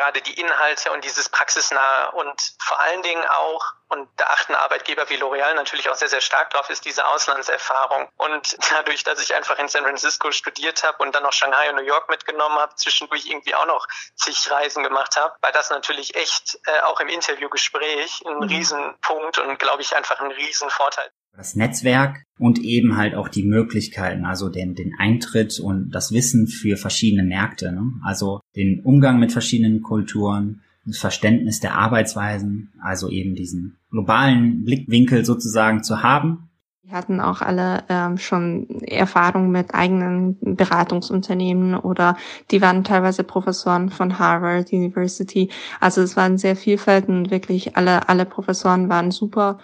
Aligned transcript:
gerade 0.00 0.22
die 0.22 0.40
Inhalte 0.40 0.90
und 0.92 1.04
dieses 1.04 1.28
praxisnahe 1.28 2.12
und 2.12 2.54
vor 2.58 2.80
allen 2.80 3.02
Dingen 3.02 3.22
auch, 3.26 3.74
und 3.88 4.08
da 4.16 4.26
achten 4.28 4.54
Arbeitgeber 4.54 5.08
wie 5.10 5.16
L'Oreal 5.16 5.52
natürlich 5.54 5.90
auch 5.90 5.94
sehr, 5.94 6.08
sehr 6.08 6.22
stark 6.22 6.50
drauf, 6.50 6.70
ist 6.70 6.86
diese 6.86 7.06
Auslandserfahrung. 7.06 8.08
Und 8.16 8.56
dadurch, 8.70 9.04
dass 9.04 9.22
ich 9.22 9.34
einfach 9.34 9.58
in 9.58 9.68
San 9.68 9.82
Francisco 9.82 10.32
studiert 10.32 10.82
habe 10.84 11.02
und 11.02 11.14
dann 11.14 11.22
noch 11.22 11.34
Shanghai 11.34 11.68
und 11.68 11.76
New 11.76 11.82
York 11.82 12.08
mitgenommen 12.08 12.58
habe, 12.58 12.74
zwischendurch 12.76 13.26
irgendwie 13.26 13.54
auch 13.54 13.66
noch 13.66 13.86
zig 14.14 14.50
Reisen 14.50 14.82
gemacht 14.82 15.16
habe, 15.16 15.34
war 15.42 15.52
das 15.52 15.68
natürlich 15.68 16.14
echt 16.14 16.58
äh, 16.64 16.80
auch 16.80 17.00
im 17.00 17.08
Interviewgespräch 17.08 18.22
ein 18.24 18.36
mhm. 18.36 18.42
Riesenpunkt 18.44 19.38
und 19.38 19.58
glaube 19.58 19.82
ich 19.82 19.94
einfach 19.94 20.20
ein 20.20 20.30
Riesenvorteil 20.30 21.10
das 21.36 21.56
Netzwerk 21.56 22.22
und 22.38 22.58
eben 22.58 22.96
halt 22.96 23.14
auch 23.14 23.28
die 23.28 23.44
Möglichkeiten, 23.44 24.24
also 24.24 24.48
den, 24.48 24.74
den 24.74 24.94
Eintritt 24.98 25.60
und 25.60 25.90
das 25.90 26.12
Wissen 26.12 26.46
für 26.46 26.76
verschiedene 26.76 27.22
Märkte, 27.22 27.72
ne? 27.72 27.92
also 28.04 28.40
den 28.56 28.80
Umgang 28.80 29.18
mit 29.18 29.32
verschiedenen 29.32 29.82
Kulturen, 29.82 30.62
das 30.86 30.98
Verständnis 30.98 31.60
der 31.60 31.74
Arbeitsweisen, 31.76 32.72
also 32.82 33.08
eben 33.08 33.34
diesen 33.34 33.76
globalen 33.90 34.64
Blickwinkel 34.64 35.24
sozusagen 35.24 35.82
zu 35.82 36.02
haben. 36.02 36.50
Wir 36.82 36.96
hatten 36.96 37.20
auch 37.20 37.40
alle 37.40 37.84
ähm, 37.88 38.18
schon 38.18 38.68
Erfahrung 38.80 39.52
mit 39.52 39.74
eigenen 39.74 40.38
Beratungsunternehmen 40.40 41.76
oder 41.76 42.16
die 42.50 42.60
waren 42.60 42.82
teilweise 42.82 43.22
Professoren 43.22 43.90
von 43.90 44.18
Harvard 44.18 44.72
University. 44.72 45.50
Also 45.78 46.02
es 46.02 46.16
waren 46.16 46.36
sehr 46.36 46.56
vielfältig 46.56 47.08
und 47.08 47.30
wirklich 47.30 47.76
alle, 47.76 48.08
alle 48.08 48.24
Professoren 48.24 48.88
waren 48.88 49.12
super 49.12 49.58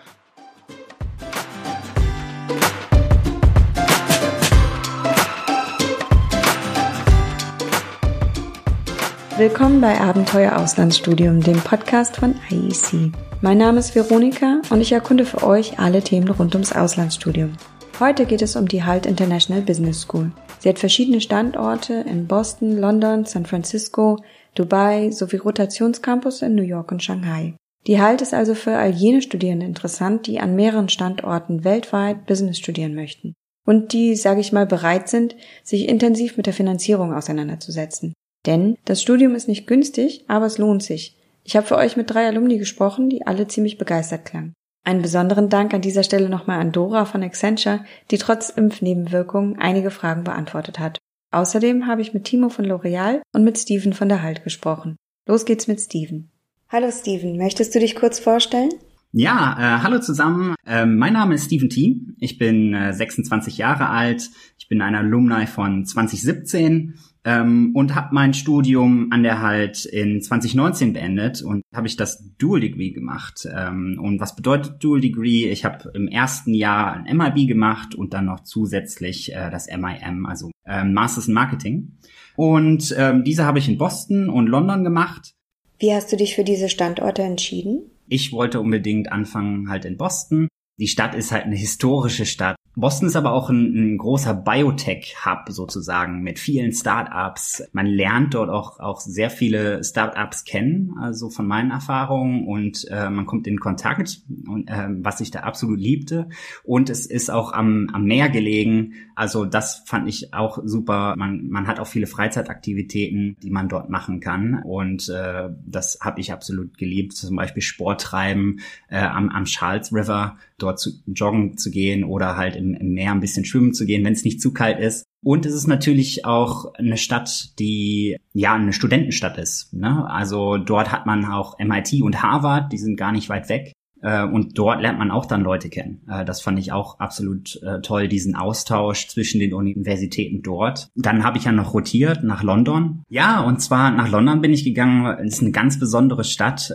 Willkommen 9.39 9.83
bei 9.83 10.01
Abenteuer 10.01 10.57
Auslandsstudium, 10.57 11.43
dem 11.43 11.61
Podcast 11.61 12.17
von 12.17 12.37
IEC. 12.51 13.13
Mein 13.43 13.59
Name 13.59 13.81
ist 13.81 13.95
Veronika 13.95 14.63
und 14.71 14.81
ich 14.81 14.93
erkunde 14.93 15.27
für 15.27 15.43
euch 15.47 15.79
alle 15.79 16.03
Themen 16.03 16.31
rund 16.31 16.55
ums 16.55 16.73
Auslandsstudium. 16.73 17.53
Heute 18.01 18.25
geht 18.25 18.41
es 18.41 18.57
um 18.57 18.67
die 18.67 18.85
Halt 18.85 19.05
International 19.05 19.61
Business 19.61 20.01
School. 20.01 20.33
Sie 20.61 20.71
hat 20.71 20.79
verschiedene 20.79 21.21
Standorte 21.21 22.03
in 22.09 22.27
Boston, 22.27 22.79
London, 22.79 23.27
San 23.27 23.45
Francisco, 23.45 24.17
Dubai 24.55 25.11
sowie 25.11 25.37
Rotationscampus 25.37 26.41
in 26.41 26.55
New 26.55 26.63
York 26.63 26.91
und 26.91 27.03
Shanghai. 27.03 27.57
Die 27.87 28.01
Halt 28.01 28.23
ist 28.23 28.33
also 28.33 28.55
für 28.55 28.79
all 28.79 28.93
jene 28.93 29.21
Studierende 29.21 29.67
interessant, 29.67 30.27
die 30.27 30.41
an 30.41 30.57
mehreren 30.57 30.89
Standorten 30.89 31.63
weltweit 31.63 32.25
Business 32.25 32.57
studieren 32.57 32.95
möchten 32.95 33.35
und 33.67 33.93
die, 33.93 34.17
sage 34.17 34.41
ich 34.41 34.53
mal, 34.53 34.65
bereit 34.65 35.11
sind, 35.11 35.37
sich 35.63 35.91
intensiv 35.91 36.39
mit 36.39 36.47
der 36.47 36.55
Finanzierung 36.55 37.13
auseinanderzusetzen. 37.13 38.15
Denn 38.47 38.77
das 38.85 39.03
Studium 39.03 39.35
ist 39.35 39.49
nicht 39.49 39.67
günstig, 39.67 40.25
aber 40.29 40.47
es 40.47 40.59
lohnt 40.59 40.83
sich. 40.83 41.17
Ich 41.45 41.57
habe 41.57 41.67
für 41.67 41.77
euch 41.77 41.97
mit 41.97 42.11
drei 42.11 42.27
Alumni 42.27 42.59
gesprochen, 42.59 43.09
die 43.09 43.27
alle 43.27 43.47
ziemlich 43.47 43.79
begeistert 43.79 44.25
klangen. 44.25 44.55
Einen 44.85 45.03
besonderen 45.03 45.49
Dank 45.49 45.75
an 45.75 45.81
dieser 45.81 46.05
Stelle 46.05 46.29
nochmal 46.29 46.61
an 46.61 46.73
Dora 46.73 47.05
von 47.07 47.23
Accenture, 47.23 47.85
die 48.11 48.19
trotz 48.19 48.51
Impfnebenwirkungen 48.51 49.59
einige 49.59 49.91
Fragen 49.91 50.23
beantwortet 50.23 50.79
hat. 50.79 50.99
Außerdem 51.33 51.87
habe 51.89 52.03
ich 52.03 52.15
mit 52.15 52.25
Timo 52.25 52.49
von 52.49 52.65
L'Oreal 52.65 53.21
und 53.33 53.43
mit 53.43 53.59
Steven 53.59 53.93
von 53.93 54.09
der 54.09 54.23
Halt 54.23 54.45
gesprochen. 54.45 54.97
Los 55.27 55.45
geht's 55.45 55.67
mit 55.67 55.81
Steven. 55.81 56.31
Hallo 56.69 56.91
Steven, 56.91 57.37
möchtest 57.37 57.75
du 57.75 57.81
dich 57.81 57.97
kurz 57.97 58.21
vorstellen? 58.21 58.71
Ja, 59.13 59.57
äh, 59.59 59.83
hallo 59.83 59.99
zusammen. 59.99 60.55
Äh, 60.67 60.85
mein 60.85 61.15
Name 61.15 61.35
ist 61.35 61.47
Steven 61.47 61.69
Thiem. 61.69 62.17
Ich 62.19 62.39
bin 62.39 62.75
äh, 62.75 62.93
26 62.93 63.59
Jahre 63.59 63.89
alt. 63.89 64.31
Ich 64.59 64.69
bin 64.69 64.83
ein 64.83 64.95
Alumni 64.95 65.47
von 65.47 65.85
2017 65.85 66.95
ähm, 67.27 67.73
und 67.75 67.97
habe 67.97 68.15
mein 68.15 68.35
Studium 68.35 69.09
an 69.11 69.25
der 69.25 69.43
halt 69.43 69.85
in 69.85 70.23
2019 70.23 70.93
beendet 70.93 71.43
und 71.43 71.63
habe 71.75 71.89
ich 71.89 71.97
das 71.97 72.23
Dual 72.39 72.61
Degree 72.61 72.91
gemacht. 72.91 73.47
Ähm, 73.53 73.99
und 74.01 74.21
was 74.21 74.37
bedeutet 74.37 74.83
Dual 74.83 75.01
Degree? 75.01 75.51
Ich 75.51 75.65
habe 75.65 75.91
im 75.95 76.07
ersten 76.07 76.55
Jahr 76.55 77.05
ein 77.05 77.17
MIB 77.17 77.49
gemacht 77.49 77.97
und 77.97 78.15
dann 78.15 78.27
noch 78.27 78.45
zusätzlich 78.45 79.35
äh, 79.35 79.51
das 79.51 79.67
MIM, 79.67 80.25
also 80.25 80.53
ähm, 80.65 80.93
Masters 80.93 81.27
in 81.27 81.35
Marketing. 81.35 81.97
Und 82.37 82.95
ähm, 82.97 83.25
diese 83.25 83.45
habe 83.45 83.59
ich 83.59 83.69
in 83.69 83.77
Boston 83.77 84.31
und 84.31 84.47
London 84.47 84.85
gemacht. 84.85 85.33
Wie 85.81 85.93
hast 85.93 86.13
du 86.13 86.17
dich 86.17 86.37
für 86.37 86.45
diese 86.45 86.69
Standorte 86.69 87.23
entschieden? 87.23 87.91
Ich 88.09 88.33
wollte 88.33 88.61
unbedingt 88.61 89.11
anfangen 89.11 89.69
halt 89.69 89.85
in 89.85 89.97
Boston. 89.97 90.47
Die 90.79 90.89
Stadt 90.89 91.15
ist 91.15 91.33
halt 91.33 91.45
eine 91.45 91.57
historische 91.57 92.25
Stadt. 92.25 92.56
Boston 92.79 93.09
ist 93.09 93.17
aber 93.17 93.33
auch 93.33 93.49
ein, 93.49 93.95
ein 93.95 93.99
großer 93.99 94.35
Biotech-Hub 94.35 95.49
sozusagen 95.49 96.21
mit 96.21 96.39
vielen 96.39 96.73
Startups. 96.73 97.63
Man 97.73 97.87
lernt 97.87 98.35
dort 98.35 98.51
auch, 98.51 98.79
auch 98.81 99.01
sehr 99.01 99.31
viele 99.31 99.83
Startups 99.83 100.45
kennen, 100.45 100.95
also 101.01 101.31
von 101.31 101.47
meinen 101.47 101.71
Erfahrungen 101.71 102.47
und 102.47 102.87
äh, 102.91 103.09
man 103.09 103.25
kommt 103.25 103.47
in 103.47 103.61
Kontakt, 103.61 104.21
und, 104.47 104.69
äh, 104.69 104.89
was 104.91 105.23
ich 105.23 105.31
da 105.31 105.41
absolut 105.41 105.81
liebte. 105.81 106.29
Und 106.65 106.91
es 106.91 107.07
ist 107.07 107.31
auch 107.31 107.55
am, 107.55 107.89
am 107.95 108.05
Meer 108.05 108.29
gelegen. 108.29 108.93
Also 109.15 109.47
das 109.47 109.83
fand 109.87 110.07
ich 110.07 110.35
auch 110.35 110.59
super. 110.63 111.15
Man, 111.17 111.49
man 111.49 111.67
hat 111.69 111.81
auch 111.81 111.87
viele 111.87 112.07
Freizeitaktivitäten, 112.07 113.39
die 113.43 113.51
man 113.51 113.71
dort 113.71 113.89
machen 113.89 114.21
kann. 114.21 114.63
Und 114.63 115.09
äh, 115.09 115.49
das 115.65 116.01
habe 116.03 116.21
ich 116.21 116.31
absolut 116.31 116.77
geliebt. 116.77 117.15
Zum 117.15 117.37
Beispiel 117.37 117.63
Sport 117.63 118.03
treiben 118.03 118.59
äh, 118.91 118.99
am, 118.99 119.31
am 119.31 119.45
Charles 119.47 119.95
River, 119.95 120.37
dort 120.59 120.79
zu 120.79 120.91
joggen 121.07 121.57
zu 121.57 121.71
gehen 121.71 122.05
oder 122.05 122.37
halt 122.37 122.57
im, 122.57 122.66
im 122.75 122.95
Meer 122.95 123.13
ein 123.13 123.21
bisschen 123.21 123.45
schwimmen 123.45 123.75
zu 123.75 123.87
gehen, 123.87 124.05
wenn 124.05 124.13
es 124.13 124.25
nicht 124.25 124.41
zu 124.41 124.53
kalt 124.53 124.79
ist. 124.79 125.05
Und 125.25 125.47
es 125.47 125.55
ist 125.55 125.67
natürlich 125.67 126.25
auch 126.25 126.75
eine 126.75 126.97
Stadt, 126.97 127.59
die 127.59 128.17
ja 128.33 128.55
eine 128.55 128.73
Studentenstadt 128.73 129.39
ist. 129.39 129.73
Ne? 129.73 130.09
Also 130.09 130.57
dort 130.57 130.93
hat 130.93 131.07
man 131.07 131.25
auch 131.25 131.59
MIT 131.59 132.03
und 132.03 132.23
Harvard, 132.23 132.73
die 132.73 132.79
sind 132.79 132.97
gar 132.97 133.13
nicht 133.13 133.29
weit 133.29 133.49
weg. 133.49 133.73
Äh, 134.03 134.25
und 134.25 134.59
dort 134.59 134.81
lernt 134.81 134.99
man 134.99 135.11
auch 135.11 135.27
dann 135.27 135.43
Leute 135.43 135.69
kennen. 135.69 136.03
Äh, 136.09 136.25
das 136.25 136.41
fand 136.41 136.59
ich 136.59 136.73
auch 136.73 137.01
absolut 137.01 137.61
äh, 137.63 137.81
toll, 137.81 138.09
diesen 138.09 138.37
Austausch 138.37 139.09
zwischen 139.09 139.41
den 139.41 139.55
Universitäten 139.55 140.43
dort. 140.43 140.91
Dann 140.95 141.25
habe 141.25 141.39
ich 141.39 141.45
ja 141.45 141.53
noch 141.53 141.75
rotiert 141.75 142.23
nach 142.23 142.43
London. 142.43 143.03
Ja, 143.09 143.41
und 143.41 143.61
zwar 143.61 143.91
nach 143.91 144.09
London 144.09 144.41
bin 144.41 144.53
ich 144.53 144.65
gegangen. 144.65 145.07
Es 145.25 145.35
ist 145.35 145.43
eine 145.43 145.53
ganz 145.53 145.79
besondere 145.79 146.25
Stadt, 146.25 146.73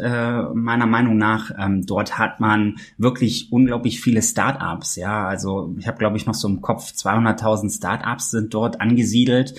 meiner 0.54 0.86
Meinung 0.86 1.18
nach. 1.18 1.52
Ähm, 1.58 1.86
dort 1.86 2.18
hat 2.18 2.40
man 2.40 2.76
wirklich 2.98 3.52
unglaublich 3.52 4.02
viele 4.02 4.22
Startups. 4.22 4.96
Ja, 4.96 5.28
also 5.28 5.76
ich 5.78 5.88
habe, 5.88 5.98
glaube 5.98 6.18
ich, 6.18 6.26
noch 6.26 6.34
so 6.34 6.48
im 6.48 6.62
Kopf 6.62 6.92
200.000 6.92 7.76
Startups 7.76 8.32
sind 8.32 8.54
dort 8.54 8.82
angesiedelt. 8.82 9.56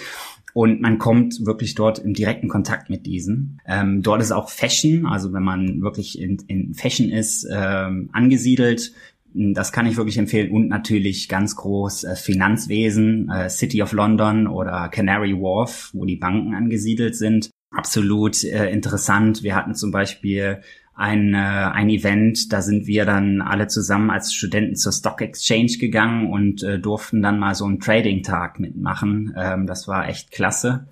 Und 0.54 0.80
man 0.80 0.98
kommt 0.98 1.46
wirklich 1.46 1.74
dort 1.74 1.98
im 1.98 2.12
direkten 2.12 2.48
Kontakt 2.48 2.90
mit 2.90 3.06
diesen. 3.06 3.60
Ähm, 3.66 4.02
dort 4.02 4.20
ist 4.20 4.32
auch 4.32 4.50
Fashion, 4.50 5.06
also 5.06 5.32
wenn 5.32 5.42
man 5.42 5.80
wirklich 5.80 6.18
in, 6.20 6.38
in 6.46 6.74
Fashion 6.74 7.10
ist, 7.10 7.46
ähm, 7.50 8.10
angesiedelt. 8.12 8.92
Das 9.34 9.72
kann 9.72 9.86
ich 9.86 9.96
wirklich 9.96 10.18
empfehlen. 10.18 10.50
Und 10.50 10.68
natürlich 10.68 11.28
ganz 11.28 11.56
groß 11.56 12.04
äh, 12.04 12.16
Finanzwesen, 12.16 13.30
äh, 13.30 13.48
City 13.48 13.82
of 13.82 13.92
London 13.92 14.46
oder 14.46 14.88
Canary 14.90 15.32
Wharf, 15.32 15.90
wo 15.94 16.04
die 16.04 16.16
Banken 16.16 16.54
angesiedelt 16.54 17.16
sind. 17.16 17.50
Absolut 17.70 18.44
äh, 18.44 18.70
interessant. 18.70 19.42
Wir 19.42 19.56
hatten 19.56 19.74
zum 19.74 19.90
Beispiel 19.90 20.60
ein, 20.94 21.34
äh, 21.34 21.36
ein 21.36 21.88
Event, 21.88 22.52
da 22.52 22.60
sind 22.60 22.86
wir 22.86 23.04
dann 23.04 23.40
alle 23.40 23.66
zusammen 23.66 24.10
als 24.10 24.32
Studenten 24.32 24.76
zur 24.76 24.92
Stock 24.92 25.20
Exchange 25.22 25.78
gegangen 25.78 26.30
und 26.30 26.62
äh, 26.62 26.78
durften 26.78 27.22
dann 27.22 27.38
mal 27.38 27.54
so 27.54 27.64
einen 27.64 27.80
Trading-Tag 27.80 28.60
mitmachen. 28.60 29.34
Ähm, 29.36 29.66
das 29.66 29.88
war 29.88 30.08
echt 30.08 30.30
klasse. 30.30 30.86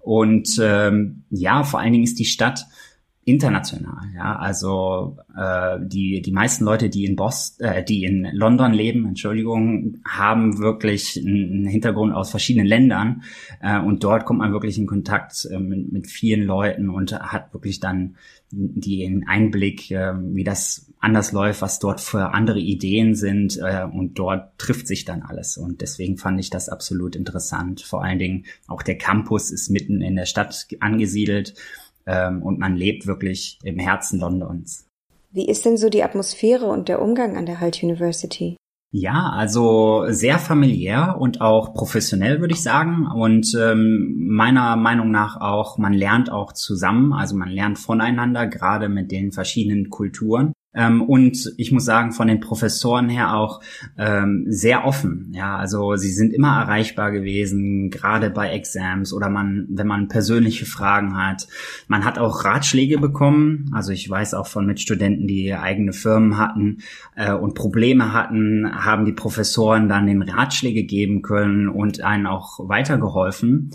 Und 0.00 0.58
ähm, 0.60 1.22
ja, 1.30 1.62
vor 1.62 1.80
allen 1.80 1.92
Dingen 1.92 2.04
ist 2.04 2.18
die 2.18 2.24
Stadt 2.24 2.66
international. 3.24 4.08
Ja, 4.14 4.36
also 4.36 5.16
äh, 5.36 5.78
die 5.80 6.20
die 6.20 6.32
meisten 6.32 6.64
Leute, 6.64 6.90
die 6.90 7.04
in 7.04 7.16
Boston, 7.16 7.66
äh, 7.66 7.84
die 7.84 8.04
in 8.04 8.28
London 8.32 8.72
leben, 8.72 9.06
Entschuldigung, 9.06 9.98
haben 10.06 10.58
wirklich 10.58 11.16
einen 11.16 11.66
Hintergrund 11.66 12.14
aus 12.14 12.30
verschiedenen 12.30 12.66
Ländern 12.66 13.22
äh, 13.60 13.80
und 13.80 14.04
dort 14.04 14.24
kommt 14.24 14.40
man 14.40 14.52
wirklich 14.52 14.78
in 14.78 14.86
Kontakt 14.86 15.48
äh, 15.50 15.58
mit, 15.58 15.90
mit 15.92 16.06
vielen 16.06 16.44
Leuten 16.44 16.90
und 16.90 17.12
hat 17.12 17.52
wirklich 17.54 17.80
dann 17.80 18.16
den 18.56 19.26
Einblick, 19.26 19.90
äh, 19.90 20.12
wie 20.16 20.44
das 20.44 20.92
anders 21.00 21.32
läuft, 21.32 21.62
was 21.62 21.78
dort 21.78 22.00
für 22.00 22.32
andere 22.32 22.60
Ideen 22.60 23.14
sind 23.14 23.58
äh, 23.58 23.84
und 23.84 24.18
dort 24.18 24.58
trifft 24.58 24.86
sich 24.86 25.04
dann 25.04 25.22
alles 25.22 25.56
und 25.56 25.80
deswegen 25.80 26.16
fand 26.16 26.40
ich 26.40 26.50
das 26.50 26.68
absolut 26.68 27.16
interessant. 27.16 27.80
Vor 27.82 28.04
allen 28.04 28.18
Dingen 28.18 28.44
auch 28.68 28.82
der 28.82 28.96
Campus 28.96 29.50
ist 29.50 29.70
mitten 29.70 30.00
in 30.00 30.16
der 30.16 30.26
Stadt 30.26 30.66
angesiedelt 30.80 31.54
ähm, 32.06 32.42
und 32.42 32.58
man 32.58 32.76
lebt 32.76 33.06
wirklich 33.06 33.58
im 33.62 33.78
Herzen 33.78 34.20
Londons. 34.20 34.88
Wie 35.30 35.48
ist 35.48 35.64
denn 35.64 35.76
so 35.76 35.88
die 35.88 36.04
Atmosphäre 36.04 36.66
und 36.66 36.88
der 36.88 37.02
Umgang 37.02 37.36
an 37.36 37.46
der 37.46 37.60
Halt 37.60 37.82
University? 37.82 38.56
Ja, 38.96 39.32
also 39.34 40.04
sehr 40.06 40.38
familiär 40.38 41.16
und 41.18 41.40
auch 41.40 41.74
professionell 41.74 42.40
würde 42.40 42.54
ich 42.54 42.62
sagen. 42.62 43.08
Und 43.12 43.52
ähm, 43.60 44.28
meiner 44.28 44.76
Meinung 44.76 45.10
nach 45.10 45.40
auch, 45.40 45.78
man 45.78 45.92
lernt 45.92 46.30
auch 46.30 46.52
zusammen, 46.52 47.12
also 47.12 47.34
man 47.34 47.48
lernt 47.48 47.80
voneinander, 47.80 48.46
gerade 48.46 48.88
mit 48.88 49.10
den 49.10 49.32
verschiedenen 49.32 49.90
Kulturen. 49.90 50.52
Ähm, 50.74 51.02
und 51.02 51.52
ich 51.56 51.72
muss 51.72 51.84
sagen, 51.84 52.12
von 52.12 52.28
den 52.28 52.40
Professoren 52.40 53.08
her 53.08 53.34
auch 53.34 53.60
ähm, 53.96 54.44
sehr 54.48 54.84
offen. 54.84 55.32
Ja, 55.34 55.56
also 55.56 55.96
sie 55.96 56.10
sind 56.10 56.32
immer 56.32 56.60
erreichbar 56.60 57.12
gewesen, 57.12 57.90
gerade 57.90 58.30
bei 58.30 58.50
Exams 58.50 59.12
oder 59.12 59.28
man, 59.28 59.66
wenn 59.70 59.86
man 59.86 60.08
persönliche 60.08 60.66
Fragen 60.66 61.16
hat. 61.16 61.46
Man 61.88 62.04
hat 62.04 62.18
auch 62.18 62.44
Ratschläge 62.44 62.98
bekommen. 62.98 63.70
Also 63.72 63.92
ich 63.92 64.08
weiß 64.08 64.34
auch 64.34 64.46
von 64.46 64.66
Mitstudenten, 64.66 65.26
die 65.26 65.54
eigene 65.54 65.92
Firmen 65.92 66.38
hatten 66.38 66.78
äh, 67.14 67.32
und 67.32 67.54
Probleme 67.54 68.12
hatten, 68.12 68.68
haben 68.72 69.04
die 69.04 69.12
Professoren 69.12 69.88
dann 69.88 70.06
den 70.06 70.22
Ratschläge 70.22 70.84
geben 70.84 71.22
können 71.22 71.68
und 71.68 72.02
einen 72.02 72.26
auch 72.26 72.68
weitergeholfen. 72.68 73.70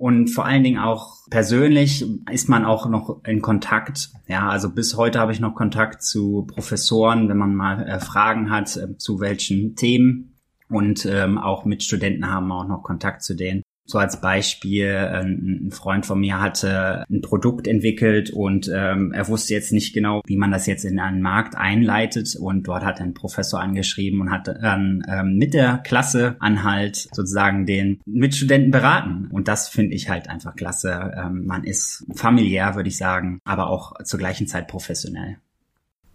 Und 0.00 0.28
vor 0.28 0.46
allen 0.46 0.64
Dingen 0.64 0.78
auch 0.78 1.18
persönlich 1.28 2.06
ist 2.32 2.48
man 2.48 2.64
auch 2.64 2.88
noch 2.88 3.22
in 3.26 3.42
Kontakt. 3.42 4.08
Ja, 4.28 4.48
also 4.48 4.70
bis 4.70 4.96
heute 4.96 5.18
habe 5.18 5.32
ich 5.32 5.40
noch 5.40 5.54
Kontakt 5.54 6.02
zu 6.02 6.46
Professoren, 6.46 7.28
wenn 7.28 7.36
man 7.36 7.54
mal 7.54 7.86
äh, 7.86 8.00
Fragen 8.00 8.50
hat, 8.50 8.74
äh, 8.78 8.96
zu 8.96 9.20
welchen 9.20 9.76
Themen. 9.76 10.38
Und 10.70 11.04
ähm, 11.04 11.36
auch 11.36 11.66
mit 11.66 11.82
Studenten 11.82 12.32
haben 12.32 12.48
wir 12.48 12.54
auch 12.54 12.66
noch 12.66 12.82
Kontakt 12.82 13.22
zu 13.22 13.34
denen. 13.34 13.62
So 13.90 13.98
als 13.98 14.20
Beispiel, 14.20 14.94
ein 14.94 15.70
Freund 15.72 16.06
von 16.06 16.20
mir 16.20 16.40
hatte 16.40 17.04
ein 17.10 17.22
Produkt 17.22 17.66
entwickelt 17.66 18.30
und 18.30 18.70
ähm, 18.72 19.12
er 19.12 19.26
wusste 19.26 19.52
jetzt 19.52 19.72
nicht 19.72 19.92
genau, 19.92 20.22
wie 20.26 20.36
man 20.36 20.52
das 20.52 20.66
jetzt 20.66 20.84
in 20.84 21.00
einen 21.00 21.20
Markt 21.20 21.56
einleitet. 21.56 22.36
Und 22.38 22.68
dort 22.68 22.84
hat 22.84 23.00
ein 23.00 23.14
Professor 23.14 23.60
angeschrieben 23.60 24.20
und 24.20 24.30
hat 24.30 24.46
dann 24.46 25.02
ähm, 25.10 25.36
mit 25.38 25.54
der 25.54 25.78
Klasse 25.78 26.36
Anhalt 26.38 27.08
sozusagen 27.12 27.66
den 27.66 28.00
Mitstudenten 28.06 28.70
beraten. 28.70 29.28
Und 29.32 29.48
das 29.48 29.68
finde 29.68 29.96
ich 29.96 30.08
halt 30.08 30.28
einfach 30.28 30.54
klasse. 30.54 31.12
Ähm, 31.16 31.46
man 31.46 31.64
ist 31.64 32.06
familiär, 32.14 32.76
würde 32.76 32.90
ich 32.90 32.96
sagen, 32.96 33.40
aber 33.44 33.70
auch 33.70 34.00
zur 34.04 34.20
gleichen 34.20 34.46
Zeit 34.46 34.68
professionell. 34.68 35.38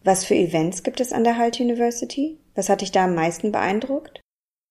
Was 0.06 0.24
für 0.24 0.36
Events 0.36 0.84
gibt 0.84 1.02
es 1.02 1.12
an 1.12 1.26
der 1.26 1.38
Halt 1.38 1.60
University? 1.60 2.38
Was 2.54 2.70
hat 2.70 2.80
dich 2.80 2.94
da 2.94 3.04
am 3.04 3.16
meisten 3.16 3.52
beeindruckt? 3.52 4.22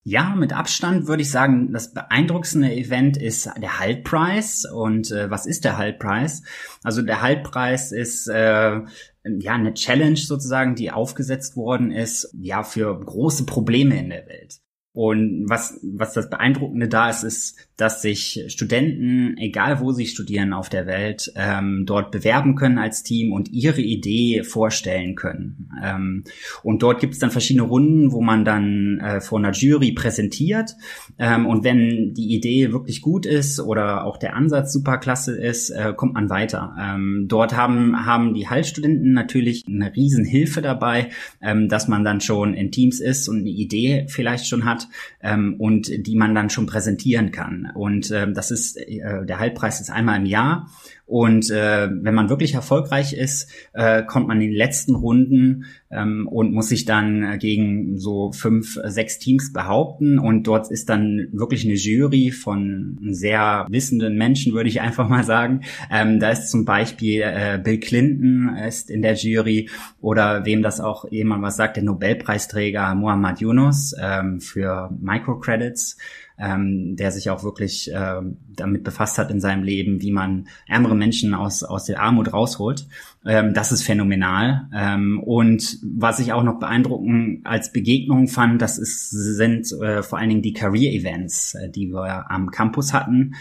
Ja, 0.06 0.34
mit 0.36 0.52
Abstand 0.52 1.06
würde 1.06 1.22
ich 1.22 1.30
sagen, 1.30 1.72
das 1.72 1.94
beeindruckendste 1.94 2.70
Event 2.70 3.16
ist 3.16 3.50
der 3.56 3.78
Haltpreis. 3.80 4.66
Und 4.66 5.10
äh, 5.10 5.30
was 5.30 5.46
ist 5.46 5.64
der 5.64 5.78
Haltpreis? 5.78 6.42
Also 6.82 7.00
der 7.00 7.22
Haltpreis 7.22 7.90
ist 7.90 8.28
äh, 8.28 8.80
ja 9.24 9.54
eine 9.54 9.72
Challenge 9.72 10.18
sozusagen, 10.18 10.74
die 10.74 10.90
aufgesetzt 10.90 11.56
worden 11.56 11.90
ist, 11.90 12.30
ja 12.38 12.62
für 12.64 13.00
große 13.00 13.46
Probleme 13.46 13.98
in 13.98 14.10
der 14.10 14.26
Welt. 14.26 14.60
Und 14.92 15.46
was, 15.48 15.80
was 15.82 16.12
das 16.12 16.28
Beeindruckende 16.28 16.86
da 16.86 17.08
ist, 17.08 17.24
ist, 17.24 17.56
dass 17.76 18.02
sich 18.02 18.44
Studenten, 18.48 19.36
egal 19.36 19.80
wo 19.80 19.92
sie 19.92 20.06
studieren 20.06 20.52
auf 20.52 20.68
der 20.68 20.86
Welt, 20.86 21.32
ähm, 21.34 21.84
dort 21.86 22.12
bewerben 22.12 22.54
können 22.54 22.78
als 22.78 23.02
Team 23.02 23.32
und 23.32 23.50
ihre 23.52 23.80
Idee 23.80 24.44
vorstellen 24.44 25.16
können. 25.16 25.70
Ähm, 25.82 26.24
und 26.62 26.82
dort 26.82 27.00
gibt 27.00 27.14
es 27.14 27.18
dann 27.18 27.32
verschiedene 27.32 27.66
Runden, 27.66 28.12
wo 28.12 28.20
man 28.20 28.44
dann 28.44 29.00
äh, 29.00 29.20
vor 29.20 29.38
einer 29.38 29.52
Jury 29.52 29.92
präsentiert. 29.92 30.76
Ähm, 31.18 31.46
und 31.46 31.64
wenn 31.64 32.14
die 32.14 32.34
Idee 32.34 32.72
wirklich 32.72 33.02
gut 33.02 33.26
ist 33.26 33.58
oder 33.58 34.04
auch 34.04 34.18
der 34.18 34.36
Ansatz 34.36 34.72
super 34.72 34.98
klasse 34.98 35.36
ist, 35.36 35.70
äh, 35.70 35.92
kommt 35.96 36.14
man 36.14 36.30
weiter. 36.30 36.76
Ähm, 36.80 37.26
dort 37.28 37.56
haben, 37.56 38.06
haben 38.06 38.34
die 38.34 38.48
Heilstudenten 38.48 39.12
natürlich 39.12 39.64
eine 39.66 39.94
riesen 39.94 40.24
Hilfe 40.24 40.62
dabei, 40.62 41.10
ähm, 41.42 41.68
dass 41.68 41.88
man 41.88 42.04
dann 42.04 42.20
schon 42.20 42.54
in 42.54 42.70
Teams 42.70 43.00
ist 43.00 43.28
und 43.28 43.38
eine 43.38 43.50
Idee 43.50 44.06
vielleicht 44.08 44.46
schon 44.46 44.64
hat 44.64 44.86
ähm, 45.20 45.56
und 45.58 46.06
die 46.06 46.16
man 46.16 46.36
dann 46.36 46.50
schon 46.50 46.66
präsentieren 46.66 47.32
kann. 47.32 47.63
Und 47.74 48.10
äh, 48.10 48.30
das 48.32 48.50
ist, 48.50 48.76
äh, 48.76 49.24
der 49.24 49.38
Halbpreis 49.38 49.80
ist 49.80 49.90
einmal 49.90 50.18
im 50.18 50.26
Jahr. 50.26 50.68
Und 51.06 51.50
äh, 51.50 51.88
wenn 51.90 52.14
man 52.14 52.30
wirklich 52.30 52.54
erfolgreich 52.54 53.12
ist, 53.12 53.50
äh, 53.74 54.02
kommt 54.02 54.26
man 54.26 54.40
in 54.40 54.48
den 54.48 54.56
letzten 54.56 54.94
Runden 54.94 55.66
ähm, 55.90 56.26
und 56.26 56.54
muss 56.54 56.70
sich 56.70 56.86
dann 56.86 57.38
gegen 57.38 57.98
so 57.98 58.32
fünf, 58.32 58.78
sechs 58.84 59.18
Teams 59.18 59.52
behaupten. 59.52 60.18
Und 60.18 60.46
dort 60.46 60.70
ist 60.70 60.88
dann 60.88 61.28
wirklich 61.32 61.64
eine 61.64 61.74
Jury 61.74 62.30
von 62.30 62.98
sehr 63.10 63.66
wissenden 63.68 64.16
Menschen, 64.16 64.54
würde 64.54 64.70
ich 64.70 64.80
einfach 64.80 65.08
mal 65.08 65.24
sagen. 65.24 65.60
Ähm, 65.90 66.20
da 66.20 66.30
ist 66.30 66.50
zum 66.50 66.64
Beispiel 66.64 67.20
äh, 67.22 67.60
Bill 67.62 67.80
Clinton 67.80 68.56
ist 68.66 68.90
in 68.90 69.02
der 69.02 69.14
Jury 69.14 69.68
oder 70.00 70.46
wem 70.46 70.62
das 70.62 70.80
auch 70.80 71.10
jemand 71.10 71.42
was 71.42 71.56
sagt, 71.56 71.76
der 71.76 71.84
Nobelpreisträger 71.84 72.94
Muhammad 72.94 73.40
Yunus 73.40 73.94
ähm, 74.00 74.40
für 74.40 74.90
Microcredits 75.00 75.98
ähm, 76.38 76.96
der 76.96 77.12
sich 77.12 77.30
auch 77.30 77.44
wirklich 77.44 77.92
äh, 77.92 78.20
damit 78.56 78.84
befasst 78.84 79.18
hat 79.18 79.30
in 79.30 79.40
seinem 79.40 79.62
Leben, 79.62 80.02
wie 80.02 80.10
man 80.10 80.48
ärmere 80.66 80.96
Menschen 80.96 81.34
aus, 81.34 81.62
aus 81.62 81.84
der 81.84 82.00
Armut 82.00 82.32
rausholt. 82.32 82.86
Ähm, 83.24 83.54
das 83.54 83.72
ist 83.72 83.84
phänomenal. 83.84 84.68
Ähm, 84.74 85.20
und 85.20 85.78
was 85.82 86.18
ich 86.18 86.32
auch 86.32 86.42
noch 86.42 86.58
beeindruckend 86.58 87.46
als 87.46 87.72
Begegnung 87.72 88.28
fand, 88.28 88.60
das 88.60 88.78
ist, 88.78 89.10
sind 89.10 89.70
äh, 89.80 90.02
vor 90.02 90.18
allen 90.18 90.28
Dingen 90.28 90.42
die 90.42 90.52
Career-Events, 90.52 91.54
äh, 91.54 91.70
die 91.70 91.92
wir 91.92 92.30
am 92.30 92.50
Campus 92.50 92.92
hatten. 92.92 93.34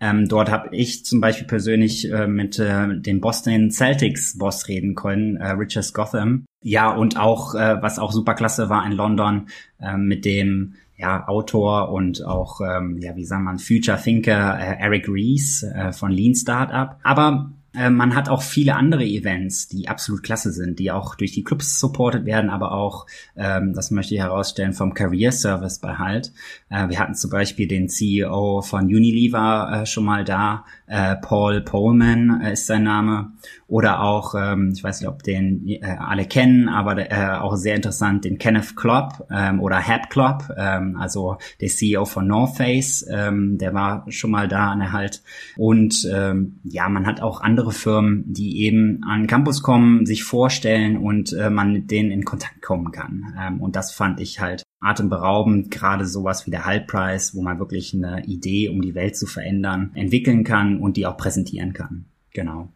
Ähm, 0.00 0.28
dort 0.28 0.50
habe 0.50 0.74
ich 0.74 1.04
zum 1.04 1.20
Beispiel 1.20 1.46
persönlich 1.46 2.10
äh, 2.10 2.26
mit 2.26 2.58
äh, 2.58 2.98
dem 2.98 3.20
Boston 3.20 3.70
Celtics 3.70 4.38
Boss 4.38 4.66
reden 4.66 4.94
können, 4.94 5.36
äh, 5.36 5.50
Richard 5.50 5.92
Gotham. 5.92 6.46
Ja, 6.62 6.90
und 6.90 7.18
auch, 7.18 7.54
äh, 7.54 7.80
was 7.80 7.98
auch 7.98 8.12
super 8.12 8.34
klasse 8.34 8.68
war 8.68 8.84
in 8.84 8.92
London, 8.92 9.48
äh, 9.78 9.96
mit 9.96 10.24
dem 10.24 10.74
ja, 11.00 11.26
Autor 11.26 11.90
und 11.90 12.24
auch, 12.24 12.60
ähm, 12.60 12.98
ja, 12.98 13.16
wie 13.16 13.24
sagt 13.24 13.42
man, 13.42 13.58
Future 13.58 14.00
Thinker 14.00 14.58
äh, 14.58 14.76
Eric 14.80 15.08
Rees 15.08 15.62
äh, 15.62 15.92
von 15.92 16.10
Lean 16.10 16.34
Startup. 16.34 16.96
Aber 17.02 17.52
äh, 17.74 17.88
man 17.88 18.14
hat 18.14 18.28
auch 18.28 18.42
viele 18.42 18.74
andere 18.74 19.04
Events, 19.04 19.68
die 19.68 19.88
absolut 19.88 20.22
klasse 20.22 20.52
sind, 20.52 20.78
die 20.78 20.90
auch 20.90 21.14
durch 21.14 21.32
die 21.32 21.44
Clubs 21.44 21.78
supported 21.78 22.26
werden, 22.26 22.50
aber 22.50 22.72
auch, 22.72 23.06
ähm, 23.36 23.72
das 23.74 23.90
möchte 23.90 24.14
ich 24.14 24.20
herausstellen, 24.20 24.72
vom 24.72 24.92
Career 24.92 25.32
Service 25.32 25.78
bei 25.78 25.94
Halt. 25.94 26.32
Äh, 26.68 26.88
wir 26.88 26.98
hatten 26.98 27.14
zum 27.14 27.30
Beispiel 27.30 27.68
den 27.68 27.88
CEO 27.88 28.60
von 28.62 28.84
Unilever 28.84 29.82
äh, 29.82 29.86
schon 29.86 30.04
mal 30.04 30.24
da, 30.24 30.64
äh, 30.90 31.16
Paul 31.16 31.60
Pullman 31.60 32.40
äh, 32.42 32.52
ist 32.54 32.66
sein 32.66 32.82
Name. 32.82 33.32
Oder 33.68 34.02
auch, 34.02 34.34
ähm, 34.34 34.72
ich 34.74 34.82
weiß 34.82 35.00
nicht, 35.00 35.08
ob 35.08 35.22
den 35.22 35.66
äh, 35.68 35.80
alle 35.84 36.24
kennen, 36.24 36.68
aber 36.68 37.10
äh, 37.10 37.38
auch 37.38 37.54
sehr 37.54 37.76
interessant, 37.76 38.24
den 38.24 38.38
Kenneth 38.38 38.76
Klopp 38.76 39.26
ähm, 39.30 39.60
oder 39.60 39.76
Hap 39.78 40.10
Klopp, 40.10 40.50
ähm, 40.56 40.96
also 40.98 41.36
der 41.60 41.68
CEO 41.68 42.04
von 42.04 42.26
North 42.26 42.56
Face, 42.56 43.06
ähm, 43.08 43.56
der 43.58 43.72
war 43.72 44.04
schon 44.08 44.32
mal 44.32 44.48
da 44.48 44.72
an 44.72 44.80
der 44.80 44.92
Halt. 44.92 45.22
Und 45.56 46.08
ähm, 46.12 46.58
ja, 46.64 46.88
man 46.88 47.06
hat 47.06 47.22
auch 47.22 47.40
andere 47.40 47.70
Firmen, 47.70 48.24
die 48.26 48.62
eben 48.62 49.02
an 49.08 49.20
den 49.20 49.26
Campus 49.28 49.62
kommen, 49.62 50.06
sich 50.06 50.24
vorstellen 50.24 50.98
und 50.98 51.32
äh, 51.32 51.50
man 51.50 51.72
mit 51.72 51.92
denen 51.92 52.10
in 52.10 52.24
Kontakt 52.24 52.62
kommen 52.62 52.90
kann. 52.90 53.32
Ähm, 53.40 53.60
und 53.60 53.76
das 53.76 53.92
fand 53.92 54.20
ich 54.20 54.40
halt 54.40 54.64
atemberaubend, 54.80 55.70
gerade 55.70 56.06
sowas 56.06 56.46
wie 56.46 56.50
der 56.50 56.64
Halbpreis, 56.64 57.34
wo 57.34 57.42
man 57.42 57.58
wirklich 57.58 57.94
eine 57.94 58.24
Idee, 58.24 58.68
um 58.68 58.80
die 58.80 58.94
Welt 58.94 59.16
zu 59.16 59.26
verändern, 59.26 59.92
entwickeln 59.94 60.44
kann 60.44 60.78
und 60.80 60.96
die 60.96 61.06
auch 61.06 61.16
präsentieren 61.16 61.72
kann. 61.72 62.06
Genau. 62.32 62.68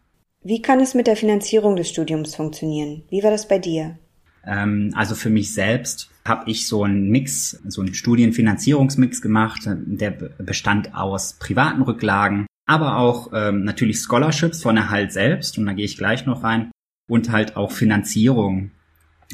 Wie 0.43 0.61
kann 0.61 0.79
es 0.79 0.93
mit 0.93 1.07
der 1.07 1.15
Finanzierung 1.15 1.75
des 1.75 1.89
Studiums 1.89 2.35
funktionieren? 2.35 3.03
Wie 3.09 3.23
war 3.23 3.31
das 3.31 3.47
bei 3.47 3.57
dir? 3.57 3.97
Ähm, 4.45 4.91
also 4.95 5.15
für 5.15 5.31
mich 5.31 5.53
selbst 5.53 6.11
habe 6.23 6.49
ich 6.49 6.67
so 6.67 6.83
einen 6.83 7.09
Mix, 7.09 7.59
so 7.67 7.81
einen 7.81 7.93
Studienfinanzierungsmix 7.93 9.21
gemacht, 9.21 9.61
der 9.65 10.11
bestand 10.11 10.95
aus 10.95 11.33
privaten 11.39 11.81
Rücklagen, 11.81 12.45
aber 12.67 12.97
auch 12.97 13.31
ähm, 13.33 13.63
natürlich 13.63 13.99
Scholarships 13.99 14.61
von 14.61 14.75
der 14.75 14.89
Halt 14.89 15.11
selbst, 15.11 15.57
und 15.57 15.65
da 15.65 15.73
gehe 15.73 15.85
ich 15.85 15.97
gleich 15.97 16.25
noch 16.25 16.43
rein, 16.43 16.71
und 17.07 17.31
halt 17.31 17.55
auch 17.55 17.71
Finanzierung 17.71 18.71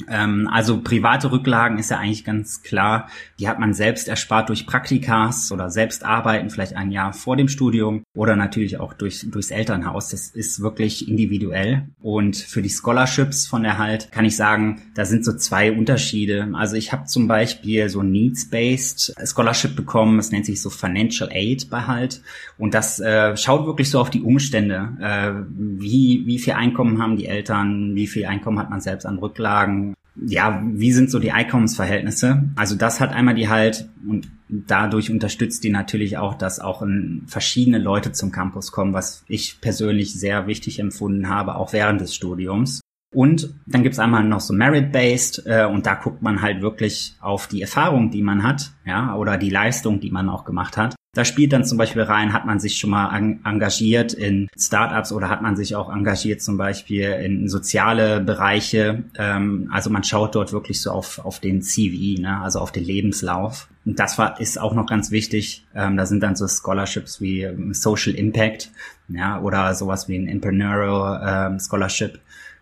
ähm, 0.10 0.50
also 0.52 0.82
private 0.82 1.32
Rücklagen 1.32 1.78
ist 1.78 1.92
ja 1.92 1.98
eigentlich 1.98 2.24
ganz 2.24 2.64
klar, 2.64 3.08
die 3.40 3.48
hat 3.48 3.60
man 3.60 3.74
selbst 3.74 4.08
erspart 4.08 4.50
durch 4.50 4.66
Praktikas 4.66 5.52
oder 5.52 5.70
selbst 5.70 6.06
arbeiten, 6.06 6.50
vielleicht 6.50 6.76
ein 6.76 6.92
Jahr 6.92 7.14
vor 7.14 7.38
dem 7.38 7.48
Studium 7.48 8.04
oder 8.16 8.36
natürlich 8.36 8.80
auch 8.80 8.94
durch, 8.94 9.26
durchs 9.30 9.52
Elternhaus. 9.52 10.10
Das 10.10 10.30
ist 10.30 10.62
wirklich 10.62 11.08
individuell. 11.08 11.88
Und 12.02 12.38
für 12.38 12.62
die 12.62 12.70
Scholarships 12.70 13.48
von 13.48 13.64
der 13.64 13.78
Halt 13.78 14.12
kann 14.12 14.26
ich 14.26 14.36
sagen, 14.36 14.82
da 14.96 15.06
sind 15.06 15.26
so 15.26 15.34
zwei 15.34 15.72
Unterschiede. 15.72 16.50
Also 16.54 16.76
ich 16.76 16.92
habe 16.92 17.06
zum 17.06 17.28
Beispiel 17.28 17.90
so 17.90 18.04
Needs-Based 18.04 19.16
Scholarship 19.26 19.76
bekommen, 19.76 20.18
das 20.18 20.32
nennt 20.32 20.46
sich 20.46 20.62
so 20.62 20.70
Financial 20.70 21.30
Aid 21.32 21.70
bei 21.70 21.84
Halt. 21.84 22.22
Und 22.58 22.74
das 22.74 23.00
äh, 23.00 23.36
schaut 23.38 23.66
wirklich 23.66 23.90
so 23.90 24.00
auf 24.00 24.10
die 24.10 24.22
Umstände. 24.22 24.98
Äh, 25.00 25.32
wie, 25.50 26.24
wie 26.26 26.40
viel 26.40 26.54
Einkommen 26.54 27.02
haben 27.02 27.18
die 27.18 27.28
Eltern, 27.28 27.96
wie 27.96 28.08
viel 28.08 28.26
Einkommen 28.26 28.60
hat 28.60 28.70
man 28.70 28.82
selbst 28.82 29.06
an 29.06 29.18
Rücklagen 29.18 29.91
ja, 30.16 30.62
wie 30.66 30.92
sind 30.92 31.10
so 31.10 31.20
die 31.20 31.32
Einkommensverhältnisse? 31.32 32.50
Also 32.56 32.76
das 32.76 33.00
hat 33.00 33.12
einmal 33.14 33.36
die 33.36 33.50
halt 33.50 33.90
und 34.08 34.30
dadurch 34.50 35.10
unterstützt 35.10 35.64
die 35.64 35.70
natürlich 35.70 36.18
auch, 36.18 36.34
dass 36.34 36.60
auch 36.60 36.86
verschiedene 37.28 37.78
Leute 37.78 38.12
zum 38.12 38.32
Campus 38.32 38.72
kommen, 38.72 38.94
was 38.94 39.24
ich 39.28 39.62
persönlich 39.62 40.14
sehr 40.14 40.48
wichtig 40.48 40.80
empfunden 40.80 41.30
habe, 41.30 41.56
auch 41.56 41.72
während 41.74 42.02
des 42.02 42.14
Studiums. 42.14 42.82
Und 43.14 43.56
dann 43.66 43.84
gibt's 43.84 44.00
einmal 44.00 44.24
noch 44.24 44.40
so 44.40 44.54
Merit-Based 44.54 45.44
äh, 45.46 45.66
und 45.66 45.86
da 45.86 45.96
guckt 45.96 46.22
man 46.22 46.42
halt 46.42 46.62
wirklich 46.62 47.16
auf 47.20 47.48
die 47.48 47.62
Erfahrung, 47.62 48.10
die 48.10 48.22
man 48.22 48.44
hat, 48.44 48.72
ja, 48.86 49.16
oder 49.16 49.38
die 49.38 49.50
Leistung, 49.50 50.00
die 50.00 50.12
man 50.12 50.30
auch 50.30 50.46
gemacht 50.46 50.78
hat. 50.78 50.96
Da 51.14 51.26
spielt 51.26 51.52
dann 51.52 51.66
zum 51.66 51.78
Beispiel 51.78 52.04
rein, 52.04 52.32
hat 52.32 52.46
man 52.46 52.60
sich 52.60 52.78
schon 52.78 52.90
mal 52.90 53.14
engagiert 53.44 54.14
in 54.14 54.48
Startups 54.58 55.12
oder 55.12 55.28
hat 55.28 55.42
man 55.42 55.58
sich 55.58 55.76
auch 55.76 55.94
engagiert 55.94 56.42
zum 56.42 56.56
Beispiel 56.56 57.04
in 57.04 57.50
soziale 57.50 58.22
Bereiche. 58.22 59.04
Ähm, 59.18 59.70
also 59.74 59.90
man 59.90 60.06
schaut 60.06 60.36
dort 60.36 60.54
wirklich 60.54 60.82
so 60.82 60.92
auf, 60.92 61.20
auf 61.20 61.42
den 61.42 61.62
CV, 61.62 62.22
ne? 62.22 62.40
also 62.42 62.60
auf 62.60 62.72
den 62.72 62.86
Lebenslauf. 62.86 63.68
Und 63.84 64.00
das 64.00 64.18
war, 64.18 64.40
ist 64.40 64.58
auch 64.58 64.74
noch 64.74 64.86
ganz 64.86 65.12
wichtig. 65.12 65.66
Ähm, 65.76 65.98
da 65.98 66.06
sind 66.06 66.24
dann 66.24 66.38
so 66.38 66.48
Scholarships 66.48 67.20
wie 67.20 67.46
Social 67.72 68.14
Impact, 68.14 68.72
ja, 69.10 69.42
oder 69.42 69.74
sowas 69.74 70.08
wie 70.08 70.18
ein 70.18 70.30
Entrepreneurial 70.30 71.52
ähm, 71.52 71.60
Scholarship 71.60 72.22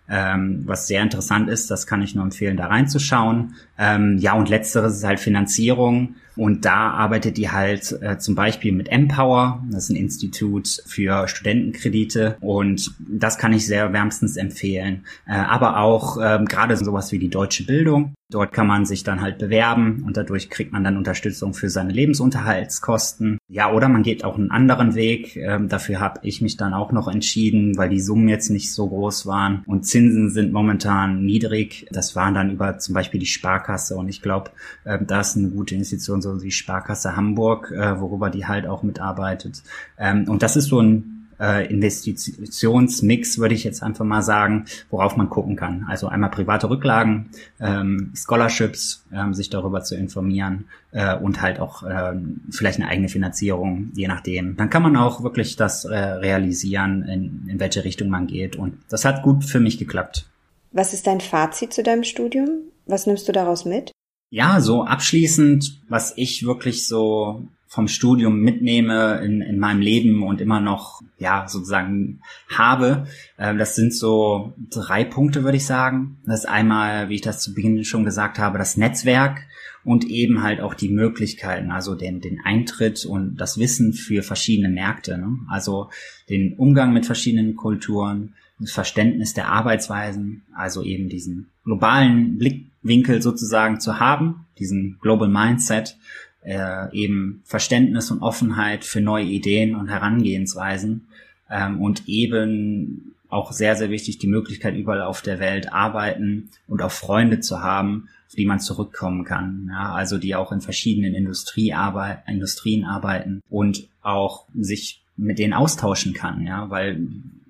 ähm, 0.10 0.64
was 0.66 0.88
sehr 0.88 1.04
interessant 1.04 1.50
ist. 1.50 1.70
Das 1.70 1.86
kann 1.86 2.02
ich 2.02 2.16
nur 2.16 2.24
empfehlen, 2.24 2.58
da 2.58 2.68
reinzuschauen. 2.68 3.56
Ähm, 3.78 4.18
ja, 4.18 4.34
und 4.34 4.50
letzteres 4.50 4.98
ist 4.98 5.04
halt 5.04 5.20
Finanzierung. 5.20 6.16
Und 6.40 6.64
da 6.64 6.92
arbeitet 6.92 7.36
die 7.36 7.52
halt 7.52 8.02
äh, 8.02 8.18
zum 8.18 8.34
Beispiel 8.34 8.72
mit 8.72 8.88
Empower. 8.88 9.62
Das 9.70 9.84
ist 9.84 9.90
ein 9.90 9.98
Institut 9.98 10.82
für 10.86 11.28
Studentenkredite. 11.28 12.38
Und 12.40 12.96
das 13.10 13.38
kann 13.38 13.52
ich 13.52 13.68
sehr 13.68 13.92
wärmstens 13.92 14.38
empfehlen. 14.38 15.04
Äh, 15.28 15.34
aber 15.34 15.82
auch 15.82 16.18
ähm, 16.24 16.46
gerade 16.46 16.78
sowas 16.78 17.12
wie 17.12 17.20
die 17.20 17.30
deutsche 17.30 17.66
Bildung. 17.66 18.14
Dort 18.32 18.54
kann 18.54 18.68
man 18.68 18.86
sich 18.86 19.04
dann 19.04 19.22
halt 19.22 19.40
bewerben 19.40 20.04
und 20.06 20.16
dadurch 20.16 20.52
kriegt 20.52 20.72
man 20.72 20.84
dann 20.84 20.98
Unterstützung 20.98 21.56
für 21.56 21.68
seine 21.68 21.92
Lebensunterhaltskosten. 21.92 23.40
Ja, 23.48 23.74
oder 23.74 23.90
man 23.90 24.04
geht 24.04 24.24
auch 24.24 24.38
einen 24.38 24.52
anderen 24.52 24.94
Weg. 24.94 25.36
Ähm, 25.36 25.68
dafür 25.68 26.00
habe 26.00 26.20
ich 26.22 26.40
mich 26.40 26.56
dann 26.56 26.76
auch 26.76 26.92
noch 26.92 27.08
entschieden, 27.08 27.76
weil 27.76 27.90
die 27.90 28.00
Summen 28.00 28.30
jetzt 28.30 28.52
nicht 28.52 28.72
so 28.72 28.88
groß 28.88 29.26
waren 29.26 29.64
und 29.66 29.88
Zinsen 29.88 30.30
sind 30.30 30.54
momentan 30.54 31.26
niedrig. 31.26 31.88
Das 31.92 32.16
waren 32.16 32.36
dann 32.36 32.52
über 32.52 32.78
zum 32.78 32.94
Beispiel 32.94 33.20
die 33.20 33.26
Sparkasse 33.26 33.96
und 33.96 34.10
ich 34.10 34.22
glaube, 34.22 34.52
äh, 34.84 35.00
da 35.04 35.22
ist 35.22 35.36
eine 35.36 35.50
gute 35.50 35.74
Institution, 35.74 36.22
so 36.22 36.29
wie 36.42 36.52
Sparkasse 36.52 37.16
Hamburg, 37.16 37.72
äh, 37.72 38.00
worüber 38.00 38.30
die 38.30 38.46
halt 38.46 38.68
auch 38.68 38.84
mitarbeitet. 38.84 39.64
Ähm, 39.98 40.28
und 40.28 40.44
das 40.44 40.56
ist 40.56 40.68
so 40.68 40.82
ein 40.82 41.20
äh, 41.40 41.66
Investitionsmix, 41.72 43.40
würde 43.40 43.56
ich 43.56 43.64
jetzt 43.64 43.82
einfach 43.82 44.06
mal 44.06 44.22
sagen, 44.22 44.66
worauf 44.90 45.16
man 45.16 45.30
gucken 45.30 45.56
kann. 45.56 45.86
Also 45.88 46.08
einmal 46.08 46.30
private 46.30 46.70
Rücklagen, 46.70 47.30
ähm, 47.60 48.12
Scholarships, 48.16 49.06
ähm, 49.14 49.34
sich 49.34 49.50
darüber 49.50 49.82
zu 49.82 49.96
informieren 49.96 50.66
äh, 50.92 51.16
und 51.16 51.42
halt 51.42 51.60
auch 51.60 51.84
ähm, 51.90 52.42
vielleicht 52.52 52.80
eine 52.80 52.90
eigene 52.90 53.10
Finanzierung, 53.10 53.92
je 53.96 54.08
nachdem. 54.08 54.58
Dann 54.58 54.70
kann 54.70 54.84
man 54.84 54.96
auch 54.98 55.24
wirklich 55.24 55.56
das 55.56 55.86
äh, 55.86 55.98
realisieren, 55.98 57.04
in, 57.04 57.48
in 57.50 57.60
welche 57.60 57.84
Richtung 57.84 58.10
man 58.10 58.28
geht. 58.28 58.56
Und 58.56 58.78
das 58.90 59.06
hat 59.06 59.24
gut 59.24 59.46
für 59.46 59.60
mich 59.60 59.78
geklappt. 59.78 60.26
Was 60.72 60.94
ist 60.94 61.08
dein 61.08 61.22
Fazit 61.22 61.74
zu 61.74 61.82
deinem 61.82 62.04
Studium? 62.04 62.50
Was 62.86 63.08
nimmst 63.08 63.28
du 63.28 63.32
daraus 63.32 63.66
mit? 63.66 63.92
Ja, 64.30 64.62
so 64.62 64.84
abschließend, 64.84 65.82
was 65.90 66.14
ich 66.16 66.46
wirklich 66.46 66.88
so 66.88 67.48
vom 67.70 67.88
Studium 67.88 68.40
mitnehme 68.40 69.22
in, 69.24 69.42
in 69.42 69.60
meinem 69.60 69.82
Leben 69.82 70.24
und 70.24 70.42
immer 70.42 70.60
noch, 70.60 71.02
ja, 71.20 71.48
sozusagen 71.48 72.20
habe. 72.50 73.06
Äh, 73.38 73.56
das 73.56 73.76
sind 73.76 73.94
so 73.94 74.54
drei 74.72 75.04
Punkte, 75.04 75.44
würde 75.44 75.58
ich 75.58 75.66
sagen. 75.66 76.18
Das 76.26 76.42
ist 76.42 76.46
einmal, 76.50 77.10
wie 77.10 77.16
ich 77.16 77.22
das 77.22 77.42
zu 77.42 77.54
Beginn 77.54 77.84
schon 77.84 78.06
gesagt 78.06 78.40
habe, 78.40 78.58
das 78.58 78.76
Netzwerk 78.76 79.46
und 79.84 80.06
eben 80.06 80.42
halt 80.42 80.62
auch 80.62 80.74
die 80.74 80.90
Möglichkeiten, 80.90 81.72
also 81.72 81.94
den, 81.94 82.22
den 82.22 82.40
Eintritt 82.44 83.06
und 83.06 83.38
das 83.38 83.60
Wissen 83.60 83.94
für 83.94 84.24
verschiedene 84.24 84.70
Märkte. 84.70 85.20
Ne? 85.20 85.38
Also 85.48 85.90
den 86.28 86.56
Umgang 86.58 86.92
mit 86.92 87.06
verschiedenen 87.06 87.56
Kulturen, 87.56 88.34
das 88.60 88.72
Verständnis 88.72 89.34
der 89.34 89.50
Arbeitsweisen, 89.50 90.44
also 90.56 90.84
eben 90.84 91.10
diesen 91.10 91.50
globalen 91.64 92.38
Blickwinkel 92.38 93.22
sozusagen 93.22 93.80
zu 93.80 94.00
haben, 94.00 94.46
diesen 94.58 94.98
Global 95.02 95.30
Mindset 95.30 95.98
äh, 96.44 96.94
eben 96.94 97.42
Verständnis 97.46 98.12
und 98.12 98.22
Offenheit 98.22 98.84
für 98.84 99.02
neue 99.02 99.26
Ideen 99.26 99.76
und 99.76 99.88
Herangehensweisen 99.88 101.08
ähm, 101.50 101.82
und 101.82 102.08
eben 102.08 103.16
auch 103.30 103.52
sehr, 103.52 103.76
sehr 103.76 103.90
wichtig, 103.90 104.18
die 104.18 104.28
Möglichkeit, 104.28 104.76
überall 104.76 105.02
auf 105.02 105.22
der 105.22 105.40
Welt 105.40 105.72
arbeiten 105.72 106.50
und 106.68 106.82
auch 106.82 106.92
Freunde 106.92 107.40
zu 107.40 107.62
haben, 107.62 108.10
auf 108.28 108.36
die 108.36 108.46
man 108.46 108.60
zurückkommen 108.60 109.24
kann. 109.24 109.70
Ja, 109.72 109.94
also 109.94 110.18
die 110.18 110.36
auch 110.36 110.52
in 110.52 110.62
verschiedenen 110.62 111.14
Industrie 111.14 111.74
arbeit 111.74 112.24
Industrien 112.28 112.86
arbeiten 112.86 113.42
und 113.50 113.88
auch 114.02 114.46
sich 114.56 115.02
mit 115.16 115.38
denen 115.38 115.54
austauschen 115.54 116.14
kann, 116.14 116.46
ja, 116.46 116.70
weil 116.70 117.06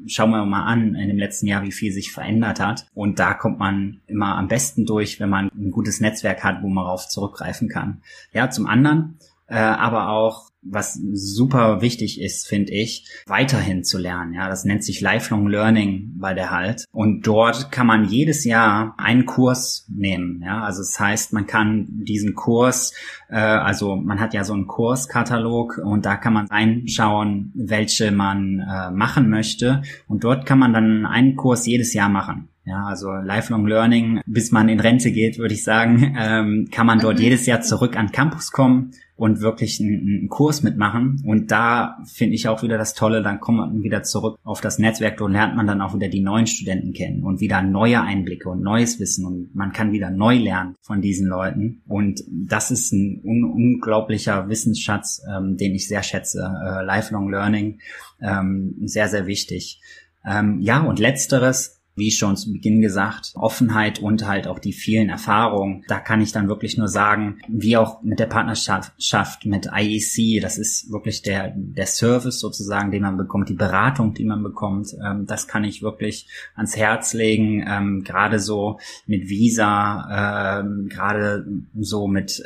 schauen 0.07 0.31
wir 0.31 0.45
mal 0.45 0.65
an 0.65 0.95
in 0.95 1.07
dem 1.07 1.17
letzten 1.17 1.47
Jahr, 1.47 1.63
wie 1.63 1.71
viel 1.71 1.91
sich 1.91 2.11
verändert 2.11 2.59
hat. 2.59 2.85
Und 2.93 3.19
da 3.19 3.33
kommt 3.33 3.59
man 3.59 4.01
immer 4.07 4.37
am 4.37 4.47
besten 4.47 4.85
durch, 4.85 5.19
wenn 5.19 5.29
man 5.29 5.49
ein 5.55 5.71
gutes 5.71 5.99
Netzwerk 5.99 6.43
hat, 6.43 6.61
wo 6.61 6.69
man 6.69 6.85
darauf 6.85 7.07
zurückgreifen 7.07 7.69
kann. 7.69 8.01
Ja, 8.33 8.49
zum 8.49 8.65
anderen, 8.65 9.19
äh, 9.47 9.57
aber 9.57 10.09
auch 10.09 10.48
was 10.61 10.99
super 11.13 11.81
wichtig 11.81 12.21
ist, 12.21 12.47
finde 12.47 12.73
ich, 12.73 13.07
weiterhin 13.25 13.83
zu 13.83 13.97
lernen. 13.97 14.33
Ja, 14.33 14.49
das 14.49 14.65
nennt 14.65 14.83
sich 14.83 15.01
Lifelong 15.01 15.47
Learning 15.47 16.13
bei 16.17 16.33
der 16.33 16.51
Halt. 16.51 16.85
Und 16.91 17.25
dort 17.25 17.71
kann 17.71 17.87
man 17.87 18.05
jedes 18.05 18.43
Jahr 18.43 18.95
einen 18.97 19.25
Kurs 19.25 19.87
nehmen. 19.89 20.41
Ja, 20.43 20.63
also 20.63 20.81
das 20.81 20.99
heißt, 20.99 21.33
man 21.33 21.47
kann 21.47 21.87
diesen 21.89 22.35
Kurs, 22.35 22.93
äh, 23.29 23.37
also 23.37 23.95
man 23.95 24.19
hat 24.19 24.33
ja 24.33 24.43
so 24.43 24.53
einen 24.53 24.67
Kurskatalog 24.67 25.79
und 25.83 26.05
da 26.05 26.17
kann 26.17 26.33
man 26.33 26.47
reinschauen, 26.47 27.51
welche 27.55 28.11
man 28.11 28.59
äh, 28.59 28.91
machen 28.91 29.29
möchte. 29.29 29.81
Und 30.07 30.23
dort 30.23 30.45
kann 30.45 30.59
man 30.59 30.73
dann 30.73 31.05
einen 31.05 31.35
Kurs 31.35 31.65
jedes 31.65 31.93
Jahr 31.93 32.09
machen. 32.09 32.49
Ja, 32.65 32.85
also 32.85 33.11
Lifelong 33.11 33.65
Learning, 33.65 34.21
bis 34.27 34.51
man 34.51 34.69
in 34.69 34.79
Rente 34.79 35.11
geht, 35.11 35.39
würde 35.39 35.55
ich 35.55 35.63
sagen, 35.63 36.15
ähm, 36.19 36.67
kann 36.71 36.85
man 36.85 36.99
dort 36.99 37.17
mhm. 37.17 37.23
jedes 37.23 37.45
Jahr 37.45 37.61
zurück 37.61 37.97
an 37.97 38.11
Campus 38.11 38.51
kommen 38.51 38.91
und 39.19 39.41
wirklich 39.41 39.81
einen, 39.81 39.99
einen 39.99 40.29
Kurs 40.29 40.63
mitmachen. 40.63 41.21
Und 41.25 41.51
da 41.51 41.97
finde 42.05 42.35
ich 42.35 42.47
auch 42.47 42.63
wieder 42.63 42.77
das 42.77 42.93
Tolle, 42.93 43.21
dann 43.21 43.41
kommt 43.41 43.57
man 43.57 43.83
wieder 43.83 44.01
zurück 44.01 44.39
auf 44.43 44.61
das 44.61 44.79
Netzwerk, 44.79 45.17
dort 45.17 45.33
lernt 45.33 45.57
man 45.57 45.67
dann 45.67 45.81
auch 45.81 45.93
wieder 45.93 46.07
die 46.07 46.21
neuen 46.21 46.47
Studenten 46.47 46.93
kennen 46.93 47.23
und 47.25 47.41
wieder 47.41 47.61
neue 47.61 48.01
Einblicke 48.01 48.47
und 48.49 48.63
neues 48.63 48.97
Wissen 48.99 49.25
und 49.25 49.53
man 49.53 49.73
kann 49.73 49.91
wieder 49.91 50.09
neu 50.09 50.37
lernen 50.37 50.75
von 50.81 51.01
diesen 51.01 51.27
Leuten. 51.27 51.81
Und 51.85 52.23
das 52.29 52.71
ist 52.71 52.93
ein 52.93 53.21
un 53.23 53.43
unglaublicher 53.43 54.47
Wissensschatz, 54.47 55.21
ähm, 55.29 55.57
den 55.57 55.75
ich 55.75 55.89
sehr 55.89 56.01
schätze. 56.01 56.39
Äh, 56.39 56.85
Lifelong 56.85 57.29
Learning, 57.29 57.79
ähm, 58.21 58.75
sehr, 58.85 59.09
sehr 59.09 59.27
wichtig. 59.27 59.81
Ähm, 60.25 60.59
ja, 60.61 60.81
und 60.81 60.97
letzteres, 60.97 61.78
wie 61.99 62.11
schon 62.11 62.37
zu 62.37 62.51
Beginn 62.51 62.81
gesagt, 62.81 63.33
Offenheit 63.35 63.99
und 63.99 64.25
halt 64.25 64.47
auch 64.47 64.59
die 64.59 64.73
vielen 64.73 65.09
Erfahrungen. 65.09 65.83
Da 65.87 65.99
kann 65.99 66.21
ich 66.21 66.31
dann 66.31 66.47
wirklich 66.47 66.77
nur 66.77 66.87
sagen, 66.87 67.39
wie 67.47 67.77
auch 67.77 68.01
mit 68.01 68.19
der 68.19 68.25
Partnerschaft 68.25 69.45
mit 69.45 69.69
IEC, 69.71 70.41
das 70.41 70.57
ist 70.57 70.91
wirklich 70.91 71.21
der, 71.21 71.53
der 71.55 71.85
Service 71.85 72.39
sozusagen, 72.39 72.91
den 72.91 73.03
man 73.03 73.17
bekommt, 73.17 73.49
die 73.49 73.53
Beratung, 73.53 74.13
die 74.13 74.25
man 74.25 74.41
bekommt. 74.41 74.95
Ähm, 75.05 75.25
das 75.25 75.47
kann 75.47 75.63
ich 75.63 75.81
wirklich 75.81 76.27
ans 76.55 76.75
Herz 76.75 77.13
legen, 77.13 77.65
ähm, 77.67 78.03
gerade 78.03 78.39
so 78.39 78.79
mit 79.05 79.29
Visa, 79.29 80.61
ähm, 80.61 80.87
gerade 80.89 81.45
so 81.79 82.07
mit 82.07 82.41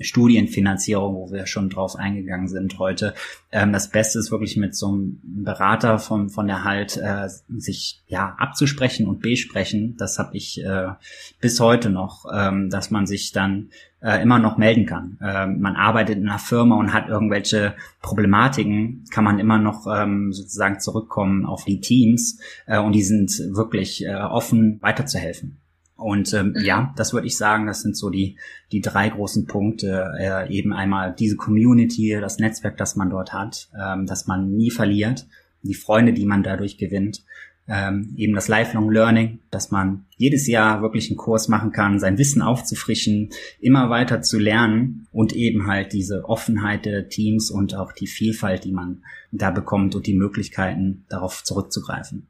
Studienfinanzierung, 0.00 1.14
wo 1.14 1.30
wir 1.30 1.46
schon 1.46 1.68
drauf 1.68 1.96
eingegangen 1.96 2.48
sind 2.48 2.78
heute. 2.78 3.14
Das 3.50 3.90
Beste 3.90 4.18
ist 4.18 4.30
wirklich 4.30 4.56
mit 4.56 4.74
so 4.74 4.88
einem 4.88 5.20
Berater 5.22 5.98
von, 5.98 6.30
von 6.30 6.46
der 6.46 6.64
Halt 6.64 6.96
äh, 6.96 7.28
sich 7.56 8.02
ja 8.06 8.34
abzusprechen 8.38 8.93
sprechen 8.94 9.08
und 9.08 9.20
besprechen, 9.20 9.96
das 9.98 10.18
habe 10.18 10.36
ich 10.36 10.62
äh, 10.64 10.88
bis 11.40 11.58
heute 11.60 11.90
noch, 11.90 12.24
ähm, 12.32 12.70
dass 12.70 12.90
man 12.90 13.06
sich 13.06 13.32
dann 13.32 13.70
äh, 14.00 14.22
immer 14.22 14.38
noch 14.38 14.56
melden 14.56 14.86
kann. 14.86 15.18
Ähm, 15.22 15.60
man 15.60 15.76
arbeitet 15.76 16.18
in 16.18 16.28
einer 16.28 16.38
Firma 16.38 16.76
und 16.76 16.92
hat 16.92 17.08
irgendwelche 17.08 17.74
Problematiken, 18.00 19.04
kann 19.10 19.24
man 19.24 19.38
immer 19.38 19.58
noch 19.58 19.86
ähm, 19.86 20.32
sozusagen 20.32 20.80
zurückkommen 20.80 21.44
auf 21.44 21.64
die 21.64 21.80
Teams 21.80 22.38
äh, 22.66 22.78
und 22.78 22.92
die 22.92 23.02
sind 23.02 23.30
wirklich 23.54 24.04
äh, 24.04 24.14
offen 24.14 24.78
weiterzuhelfen. 24.80 25.58
Und 25.96 26.34
ähm, 26.34 26.54
mhm. 26.56 26.64
ja, 26.64 26.92
das 26.96 27.12
würde 27.12 27.26
ich 27.26 27.36
sagen, 27.36 27.66
das 27.66 27.82
sind 27.82 27.96
so 27.96 28.10
die, 28.10 28.36
die 28.72 28.80
drei 28.80 29.08
großen 29.08 29.46
Punkte. 29.46 30.12
Äh, 30.18 30.52
eben 30.52 30.72
einmal 30.72 31.14
diese 31.16 31.36
Community, 31.36 32.16
das 32.20 32.38
Netzwerk, 32.38 32.76
das 32.76 32.96
man 32.96 33.10
dort 33.10 33.32
hat, 33.32 33.68
ähm, 33.80 34.06
dass 34.06 34.26
man 34.26 34.50
nie 34.56 34.70
verliert, 34.70 35.26
die 35.62 35.74
Freunde, 35.74 36.12
die 36.12 36.26
man 36.26 36.42
dadurch 36.42 36.78
gewinnt 36.78 37.24
ähm, 37.66 38.14
eben 38.16 38.34
das 38.34 38.48
Lifelong 38.48 38.90
Learning, 38.90 39.40
dass 39.50 39.70
man 39.70 40.04
jedes 40.16 40.46
Jahr 40.46 40.82
wirklich 40.82 41.08
einen 41.08 41.16
Kurs 41.16 41.48
machen 41.48 41.72
kann, 41.72 41.98
sein 41.98 42.18
Wissen 42.18 42.42
aufzufrischen, 42.42 43.30
immer 43.58 43.88
weiter 43.88 44.20
zu 44.22 44.38
lernen 44.38 45.06
und 45.12 45.32
eben 45.32 45.66
halt 45.66 45.92
diese 45.92 46.24
Offenheit 46.24 46.84
der 46.84 47.08
Teams 47.08 47.50
und 47.50 47.74
auch 47.74 47.92
die 47.92 48.06
Vielfalt, 48.06 48.64
die 48.64 48.72
man 48.72 49.02
da 49.32 49.50
bekommt 49.50 49.94
und 49.94 50.06
die 50.06 50.14
Möglichkeiten 50.14 51.06
darauf 51.08 51.42
zurückzugreifen. 51.42 52.28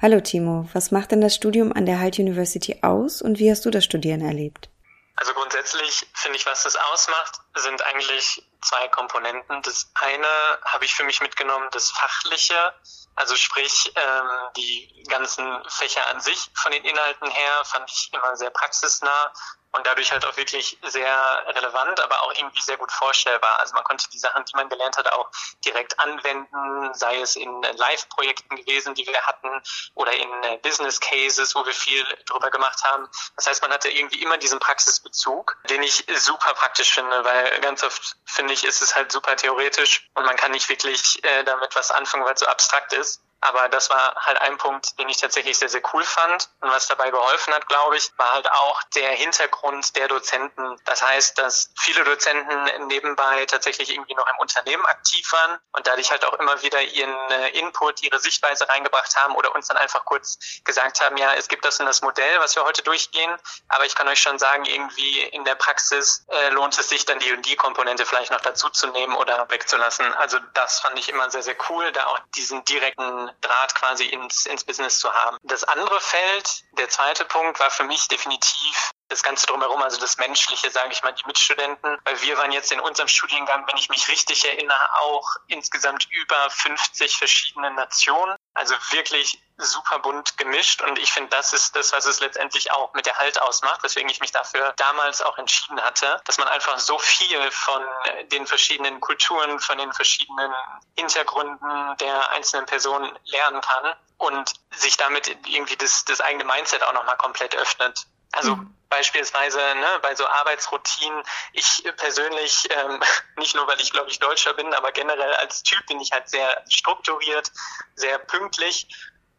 Hallo 0.00 0.20
Timo, 0.20 0.68
was 0.72 0.92
macht 0.92 1.10
denn 1.10 1.20
das 1.20 1.34
Studium 1.34 1.72
an 1.72 1.84
der 1.84 1.98
Halt 1.98 2.20
University 2.20 2.78
aus 2.82 3.20
und 3.20 3.40
wie 3.40 3.50
hast 3.50 3.66
du 3.66 3.70
das 3.70 3.84
Studieren 3.84 4.20
erlebt? 4.20 4.70
Also 5.16 5.32
grundsätzlich 5.32 6.06
finde 6.14 6.38
ich, 6.38 6.46
was 6.46 6.62
das 6.62 6.76
ausmacht, 6.92 7.40
sind 7.56 7.84
eigentlich 7.84 8.47
zwei 8.62 8.88
Komponenten. 8.88 9.62
Das 9.62 9.90
eine 9.94 10.26
habe 10.64 10.84
ich 10.84 10.94
für 10.94 11.04
mich 11.04 11.20
mitgenommen, 11.20 11.68
das 11.72 11.90
Fachliche, 11.90 12.74
also 13.14 13.36
sprich 13.36 13.92
ähm, 13.96 14.28
die 14.56 15.04
ganzen 15.08 15.62
Fächer 15.68 16.06
an 16.08 16.20
sich 16.20 16.50
von 16.54 16.72
den 16.72 16.84
Inhalten 16.84 17.30
her 17.30 17.64
fand 17.64 17.90
ich 17.90 18.12
immer 18.12 18.36
sehr 18.36 18.50
praxisnah. 18.50 19.32
Und 19.72 19.86
dadurch 19.86 20.12
halt 20.12 20.24
auch 20.24 20.36
wirklich 20.36 20.78
sehr 20.82 21.44
relevant, 21.48 22.00
aber 22.00 22.22
auch 22.22 22.32
irgendwie 22.34 22.60
sehr 22.60 22.76
gut 22.76 22.90
vorstellbar. 22.90 23.58
Also 23.60 23.74
man 23.74 23.84
konnte 23.84 24.08
die 24.10 24.18
Sachen, 24.18 24.44
die 24.44 24.56
man 24.56 24.68
gelernt 24.68 24.96
hat, 24.96 25.12
auch 25.12 25.30
direkt 25.64 25.98
anwenden, 26.00 26.94
sei 26.94 27.20
es 27.20 27.36
in 27.36 27.62
Live-Projekten 27.62 28.56
gewesen, 28.56 28.94
die 28.94 29.06
wir 29.06 29.20
hatten, 29.22 29.62
oder 29.94 30.12
in 30.12 30.30
Business 30.62 31.00
Cases, 31.00 31.54
wo 31.54 31.64
wir 31.66 31.74
viel 31.74 32.04
drüber 32.26 32.50
gemacht 32.50 32.82
haben. 32.84 33.08
Das 33.36 33.46
heißt, 33.46 33.62
man 33.62 33.72
hatte 33.72 33.88
irgendwie 33.88 34.22
immer 34.22 34.38
diesen 34.38 34.58
Praxisbezug, 34.58 35.56
den 35.68 35.82
ich 35.82 36.06
super 36.16 36.54
praktisch 36.54 36.92
finde, 36.92 37.24
weil 37.24 37.60
ganz 37.60 37.82
oft 37.82 38.16
finde 38.24 38.54
ich, 38.54 38.64
ist 38.64 38.82
es 38.82 38.96
halt 38.96 39.12
super 39.12 39.36
theoretisch 39.36 40.08
und 40.14 40.24
man 40.24 40.36
kann 40.36 40.52
nicht 40.52 40.68
wirklich 40.68 41.22
äh, 41.24 41.44
damit 41.44 41.74
was 41.74 41.90
anfangen, 41.90 42.24
weil 42.24 42.34
es 42.34 42.40
so 42.40 42.46
abstrakt 42.46 42.92
ist. 42.92 43.22
Aber 43.40 43.68
das 43.68 43.88
war 43.90 44.14
halt 44.16 44.40
ein 44.40 44.58
Punkt, 44.58 44.98
den 44.98 45.08
ich 45.08 45.18
tatsächlich 45.18 45.58
sehr, 45.58 45.68
sehr 45.68 45.82
cool 45.92 46.04
fand. 46.04 46.48
Und 46.60 46.70
was 46.70 46.88
dabei 46.88 47.10
geholfen 47.10 47.54
hat, 47.54 47.68
glaube 47.68 47.96
ich, 47.96 48.10
war 48.16 48.32
halt 48.32 48.50
auch 48.50 48.82
der 48.94 49.10
Hintergrund 49.10 49.94
der 49.96 50.08
Dozenten. 50.08 50.76
Das 50.84 51.02
heißt, 51.02 51.38
dass 51.38 51.70
viele 51.78 52.02
Dozenten 52.04 52.86
nebenbei 52.88 53.46
tatsächlich 53.46 53.90
irgendwie 53.90 54.14
noch 54.14 54.28
im 54.28 54.36
Unternehmen 54.38 54.84
aktiv 54.86 55.32
waren 55.32 55.58
und 55.72 55.86
dadurch 55.86 56.10
halt 56.10 56.24
auch 56.24 56.34
immer 56.34 56.62
wieder 56.62 56.82
ihren 56.82 57.14
äh, 57.30 57.50
Input, 57.50 58.02
ihre 58.02 58.18
Sichtweise 58.18 58.68
reingebracht 58.68 59.14
haben 59.16 59.36
oder 59.36 59.54
uns 59.54 59.68
dann 59.68 59.76
einfach 59.76 60.04
kurz 60.04 60.38
gesagt 60.64 61.00
haben, 61.00 61.16
ja, 61.16 61.34
es 61.34 61.48
gibt 61.48 61.64
das 61.64 61.78
und 61.78 61.86
das 61.86 62.02
Modell, 62.02 62.40
was 62.40 62.56
wir 62.56 62.64
heute 62.64 62.82
durchgehen. 62.82 63.36
Aber 63.68 63.84
ich 63.86 63.94
kann 63.94 64.08
euch 64.08 64.20
schon 64.20 64.38
sagen, 64.38 64.64
irgendwie 64.64 65.22
in 65.22 65.44
der 65.44 65.54
Praxis 65.54 66.26
äh, 66.28 66.48
lohnt 66.50 66.76
es 66.78 66.88
sich 66.88 67.04
dann 67.04 67.18
die 67.20 67.32
und 67.32 67.46
die 67.46 67.56
Komponente 67.56 68.04
vielleicht 68.04 68.32
noch 68.32 68.40
dazu 68.40 68.68
zu 68.68 68.88
nehmen 68.88 69.14
oder 69.14 69.48
wegzulassen. 69.48 70.12
Also 70.14 70.38
das 70.54 70.80
fand 70.80 70.98
ich 70.98 71.08
immer 71.08 71.30
sehr, 71.30 71.42
sehr 71.42 71.56
cool, 71.68 71.92
da 71.92 72.06
auch 72.06 72.18
diesen 72.34 72.64
direkten 72.64 73.27
Draht 73.40 73.74
quasi 73.74 74.04
ins, 74.06 74.46
ins 74.46 74.64
Business 74.64 74.98
zu 74.98 75.12
haben. 75.12 75.36
Das 75.42 75.64
andere 75.64 76.00
Feld, 76.00 76.64
der 76.78 76.88
zweite 76.88 77.24
Punkt, 77.24 77.60
war 77.60 77.70
für 77.70 77.84
mich 77.84 78.08
definitiv 78.08 78.90
das 79.08 79.22
Ganze 79.22 79.46
drumherum, 79.46 79.82
also 79.82 79.98
das 79.98 80.18
Menschliche, 80.18 80.70
sage 80.70 80.92
ich 80.92 81.02
mal, 81.02 81.12
die 81.12 81.26
Mitstudenten, 81.26 81.98
weil 82.04 82.22
wir 82.22 82.36
waren 82.38 82.52
jetzt 82.52 82.70
in 82.72 82.80
unserem 82.80 83.08
Studiengang, 83.08 83.66
wenn 83.66 83.76
ich 83.76 83.88
mich 83.88 84.08
richtig 84.08 84.44
erinnere, 84.44 84.78
auch 85.02 85.36
insgesamt 85.46 86.06
über 86.10 86.50
50 86.50 87.16
verschiedene 87.16 87.70
Nationen. 87.72 88.36
Also 88.54 88.74
wirklich 88.90 89.40
super 89.56 89.98
bunt 89.98 90.36
gemischt 90.36 90.82
und 90.82 90.98
ich 90.98 91.12
finde, 91.12 91.30
das 91.30 91.52
ist 91.52 91.74
das, 91.74 91.92
was 91.92 92.06
es 92.06 92.20
letztendlich 92.20 92.70
auch 92.72 92.92
mit 92.94 93.06
der 93.06 93.16
Halt 93.16 93.40
ausmacht, 93.40 93.82
weswegen 93.82 94.08
ich 94.08 94.20
mich 94.20 94.30
dafür 94.30 94.72
damals 94.76 95.20
auch 95.22 95.36
entschieden 95.38 95.80
hatte, 95.82 96.20
dass 96.24 96.38
man 96.38 96.48
einfach 96.48 96.78
so 96.78 96.98
viel 96.98 97.50
von 97.50 97.82
den 98.30 98.46
verschiedenen 98.46 99.00
Kulturen, 99.00 99.58
von 99.58 99.78
den 99.78 99.92
verschiedenen 99.92 100.52
Hintergründen 100.96 101.96
der 101.98 102.30
einzelnen 102.30 102.66
Personen 102.66 103.18
lernen 103.24 103.60
kann 103.60 103.96
und 104.18 104.52
sich 104.76 104.96
damit 104.96 105.28
irgendwie 105.46 105.76
das, 105.76 106.04
das 106.04 106.20
eigene 106.20 106.44
Mindset 106.44 106.82
auch 106.82 106.92
nochmal 106.92 107.16
komplett 107.16 107.56
öffnet. 107.56 108.06
Also 108.32 108.56
mhm. 108.56 108.77
Beispielsweise 108.88 109.58
ne, 109.58 109.98
bei 110.02 110.14
so 110.14 110.26
Arbeitsroutinen, 110.26 111.22
ich 111.52 111.84
persönlich, 111.96 112.68
ähm, 112.70 113.02
nicht 113.36 113.54
nur 113.54 113.66
weil 113.66 113.80
ich 113.80 113.92
glaube 113.92 114.10
ich 114.10 114.18
Deutscher 114.18 114.54
bin, 114.54 114.72
aber 114.74 114.92
generell 114.92 115.34
als 115.34 115.62
Typ 115.62 115.84
bin 115.86 116.00
ich 116.00 116.12
halt 116.12 116.28
sehr 116.28 116.64
strukturiert, 116.68 117.50
sehr 117.94 118.18
pünktlich 118.18 118.88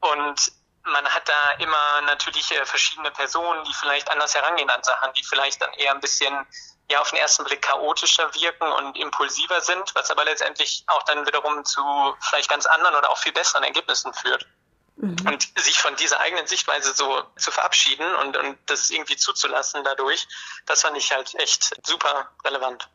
und 0.01 0.51
man 0.83 1.05
hat 1.07 1.27
da 1.27 1.51
immer 1.59 2.01
natürlich 2.01 2.51
äh, 2.51 2.65
verschiedene 2.65 3.11
Personen, 3.11 3.63
die 3.65 3.73
vielleicht 3.73 4.09
anders 4.11 4.33
herangehen 4.33 4.69
an 4.69 4.83
Sachen, 4.83 5.13
die 5.13 5.23
vielleicht 5.23 5.61
dann 5.61 5.73
eher 5.73 5.93
ein 5.93 5.99
bisschen 5.99 6.47
ja 6.89 6.99
auf 6.99 7.09
den 7.09 7.19
ersten 7.19 7.43
Blick 7.43 7.61
chaotischer 7.61 8.33
wirken 8.33 8.71
und 8.71 8.97
impulsiver 8.97 9.61
sind, 9.61 9.93
was 9.95 10.09
aber 10.09 10.25
letztendlich 10.25 10.83
auch 10.87 11.03
dann 11.03 11.25
wiederum 11.27 11.63
zu 11.63 11.81
vielleicht 12.21 12.49
ganz 12.49 12.65
anderen 12.65 12.95
oder 12.95 13.09
auch 13.11 13.17
viel 13.17 13.31
besseren 13.31 13.63
Ergebnissen 13.63 14.13
führt. 14.13 14.47
Mhm. 15.01 15.15
Und 15.27 15.49
sich 15.57 15.79
von 15.79 15.95
dieser 15.95 16.19
eigenen 16.19 16.45
Sichtweise 16.45 16.93
so 16.93 17.23
zu 17.37 17.51
verabschieden 17.51 18.05
und, 18.15 18.35
und 18.35 18.57
das 18.65 18.89
irgendwie 18.89 19.15
zuzulassen 19.15 19.83
dadurch, 19.85 20.27
das 20.65 20.81
fand 20.81 20.97
ich 20.97 21.13
halt 21.13 21.33
echt 21.39 21.73
super 21.85 22.29
relevant. 22.43 22.89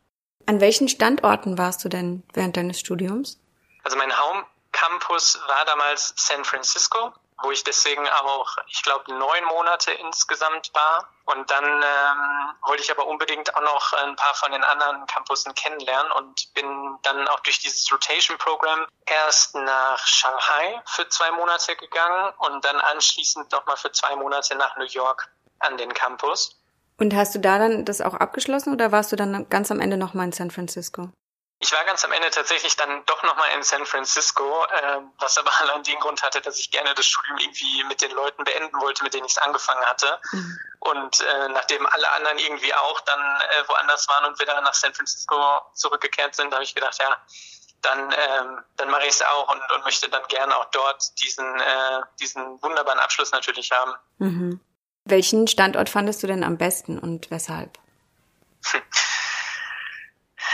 An 0.45 0.61
welchen 0.61 0.87
Standorten 0.87 1.57
warst 1.57 1.83
du 1.83 1.89
denn 1.89 2.23
während 2.33 2.57
deines 2.57 2.79
Studiums? 2.79 3.39
Also 3.83 3.97
mein 3.97 4.15
Home 4.15 4.45
Campus 4.71 5.39
war 5.47 5.65
damals 5.65 6.13
San 6.15 6.43
Francisco 6.43 7.11
wo 7.45 7.51
ich 7.51 7.63
deswegen 7.63 8.07
auch, 8.07 8.57
ich 8.67 8.81
glaube, 8.81 9.13
neun 9.13 9.45
Monate 9.45 9.91
insgesamt 9.91 10.71
war. 10.73 11.07
Und 11.25 11.49
dann 11.49 11.63
ähm, 11.63 12.53
wollte 12.65 12.83
ich 12.83 12.91
aber 12.91 13.07
unbedingt 13.07 13.55
auch 13.55 13.61
noch 13.61 13.93
ein 13.93 14.15
paar 14.15 14.33
von 14.33 14.51
den 14.51 14.63
anderen 14.63 15.05
Campussen 15.05 15.53
kennenlernen 15.53 16.11
und 16.13 16.53
bin 16.53 16.97
dann 17.03 17.27
auch 17.27 17.39
durch 17.41 17.59
dieses 17.59 17.91
Rotation 17.91 18.37
Program 18.37 18.85
erst 19.05 19.55
nach 19.55 20.05
Shanghai 20.05 20.81
für 20.85 21.07
zwei 21.09 21.31
Monate 21.31 21.75
gegangen 21.75 22.33
und 22.39 22.65
dann 22.65 22.77
anschließend 22.77 23.51
nochmal 23.51 23.77
für 23.77 23.91
zwei 23.91 24.15
Monate 24.15 24.55
nach 24.55 24.75
New 24.77 24.85
York 24.85 25.27
an 25.59 25.77
den 25.77 25.93
Campus. 25.93 26.59
Und 26.97 27.13
hast 27.15 27.35
du 27.35 27.39
da 27.39 27.59
dann 27.59 27.85
das 27.85 28.01
auch 28.01 28.13
abgeschlossen 28.13 28.73
oder 28.73 28.91
warst 28.91 29.11
du 29.11 29.15
dann 29.15 29.49
ganz 29.49 29.69
am 29.71 29.79
Ende 29.79 29.97
nochmal 29.97 30.27
in 30.27 30.31
San 30.31 30.51
Francisco? 30.51 31.09
Ich 31.59 31.71
war 31.71 31.83
ganz 31.85 32.03
am 32.03 32.11
Ende 32.11 32.29
tatsächlich 32.31 32.75
dann 32.75 33.05
doch 33.05 33.23
nochmal 33.23 33.49
in 33.55 33.63
San 33.63 33.85
Francisco, 33.85 34.65
äh, 34.65 34.99
was 35.19 35.37
aber 35.37 35.51
allein 35.61 35.83
den 35.83 35.99
Grund 35.99 36.21
hatte, 36.21 36.41
dass 36.41 36.59
ich 36.59 36.71
gerne 36.71 36.93
das 36.93 37.05
Studium 37.05 37.37
irgendwie 37.37 37.83
mit 37.85 38.01
den 38.01 38.11
Leuten 38.11 38.43
beenden 38.43 38.79
wollte, 38.81 39.03
mit 39.03 39.13
denen 39.13 39.25
ich 39.25 39.33
es 39.33 39.37
angefangen 39.37 39.85
hatte. 39.85 40.19
Mhm. 40.31 40.59
Und 40.79 41.21
äh, 41.21 41.49
nachdem 41.49 41.85
alle 41.87 42.11
anderen 42.11 42.37
irgendwie 42.37 42.73
auch 42.73 42.99
dann 43.01 43.19
äh, 43.19 43.67
woanders 43.67 44.07
waren 44.07 44.25
und 44.25 44.37
wir 44.37 44.45
dann 44.45 44.63
nach 44.63 44.73
San 44.73 44.93
Francisco 44.93 45.61
zurückgekehrt 45.73 46.35
sind, 46.35 46.53
habe 46.53 46.63
ich 46.63 46.75
gedacht, 46.75 46.97
ja, 46.99 47.17
dann, 47.81 48.11
ähm, 48.11 48.63
dann 48.77 48.89
mache 48.89 49.03
ich 49.03 49.09
es 49.09 49.21
auch 49.21 49.51
und, 49.51 49.61
und 49.75 49.83
möchte 49.85 50.09
dann 50.09 50.23
gerne 50.27 50.55
auch 50.57 50.65
dort 50.65 51.21
diesen, 51.21 51.59
äh, 51.59 52.01
diesen 52.19 52.61
wunderbaren 52.61 52.99
Abschluss 52.99 53.31
natürlich 53.31 53.71
haben. 53.71 53.93
Mhm. 54.17 54.59
Welchen 55.05 55.47
Standort 55.47 55.89
fandest 55.89 56.21
du 56.23 56.27
denn 56.27 56.43
am 56.43 56.57
besten 56.57 56.99
und 56.99 57.31
weshalb? 57.31 57.77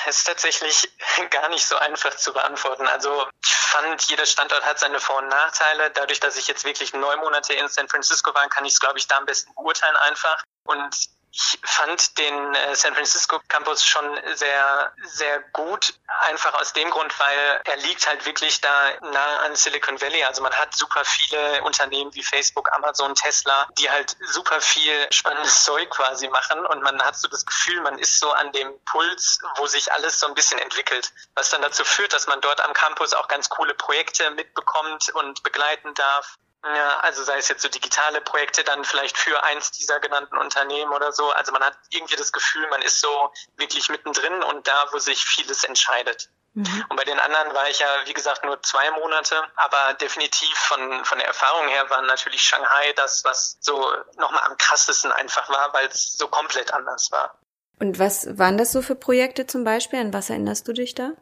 ist 0.07 0.25
tatsächlich 0.25 0.91
gar 1.29 1.49
nicht 1.49 1.65
so 1.65 1.75
einfach 1.77 2.15
zu 2.15 2.33
beantworten. 2.33 2.87
Also 2.87 3.27
ich 3.43 3.53
fand, 3.53 4.01
jeder 4.03 4.25
Standort 4.25 4.63
hat 4.65 4.79
seine 4.79 4.99
Vor- 4.99 5.17
und 5.17 5.27
Nachteile. 5.27 5.91
Dadurch, 5.91 6.19
dass 6.19 6.37
ich 6.37 6.47
jetzt 6.47 6.65
wirklich 6.65 6.93
neun 6.93 7.19
Monate 7.19 7.53
in 7.53 7.67
San 7.67 7.87
Francisco 7.87 8.33
war, 8.33 8.47
kann 8.49 8.65
ich 8.65 8.73
es, 8.73 8.79
glaube 8.79 8.99
ich, 8.99 9.07
da 9.07 9.17
am 9.17 9.25
besten 9.25 9.53
beurteilen 9.55 9.95
einfach. 9.97 10.43
Und 10.63 10.95
ich 11.34 11.60
fand 11.63 12.17
den 12.17 12.56
äh, 12.56 12.76
San 12.76 12.94
Francisco 12.94 13.39
Campus 13.48 13.86
schon 13.86 14.06
sehr, 14.36 14.94
sehr 15.04 15.39
gut, 15.54 15.94
einfach 16.22 16.54
aus 16.56 16.74
dem 16.74 16.89
Grund, 16.89 17.17
weil 17.20 17.62
er 17.63 17.78
liegt 17.78 18.06
halt 18.06 18.26
wirklich 18.26 18.60
da 18.60 18.91
nah 19.02 19.38
an 19.39 19.56
Silicon 19.56 20.00
Valley. 20.02 20.24
Also 20.26 20.41
man 20.41 20.54
hat 20.54 20.76
super 20.76 21.06
viele 21.06 21.63
Unternehmen 21.63 22.13
wie 22.13 22.24
Facebook, 22.24 22.72
Amazon, 22.74 23.15
Tesla, 23.15 23.67
die 23.78 23.89
halt 23.89 24.17
super 24.28 24.60
viel 24.60 25.08
spannendes 25.12 25.63
Zeug 25.63 25.89
quasi 25.89 26.28
machen 26.28 26.65
und 26.65 26.84
man 26.84 27.02
hat 27.02 27.17
so 27.17 27.28
das 27.30 27.46
Gefühl, 27.46 27.82
man 27.82 27.98
ist 27.98 28.20
so 28.20 28.32
an 28.32 28.52
dem 28.52 28.74
Puls, 28.86 29.39
wo 29.56 29.67
sich 29.67 29.91
alles 29.94 30.20
so 30.20 30.28
ein 30.28 30.34
bisschen 30.34 30.60
entwickelt, 30.60 31.13
was 31.36 31.50
dann 31.50 31.62
dazu 31.62 31.86
führt, 31.86 32.12
dass 32.13 32.28
man 32.28 32.41
dort 32.41 32.60
am 32.62 32.74
Campus 32.74 33.13
auch 33.13 33.30
ganz 33.30 33.50
coole 33.50 33.74
Projekte 33.74 34.30
mitbekommt 34.32 35.10
und 35.15 35.44
begleiten 35.44 35.94
darf. 35.94 36.38
Ja, 36.63 37.00
also 37.00 37.24
sei 37.24 37.38
es 37.38 37.47
jetzt 37.47 37.63
so 37.63 37.69
digitale 37.69 38.21
Projekte 38.21 38.63
dann 38.63 38.84
vielleicht 38.84 39.17
für 39.17 39.43
eins 39.43 39.71
dieser 39.71 40.00
genannten 40.00 40.38
Unternehmen 40.38 40.91
oder 40.93 41.12
so. 41.12 41.32
Also 41.32 41.52
man 41.52 41.63
hat 41.63 41.76
irgendwie 41.89 42.15
das 42.15 42.32
Gefühl, 42.32 42.67
man 42.69 42.84
ist 42.84 43.02
so 43.02 43.32
wirklich 43.58 43.89
mittendrin 43.89 44.43
und 44.43 44.67
da, 44.67 44.86
wo 44.91 45.00
sich 45.00 45.24
vieles 45.24 45.63
entscheidet. 45.63 46.30
Mhm. 46.54 46.86
Und 46.89 46.97
bei 46.97 47.04
den 47.04 47.19
anderen 47.19 47.54
war 47.56 47.69
ich 47.69 47.80
ja, 47.80 47.88
wie 48.06 48.13
gesagt, 48.13 48.43
nur 48.43 48.62
zwei 48.62 48.91
Monate, 48.91 49.41
aber 49.56 49.93
definitiv 49.95 50.56
von, 50.56 51.04
von 51.04 51.17
der 51.17 51.28
Erfahrung 51.28 51.67
her 51.69 51.89
war 51.89 52.02
natürlich 52.04 52.43
Shanghai 52.43 52.93
das, 52.95 53.24
was 53.24 53.58
so 53.62 53.91
nochmal 54.17 54.43
am 54.45 54.58
krassesten 54.58 55.12
einfach 55.12 55.50
war, 55.50 55.74
weil 55.74 55.88
es 55.88 56.17
so 56.17 56.28
komplett 56.28 56.74
anders 56.74 57.12
war. 57.12 57.39
Und 57.80 57.97
was 57.97 58.38
waren 58.38 58.60
das 58.60 58.71
so 58.71 58.84
für 58.84 58.95
Projekte 58.95 59.47
zum 59.47 59.63
Beispiel? 59.63 60.00
An 60.00 60.13
was 60.13 60.30
erinnerst 60.30 60.67
du 60.67 60.74
dich 60.74 60.93
da? 60.93 61.13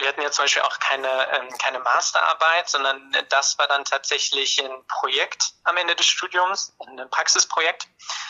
Wir 0.00 0.08
hatten 0.08 0.22
ja 0.22 0.30
zum 0.30 0.44
Beispiel 0.44 0.62
auch 0.62 0.78
keine, 0.78 1.08
ähm, 1.32 1.48
keine 1.58 1.78
Masterarbeit, 1.80 2.68
sondern 2.68 3.14
das 3.28 3.58
war 3.58 3.68
dann 3.68 3.84
tatsächlich 3.84 4.62
ein 4.62 4.86
Projekt 4.88 5.52
am 5.64 5.76
Ende 5.76 5.94
des 5.94 6.06
Studiums, 6.06 6.74
ein 6.80 7.08
Praxisprojekt. 7.10 7.86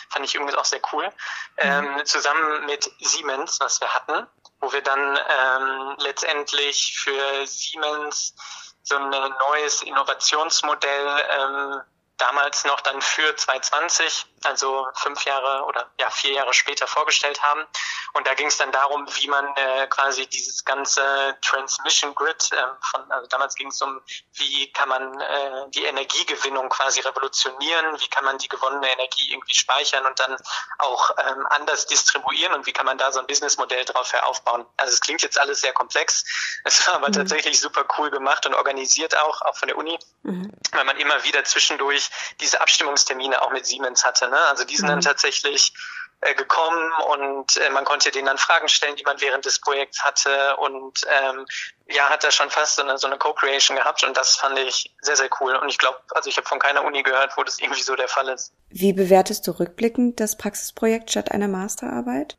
Fand 0.09 0.25
ich 0.25 0.35
übrigens 0.35 0.55
auch 0.55 0.65
sehr 0.65 0.81
cool. 0.91 1.05
Mhm. 1.05 1.11
Ähm, 1.57 2.05
zusammen 2.05 2.65
mit 2.65 2.91
Siemens, 2.99 3.59
was 3.59 3.79
wir 3.79 3.93
hatten, 3.93 4.27
wo 4.59 4.71
wir 4.71 4.81
dann 4.81 5.17
ähm, 5.17 5.95
letztendlich 5.99 6.97
für 6.99 7.47
Siemens 7.47 8.35
so 8.83 8.97
ein 8.97 9.09
neues 9.09 9.81
Innovationsmodell 9.83 11.23
ähm, 11.29 11.81
damals 12.21 12.65
noch 12.65 12.81
dann 12.81 13.01
für 13.01 13.35
2020, 13.35 14.27
also 14.43 14.87
fünf 14.95 15.25
Jahre 15.25 15.65
oder 15.65 15.89
ja 15.99 16.09
vier 16.11 16.33
Jahre 16.33 16.53
später 16.53 16.85
vorgestellt 16.85 17.41
haben. 17.41 17.65
Und 18.13 18.27
da 18.27 18.33
ging 18.33 18.47
es 18.47 18.57
dann 18.57 18.71
darum, 18.71 19.07
wie 19.15 19.27
man 19.27 19.45
äh, 19.55 19.87
quasi 19.87 20.27
dieses 20.27 20.63
ganze 20.63 21.01
Transmission 21.41 22.13
Grid 22.13 22.51
äh, 22.51 22.63
von, 22.91 23.11
also 23.11 23.27
damals 23.27 23.55
ging 23.55 23.67
es 23.67 23.81
um, 23.81 24.01
wie 24.33 24.71
kann 24.73 24.89
man 24.89 25.19
äh, 25.19 25.69
die 25.69 25.85
Energiegewinnung 25.85 26.69
quasi 26.69 26.99
revolutionieren, 26.99 27.99
wie 27.99 28.07
kann 28.09 28.25
man 28.25 28.37
die 28.37 28.49
gewonnene 28.49 28.91
Energie 28.91 29.31
irgendwie 29.31 29.55
speichern 29.55 30.05
und 30.05 30.19
dann 30.19 30.35
auch 30.79 31.11
ähm, 31.17 31.47
anders 31.49 31.87
distribuieren 31.87 32.53
und 32.53 32.65
wie 32.65 32.73
kann 32.73 32.85
man 32.85 32.97
da 32.97 33.11
so 33.11 33.19
ein 33.19 33.27
Businessmodell 33.27 33.85
drauf 33.85 34.13
aufbauen. 34.23 34.65
Also 34.77 34.93
es 34.93 35.01
klingt 35.01 35.21
jetzt 35.21 35.39
alles 35.39 35.61
sehr 35.61 35.73
komplex, 35.73 36.23
es 36.65 36.85
war 36.87 36.95
aber 36.95 37.07
mhm. 37.07 37.13
tatsächlich 37.13 37.59
super 37.59 37.85
cool 37.97 38.11
gemacht 38.11 38.45
und 38.45 38.53
organisiert 38.53 39.17
auch, 39.17 39.41
auch 39.41 39.57
von 39.57 39.69
der 39.69 39.77
Uni, 39.77 39.97
mhm. 40.23 40.51
weil 40.71 40.83
man 40.83 40.97
immer 40.97 41.23
wieder 41.23 41.43
zwischendurch 41.45 42.10
diese 42.39 42.61
Abstimmungstermine 42.61 43.41
auch 43.41 43.51
mit 43.51 43.65
Siemens 43.65 44.05
hatte. 44.05 44.27
Ne? 44.29 44.37
Also 44.49 44.63
die 44.63 44.75
sind 44.75 44.85
mhm. 44.85 44.91
dann 44.91 45.01
tatsächlich 45.01 45.73
äh, 46.21 46.35
gekommen 46.35 46.91
und 47.11 47.57
äh, 47.57 47.71
man 47.71 47.83
konnte 47.83 48.11
denen 48.11 48.27
dann 48.27 48.37
Fragen 48.37 48.67
stellen, 48.67 48.95
die 48.95 49.03
man 49.03 49.19
während 49.21 49.43
des 49.45 49.59
Projekts 49.59 50.03
hatte 50.03 50.55
und 50.57 51.01
ähm, 51.09 51.47
ja, 51.87 52.09
hat 52.09 52.23
da 52.23 52.29
schon 52.29 52.51
fast 52.51 52.75
so 52.75 52.83
eine, 52.83 52.97
so 52.99 53.07
eine 53.07 53.17
Co-Creation 53.17 53.75
gehabt 53.75 54.03
und 54.03 54.15
das 54.15 54.35
fand 54.35 54.59
ich 54.59 54.93
sehr, 55.01 55.15
sehr 55.15 55.29
cool. 55.39 55.55
Und 55.55 55.69
ich 55.69 55.79
glaube, 55.79 55.97
also 56.11 56.29
ich 56.29 56.37
habe 56.37 56.47
von 56.47 56.59
keiner 56.59 56.83
Uni 56.83 57.01
gehört, 57.01 57.35
wo 57.37 57.43
das 57.43 57.59
irgendwie 57.59 57.81
so 57.81 57.95
der 57.95 58.07
Fall 58.07 58.29
ist. 58.29 58.53
Wie 58.69 58.93
bewertest 58.93 59.47
du 59.47 59.51
rückblickend 59.59 60.19
das 60.19 60.37
Praxisprojekt 60.37 61.09
statt 61.09 61.31
einer 61.31 61.47
Masterarbeit? 61.47 62.37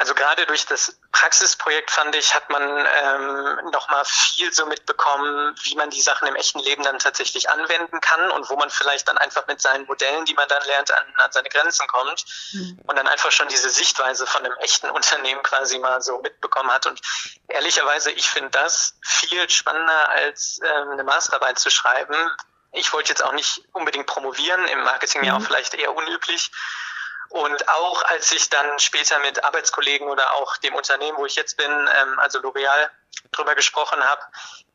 Also 0.00 0.14
gerade 0.14 0.46
durch 0.46 0.64
das 0.64 0.98
Praxisprojekt 1.12 1.90
fand 1.90 2.16
ich, 2.16 2.34
hat 2.34 2.48
man 2.48 2.62
ähm, 2.62 3.70
nochmal 3.70 4.02
viel 4.06 4.50
so 4.50 4.64
mitbekommen, 4.64 5.54
wie 5.64 5.74
man 5.74 5.90
die 5.90 6.00
Sachen 6.00 6.26
im 6.26 6.36
echten 6.36 6.58
Leben 6.60 6.82
dann 6.82 6.98
tatsächlich 6.98 7.50
anwenden 7.50 8.00
kann 8.00 8.30
und 8.30 8.48
wo 8.48 8.56
man 8.56 8.70
vielleicht 8.70 9.08
dann 9.08 9.18
einfach 9.18 9.46
mit 9.46 9.60
seinen 9.60 9.84
Modellen, 9.84 10.24
die 10.24 10.32
man 10.32 10.48
dann 10.48 10.64
lernt, 10.64 10.90
an, 10.90 11.04
an 11.16 11.30
seine 11.32 11.50
Grenzen 11.50 11.86
kommt 11.86 12.24
mhm. 12.52 12.80
und 12.86 12.96
dann 12.96 13.08
einfach 13.08 13.30
schon 13.30 13.48
diese 13.48 13.68
Sichtweise 13.68 14.26
von 14.26 14.42
einem 14.42 14.56
echten 14.60 14.88
Unternehmen 14.88 15.42
quasi 15.42 15.78
mal 15.78 16.00
so 16.00 16.18
mitbekommen 16.22 16.70
hat. 16.72 16.86
Und 16.86 16.98
ehrlicherweise, 17.48 18.10
ich 18.10 18.30
finde 18.30 18.48
das 18.52 18.94
viel 19.02 19.50
spannender 19.50 20.08
als 20.08 20.60
ähm, 20.64 20.92
eine 20.92 21.04
Masterarbeit 21.04 21.58
zu 21.58 21.68
schreiben. 21.68 22.16
Ich 22.72 22.90
wollte 22.94 23.10
jetzt 23.10 23.22
auch 23.22 23.32
nicht 23.32 23.64
unbedingt 23.72 24.06
promovieren, 24.06 24.66
im 24.68 24.82
Marketing 24.82 25.20
mhm. 25.20 25.26
ja 25.26 25.34
auch 25.34 25.40
mhm. 25.40 25.44
vielleicht 25.44 25.74
eher 25.74 25.94
unüblich. 25.94 26.50
Und 27.30 27.68
auch 27.68 28.02
als 28.04 28.32
ich 28.32 28.50
dann 28.50 28.78
später 28.78 29.18
mit 29.20 29.44
Arbeitskollegen 29.44 30.08
oder 30.08 30.34
auch 30.34 30.56
dem 30.58 30.74
Unternehmen, 30.74 31.16
wo 31.16 31.26
ich 31.26 31.36
jetzt 31.36 31.56
bin, 31.56 31.70
ähm, 31.70 32.18
also 32.18 32.40
L'Oreal, 32.40 32.90
drüber 33.32 33.54
gesprochen 33.54 34.02
habe, 34.02 34.22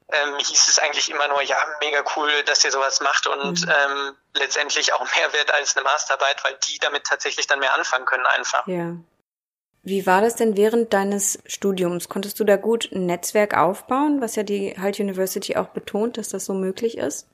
ähm, 0.10 0.38
hieß 0.38 0.68
es 0.68 0.80
eigentlich 0.80 1.10
immer 1.10 1.28
nur, 1.28 1.42
ja, 1.42 1.58
mega 1.82 2.04
cool, 2.16 2.30
dass 2.46 2.64
ihr 2.64 2.72
sowas 2.72 3.02
macht 3.02 3.28
und 3.28 3.66
mhm. 3.66 3.72
ähm, 3.72 4.16
letztendlich 4.36 4.94
auch 4.94 5.00
mehr 5.16 5.34
wert 5.34 5.54
als 5.54 5.76
eine 5.76 5.84
Masterarbeit, 5.84 6.44
weil 6.44 6.58
die 6.68 6.80
damit 6.80 7.06
tatsächlich 7.06 7.48
dann 7.48 7.60
mehr 7.60 7.74
anfangen 7.74 8.06
können 8.06 8.26
einfach. 8.26 8.66
Ja. 8.68 8.96
Wie 9.84 10.08
war 10.08 10.22
das 10.22 10.36
denn 10.36 10.58
während 10.58 10.94
deines 10.94 11.40
Studiums? 11.46 12.10
Konntest 12.10 12.40
du 12.40 12.44
da 12.44 12.56
gut 12.56 12.90
ein 12.92 13.06
Netzwerk 13.06 13.56
aufbauen, 13.56 14.20
was 14.20 14.36
ja 14.36 14.42
die 14.42 14.76
Halt 14.80 15.00
University 15.00 15.58
auch 15.58 15.68
betont, 15.68 16.18
dass 16.18 16.30
das 16.30 16.46
so 16.46 16.54
möglich 16.54 16.98
ist? 16.98 17.28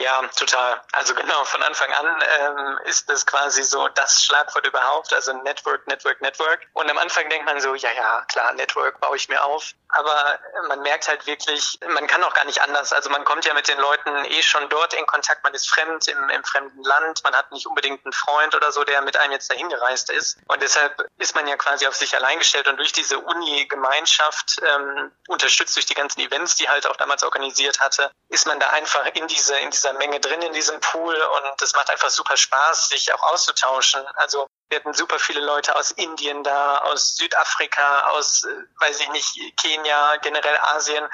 Ja, 0.00 0.22
total. 0.34 0.80
Also 0.92 1.14
genau, 1.14 1.44
von 1.44 1.62
Anfang 1.62 1.92
an 1.92 2.06
ähm, 2.40 2.78
ist 2.86 3.10
das 3.10 3.26
quasi 3.26 3.62
so 3.62 3.86
das 3.88 4.24
Schlagwort 4.24 4.66
überhaupt, 4.66 5.12
also 5.12 5.34
Network, 5.34 5.86
Network, 5.86 6.22
Network. 6.22 6.66
Und 6.72 6.90
am 6.90 6.96
Anfang 6.96 7.28
denkt 7.28 7.44
man 7.44 7.60
so, 7.60 7.74
ja, 7.74 7.90
ja, 7.92 8.24
klar, 8.28 8.54
Network 8.54 8.98
baue 9.00 9.16
ich 9.16 9.28
mir 9.28 9.44
auf. 9.44 9.74
Aber 9.90 10.38
man 10.68 10.80
merkt 10.80 11.06
halt 11.08 11.26
wirklich, 11.26 11.78
man 11.86 12.06
kann 12.06 12.24
auch 12.24 12.32
gar 12.32 12.46
nicht 12.46 12.62
anders. 12.62 12.94
Also 12.94 13.10
man 13.10 13.24
kommt 13.24 13.44
ja 13.44 13.52
mit 13.52 13.68
den 13.68 13.78
Leuten 13.78 14.24
eh 14.24 14.42
schon 14.42 14.70
dort 14.70 14.94
in 14.94 15.04
Kontakt, 15.06 15.44
man 15.44 15.52
ist 15.52 15.68
fremd 15.68 16.08
im, 16.08 16.30
im 16.30 16.44
fremden 16.44 16.82
Land, 16.82 17.22
man 17.24 17.34
hat 17.34 17.52
nicht 17.52 17.66
unbedingt 17.66 18.02
einen 18.06 18.12
Freund 18.14 18.54
oder 18.54 18.72
so, 18.72 18.84
der 18.84 19.02
mit 19.02 19.18
einem 19.18 19.32
jetzt 19.32 19.50
dahin 19.50 19.68
gereist 19.68 20.10
ist. 20.10 20.38
Und 20.46 20.62
deshalb 20.62 21.04
ist 21.18 21.34
man 21.34 21.46
ja 21.46 21.56
quasi 21.56 21.86
auf 21.86 21.96
sich 21.96 22.14
allein 22.16 22.38
gestellt 22.38 22.68
und 22.68 22.78
durch 22.78 22.92
diese 22.92 23.18
Uni-Gemeinschaft, 23.18 24.62
ähm, 24.62 25.12
unterstützt 25.28 25.76
durch 25.76 25.86
die 25.86 25.94
ganzen 25.94 26.20
Events, 26.20 26.56
die 26.56 26.68
halt 26.68 26.86
auch 26.86 26.96
damals 26.96 27.22
organisiert 27.22 27.80
hatte, 27.80 28.10
ist 28.28 28.46
man 28.46 28.58
da 28.60 28.70
einfach 28.70 29.04
in 29.14 29.26
diese, 29.26 29.56
in 29.58 29.70
dieser 29.70 29.89
Menge 29.94 30.20
drin 30.20 30.42
in 30.42 30.52
diesem 30.52 30.78
Pool 30.80 31.14
und 31.14 31.62
es 31.62 31.74
macht 31.74 31.90
einfach 31.90 32.10
super 32.10 32.36
Spaß, 32.36 32.88
sich 32.88 33.12
auch 33.12 33.22
auszutauschen. 33.32 34.06
Also 34.16 34.46
wir 34.70 34.78
hatten 34.78 34.94
super 34.94 35.18
viele 35.18 35.40
Leute 35.40 35.74
aus 35.74 35.90
Indien 35.90 36.44
da, 36.44 36.78
aus 36.78 37.16
Südafrika, 37.16 38.08
aus, 38.10 38.44
äh, 38.44 38.80
weiß 38.80 39.00
ich 39.00 39.08
nicht, 39.10 39.56
Kenia, 39.56 40.16
generell 40.16 40.58
Asien. 40.74 41.04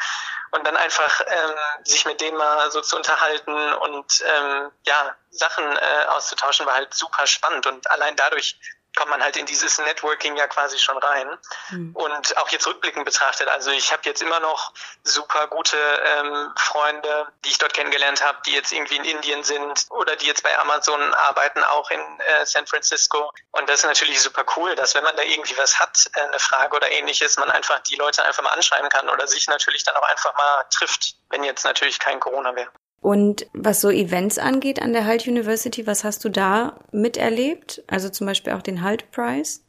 Und 0.52 0.66
dann 0.66 0.76
einfach 0.76 1.20
ähm, 1.26 1.84
sich 1.84 2.04
mit 2.04 2.20
denen 2.20 2.36
mal 2.36 2.70
so 2.70 2.80
zu 2.80 2.96
unterhalten 2.96 3.72
und 3.74 4.22
ähm, 4.24 4.70
ja, 4.86 5.16
Sachen 5.30 5.64
äh, 5.76 6.04
auszutauschen, 6.08 6.66
war 6.66 6.74
halt 6.74 6.94
super 6.94 7.26
spannend. 7.26 7.66
Und 7.66 7.90
allein 7.90 8.14
dadurch 8.16 8.58
kommt 8.96 9.10
man 9.10 9.22
halt 9.22 9.36
in 9.36 9.46
dieses 9.46 9.78
Networking 9.78 10.36
ja 10.36 10.48
quasi 10.48 10.78
schon 10.78 10.98
rein. 10.98 11.28
Mhm. 11.70 11.94
Und 11.94 12.36
auch 12.38 12.48
jetzt 12.48 12.66
rückblickend 12.66 13.04
betrachtet, 13.04 13.48
also 13.48 13.70
ich 13.70 13.92
habe 13.92 14.02
jetzt 14.04 14.22
immer 14.22 14.40
noch 14.40 14.72
super 15.04 15.46
gute 15.48 15.76
ähm, 15.76 16.52
Freunde, 16.56 17.28
die 17.44 17.50
ich 17.50 17.58
dort 17.58 17.74
kennengelernt 17.74 18.24
habe, 18.24 18.38
die 18.46 18.52
jetzt 18.52 18.72
irgendwie 18.72 18.96
in 18.96 19.04
Indien 19.04 19.44
sind 19.44 19.86
oder 19.90 20.16
die 20.16 20.26
jetzt 20.26 20.42
bei 20.42 20.58
Amazon 20.58 21.14
arbeiten, 21.14 21.62
auch 21.62 21.90
in 21.90 22.00
äh, 22.00 22.46
San 22.46 22.66
Francisco. 22.66 23.30
Und 23.52 23.68
das 23.68 23.80
ist 23.80 23.86
natürlich 23.86 24.20
super 24.20 24.44
cool, 24.56 24.74
dass 24.74 24.94
wenn 24.94 25.04
man 25.04 25.14
da 25.16 25.22
irgendwie 25.22 25.56
was 25.58 25.78
hat, 25.78 26.10
äh, 26.14 26.20
eine 26.20 26.38
Frage 26.38 26.74
oder 26.74 26.90
ähnliches, 26.90 27.36
man 27.36 27.50
einfach 27.50 27.80
die 27.80 27.96
Leute 27.96 28.24
einfach 28.24 28.42
mal 28.42 28.50
anschreiben 28.50 28.88
kann 28.88 29.08
oder 29.08 29.28
sich 29.28 29.46
natürlich 29.46 29.84
dann 29.84 29.96
auch 29.96 30.08
einfach 30.08 30.34
mal 30.34 30.64
trifft, 30.70 31.16
wenn 31.28 31.44
jetzt 31.44 31.64
natürlich 31.64 31.98
kein 31.98 32.18
Corona 32.18 32.56
wäre. 32.56 32.70
Und 33.00 33.46
was 33.52 33.80
so 33.80 33.90
Events 33.90 34.38
angeht 34.38 34.82
an 34.82 34.92
der 34.92 35.04
Halt 35.04 35.26
University, 35.26 35.86
was 35.86 36.02
hast 36.02 36.24
du 36.24 36.28
da 36.28 36.80
miterlebt? 36.90 37.82
Also 37.86 38.08
zum 38.08 38.26
Beispiel 38.26 38.52
auch 38.52 38.62
den 38.62 38.82
Halt 38.82 39.10
Prize? 39.12 39.60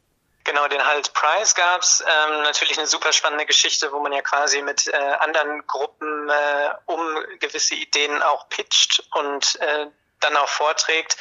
Genau, 0.44 0.66
den 0.70 0.84
Halt 0.84 1.12
Prize 1.14 1.54
gab's 1.56 2.02
ähm, 2.02 2.44
natürlich 2.44 2.78
eine 2.78 2.88
super 2.88 3.12
spannende 3.12 3.46
Geschichte, 3.46 3.92
wo 3.92 4.00
man 4.00 4.14
ja 4.14 4.22
quasi 4.22 4.62
mit 4.62 4.88
äh, 4.88 4.96
anderen 4.96 5.68
Gruppen 5.68 6.30
äh, 6.30 6.70
um 6.86 7.00
gewisse 7.40 7.76
Ideen 7.76 8.22
auch 8.22 8.48
pitcht 8.48 9.04
und 9.12 9.60
äh, 9.60 9.88
dann 10.22 10.38
auch 10.38 10.48
vorträgt 10.48 11.18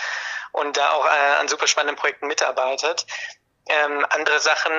und 0.53 0.77
da 0.77 0.91
auch 0.91 1.07
äh, 1.07 1.41
an 1.41 1.49
super 1.49 1.67
spannenden 1.67 1.97
Projekten 1.97 2.29
mitarbeitet. 2.29 3.05
Ähm, 3.69 4.07
andere 4.11 4.39
Sachen 4.39 4.73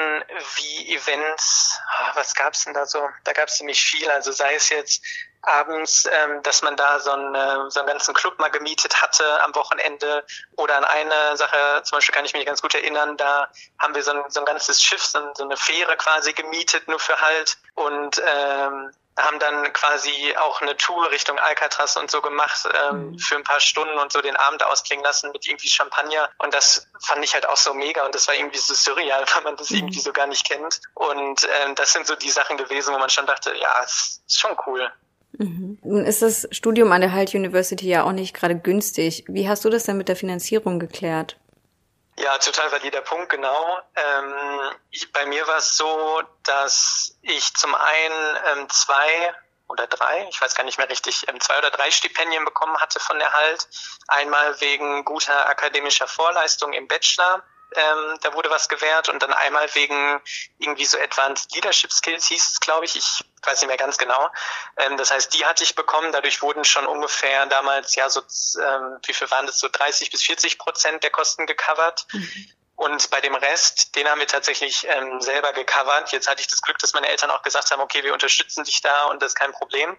wie 0.56 0.96
Events, 0.96 1.78
ah, 1.90 2.12
was 2.16 2.34
gab's 2.34 2.64
denn 2.64 2.74
da 2.74 2.86
so? 2.86 3.06
Da 3.26 3.34
gab's 3.34 3.58
ziemlich 3.58 3.82
viel. 3.82 4.10
Also 4.10 4.32
sei 4.32 4.56
es 4.56 4.70
jetzt 4.70 5.04
abends, 5.42 6.06
ähm, 6.12 6.42
dass 6.44 6.62
man 6.62 6.76
da 6.76 7.00
so, 7.00 7.12
einen, 7.12 7.70
so 7.70 7.80
einen 7.80 7.88
ganzen 7.88 8.14
Club 8.14 8.40
mal 8.40 8.50
gemietet 8.50 9.02
hatte 9.02 9.44
am 9.44 9.54
Wochenende. 9.56 10.26
Oder 10.56 10.78
an 10.78 10.86
eine 10.86 11.38
Sache, 11.38 11.82
zum 11.84 11.98
Beispiel 11.98 12.14
kann 12.14 12.26
ich 12.26 12.34
mich 12.34 12.46
ganz 12.46 12.62
gut 12.62 12.76
erinnern, 12.76 13.18
da 13.18 13.50
haben 13.80 13.96
wir 13.96 14.04
so 14.04 14.12
ein, 14.12 14.24
so 14.30 14.40
ein 14.40 14.46
ganzes 14.46 14.82
Schiff, 14.82 15.04
so, 15.04 15.20
so 15.36 15.44
eine 15.44 15.58
Fähre 15.58 15.96
quasi 15.98 16.34
gemietet, 16.34 16.88
nur 16.88 17.00
für 17.00 17.20
Halt. 17.22 17.58
Und 17.76 18.22
ähm, 18.26 18.92
haben 19.18 19.40
dann 19.40 19.74
quasi 19.74 20.36
auch 20.38 20.62
eine 20.62 20.78
Tour 20.78 21.10
Richtung 21.10 21.40
Alcatraz 21.40 21.96
und 21.96 22.12
so 22.12 22.22
gemacht 22.22 22.68
ähm, 22.90 23.12
mhm. 23.12 23.20
für 23.20 23.36
ein 23.36 23.44
paar 23.44 23.60
Stunden 23.60 23.98
und 23.98 24.12
so 24.12 24.22
den 24.22 24.36
Abend 24.36 24.64
ausklingen 24.64 25.04
lassen 25.04 25.32
mit 25.32 25.48
irgendwie 25.48 25.70
Champagner 25.70 26.30
und 26.38 26.54
das 26.54 26.88
fand 27.02 27.24
ich 27.24 27.34
halt 27.34 27.48
auch 27.48 27.58
so 27.58 27.74
mega 27.74 28.06
und 28.06 28.14
das 28.14 28.28
war 28.28 28.36
irgendwie 28.36 28.60
so 28.60 28.74
surreal, 28.74 29.26
weil 29.34 29.44
man 29.44 29.58
das 29.58 29.72
mhm. 29.72 29.78
irgendwie 29.78 30.00
so 30.00 30.14
gar 30.14 30.28
nicht 30.28 30.46
kennt 30.46 30.82
und 30.94 31.48
ähm, 31.64 31.76
das 31.76 31.94
sind 31.94 32.06
so 32.06 32.16
die 32.16 32.30
Sachen 32.30 32.58
gewesen, 32.58 32.94
wo 32.94 33.00
man 33.00 33.10
schon 33.10 33.26
dachte, 33.26 33.56
ja, 33.56 33.82
ist 33.82 34.22
schon 34.28 34.56
cool. 34.68 34.92
Mhm. 35.38 35.78
Nun 35.84 36.06
ist 36.06 36.22
das 36.22 36.48
Studium 36.52 36.92
an 36.92 37.02
der 37.02 37.14
Halt 37.14 37.34
University 37.34 37.88
ja 37.88 38.04
auch 38.04 38.12
nicht 38.12 38.34
gerade 38.34 38.58
günstig. 38.58 39.24
Wie 39.28 39.48
hast 39.48 39.64
du 39.66 39.70
das 39.70 39.84
denn 39.84 39.98
mit 39.98 40.10
der 40.10 40.16
Finanzierung 40.16 40.80
geklärt? 40.80 41.38
Ja, 42.20 42.38
total 42.40 42.72
valider 42.72 43.02
Punkt, 43.02 43.30
genau. 43.30 43.80
Ähm, 43.96 44.34
ich, 44.90 45.12
bei 45.12 45.26
mir 45.28 45.48
war 45.48 45.58
es 45.58 45.78
so, 45.78 46.22
dass 46.44 47.16
ich 47.22 47.54
zum 47.54 47.76
einen 47.76 48.38
ähm, 48.54 48.70
zwei 48.70 49.34
oder 49.68 49.86
drei, 49.86 50.28
ich 50.30 50.42
weiß 50.42 50.56
gar 50.56 50.64
nicht 50.64 50.80
mehr 50.80 50.90
richtig, 50.90 51.28
ähm, 51.28 51.40
zwei 51.40 51.60
oder 51.60 51.70
drei 51.70 51.92
Stipendien 51.92 52.44
bekommen 52.44 52.76
hatte 52.78 53.00
von 53.00 53.20
der 53.20 53.32
Halt. 53.34 53.68
Einmal 54.08 54.60
wegen 54.62 55.06
guter 55.06 55.48
akademischer 55.48 56.08
Vorleistung 56.08 56.74
im 56.74 56.88
Bachelor 56.88 57.44
ähm, 57.76 58.18
da 58.22 58.34
wurde 58.34 58.50
was 58.50 58.70
gewährt 58.70 59.10
und 59.10 59.22
dann 59.22 59.34
einmal 59.34 59.74
wegen 59.76 60.22
irgendwie 60.58 60.86
so 60.86 60.98
Advanced 60.98 61.54
Leadership 61.54 61.92
Skills 61.92 62.28
hieß 62.28 62.52
es, 62.52 62.60
glaube 62.60 62.86
ich. 62.86 62.96
Ich 62.96 63.24
weiß 63.44 63.62
nicht 63.62 63.68
mehr 63.68 63.78
ganz 63.78 63.98
genau. 63.98 64.30
Ähm, 64.78 64.98
das 64.98 65.12
heißt, 65.12 65.34
die 65.34 65.46
hatte 65.46 65.64
ich 65.64 65.76
bekommen. 65.76 66.12
Dadurch 66.12 66.42
wurden 66.42 66.64
schon 66.64 66.86
ungefähr 66.86 67.46
damals, 67.48 67.96
ja, 67.96 68.10
so, 68.10 68.22
ähm, 68.22 69.00
wie 69.06 69.14
viel 69.14 69.30
waren 69.32 69.46
das, 69.46 69.60
so 69.60 69.68
30 69.70 70.12
bis 70.12 70.24
40 70.24 70.58
Prozent 70.58 71.04
der 71.04 71.12
Kosten 71.12 71.46
gecovert. 71.46 72.08
Mhm. 72.14 72.50
Und 72.76 73.10
bei 73.10 73.22
dem 73.22 73.34
Rest, 73.34 73.96
den 73.96 74.08
haben 74.08 74.20
wir 74.20 74.28
tatsächlich 74.28 74.86
ähm, 74.88 75.20
selber 75.20 75.52
gecovert. 75.52 76.12
Jetzt 76.12 76.30
hatte 76.30 76.42
ich 76.42 76.48
das 76.48 76.62
Glück, 76.62 76.78
dass 76.78 76.94
meine 76.94 77.08
Eltern 77.08 77.32
auch 77.32 77.42
gesagt 77.42 77.72
haben, 77.72 77.82
okay, 77.82 78.04
wir 78.04 78.14
unterstützen 78.14 78.64
dich 78.64 78.82
da 78.82 79.06
und 79.06 79.22
das 79.22 79.32
ist 79.32 79.36
kein 79.36 79.52
Problem. 79.52 79.98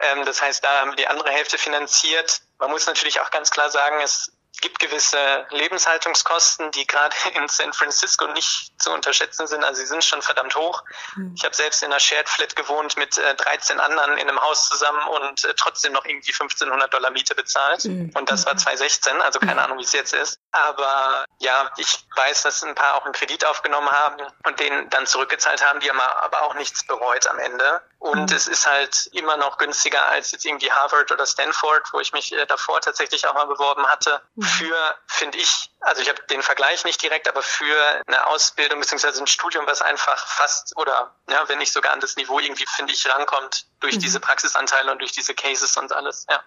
Ähm, 0.00 0.24
das 0.24 0.40
heißt, 0.40 0.62
da 0.62 0.80
haben 0.80 0.90
wir 0.90 0.96
die 0.96 1.08
andere 1.08 1.30
Hälfte 1.30 1.58
finanziert. 1.58 2.42
Man 2.58 2.70
muss 2.70 2.86
natürlich 2.86 3.20
auch 3.20 3.30
ganz 3.30 3.50
klar 3.50 3.70
sagen, 3.70 4.00
es 4.02 4.30
gibt 4.60 4.78
gewisse 4.78 5.46
Lebenshaltungskosten, 5.50 6.70
die 6.72 6.86
gerade 6.86 7.14
in 7.34 7.48
San 7.48 7.72
Francisco 7.72 8.26
nicht 8.28 8.72
zu 8.80 8.90
unterschätzen 8.90 9.46
sind. 9.46 9.64
Also 9.64 9.80
sie 9.80 9.86
sind 9.86 10.04
schon 10.04 10.22
verdammt 10.22 10.54
hoch. 10.56 10.82
Mhm. 11.16 11.34
Ich 11.36 11.44
habe 11.44 11.54
selbst 11.54 11.82
in 11.82 11.90
einer 11.90 12.00
Shared 12.00 12.28
Flat 12.28 12.56
gewohnt 12.56 12.96
mit 12.96 13.18
äh, 13.18 13.34
13 13.34 13.80
anderen 13.80 14.18
in 14.18 14.28
einem 14.28 14.40
Haus 14.40 14.68
zusammen 14.68 15.00
und 15.08 15.44
äh, 15.44 15.54
trotzdem 15.54 15.92
noch 15.92 16.04
irgendwie 16.04 16.32
1500 16.32 16.92
Dollar 16.92 17.10
Miete 17.10 17.34
bezahlt. 17.34 17.84
Mhm. 17.84 18.10
Und 18.14 18.30
das 18.30 18.46
war 18.46 18.56
2016, 18.56 19.20
also 19.22 19.38
keine 19.38 19.62
Ahnung, 19.62 19.78
wie 19.78 19.84
es 19.84 19.92
jetzt 19.92 20.14
ist. 20.14 20.38
Aber 20.52 21.24
ja, 21.38 21.70
ich 21.76 22.04
weiß, 22.16 22.42
dass 22.42 22.62
ein 22.62 22.74
paar 22.74 22.96
auch 22.96 23.04
einen 23.04 23.14
Kredit 23.14 23.44
aufgenommen 23.44 23.90
haben 23.90 24.22
und 24.44 24.60
den 24.60 24.90
dann 24.90 25.06
zurückgezahlt 25.06 25.64
haben, 25.64 25.80
die 25.80 25.88
haben 25.88 26.00
aber 26.00 26.42
auch 26.42 26.54
nichts 26.54 26.84
bereut 26.84 27.26
am 27.26 27.38
Ende. 27.38 27.82
Und 28.00 28.30
mhm. 28.30 28.36
es 28.36 28.46
ist 28.46 28.66
halt 28.66 29.08
immer 29.12 29.36
noch 29.36 29.58
günstiger 29.58 30.06
als 30.06 30.30
jetzt 30.30 30.44
irgendwie 30.44 30.70
Harvard 30.70 31.10
oder 31.10 31.26
Stanford, 31.26 31.92
wo 31.92 31.98
ich 31.98 32.12
mich 32.12 32.32
äh, 32.32 32.46
davor 32.46 32.80
tatsächlich 32.80 33.26
auch 33.26 33.34
mal 33.34 33.46
beworben 33.46 33.86
hatte. 33.86 34.22
Mhm. 34.36 34.42
Für, 34.42 34.96
finde 35.08 35.38
ich, 35.38 35.70
also 35.80 36.00
ich 36.00 36.08
habe 36.08 36.22
den 36.30 36.42
Vergleich 36.42 36.84
nicht 36.84 37.02
direkt, 37.02 37.28
aber 37.28 37.42
für 37.42 38.02
eine 38.06 38.26
Ausbildung 38.26 38.78
bzw. 38.78 39.20
ein 39.20 39.26
Studium, 39.26 39.66
was 39.66 39.82
einfach 39.82 40.26
fast 40.28 40.76
oder 40.76 41.16
ja, 41.28 41.48
wenn 41.48 41.58
nicht 41.58 41.72
sogar 41.72 41.92
an 41.92 42.00
das 42.00 42.14
Niveau 42.16 42.38
irgendwie, 42.38 42.66
finde 42.76 42.92
ich, 42.92 43.04
rankommt 43.12 43.66
durch 43.80 43.96
mhm. 43.96 44.00
diese 44.00 44.20
Praxisanteile 44.20 44.92
und 44.92 45.00
durch 45.00 45.12
diese 45.12 45.34
Cases 45.34 45.76
und 45.76 45.92
alles, 45.92 46.24
ja. 46.30 46.40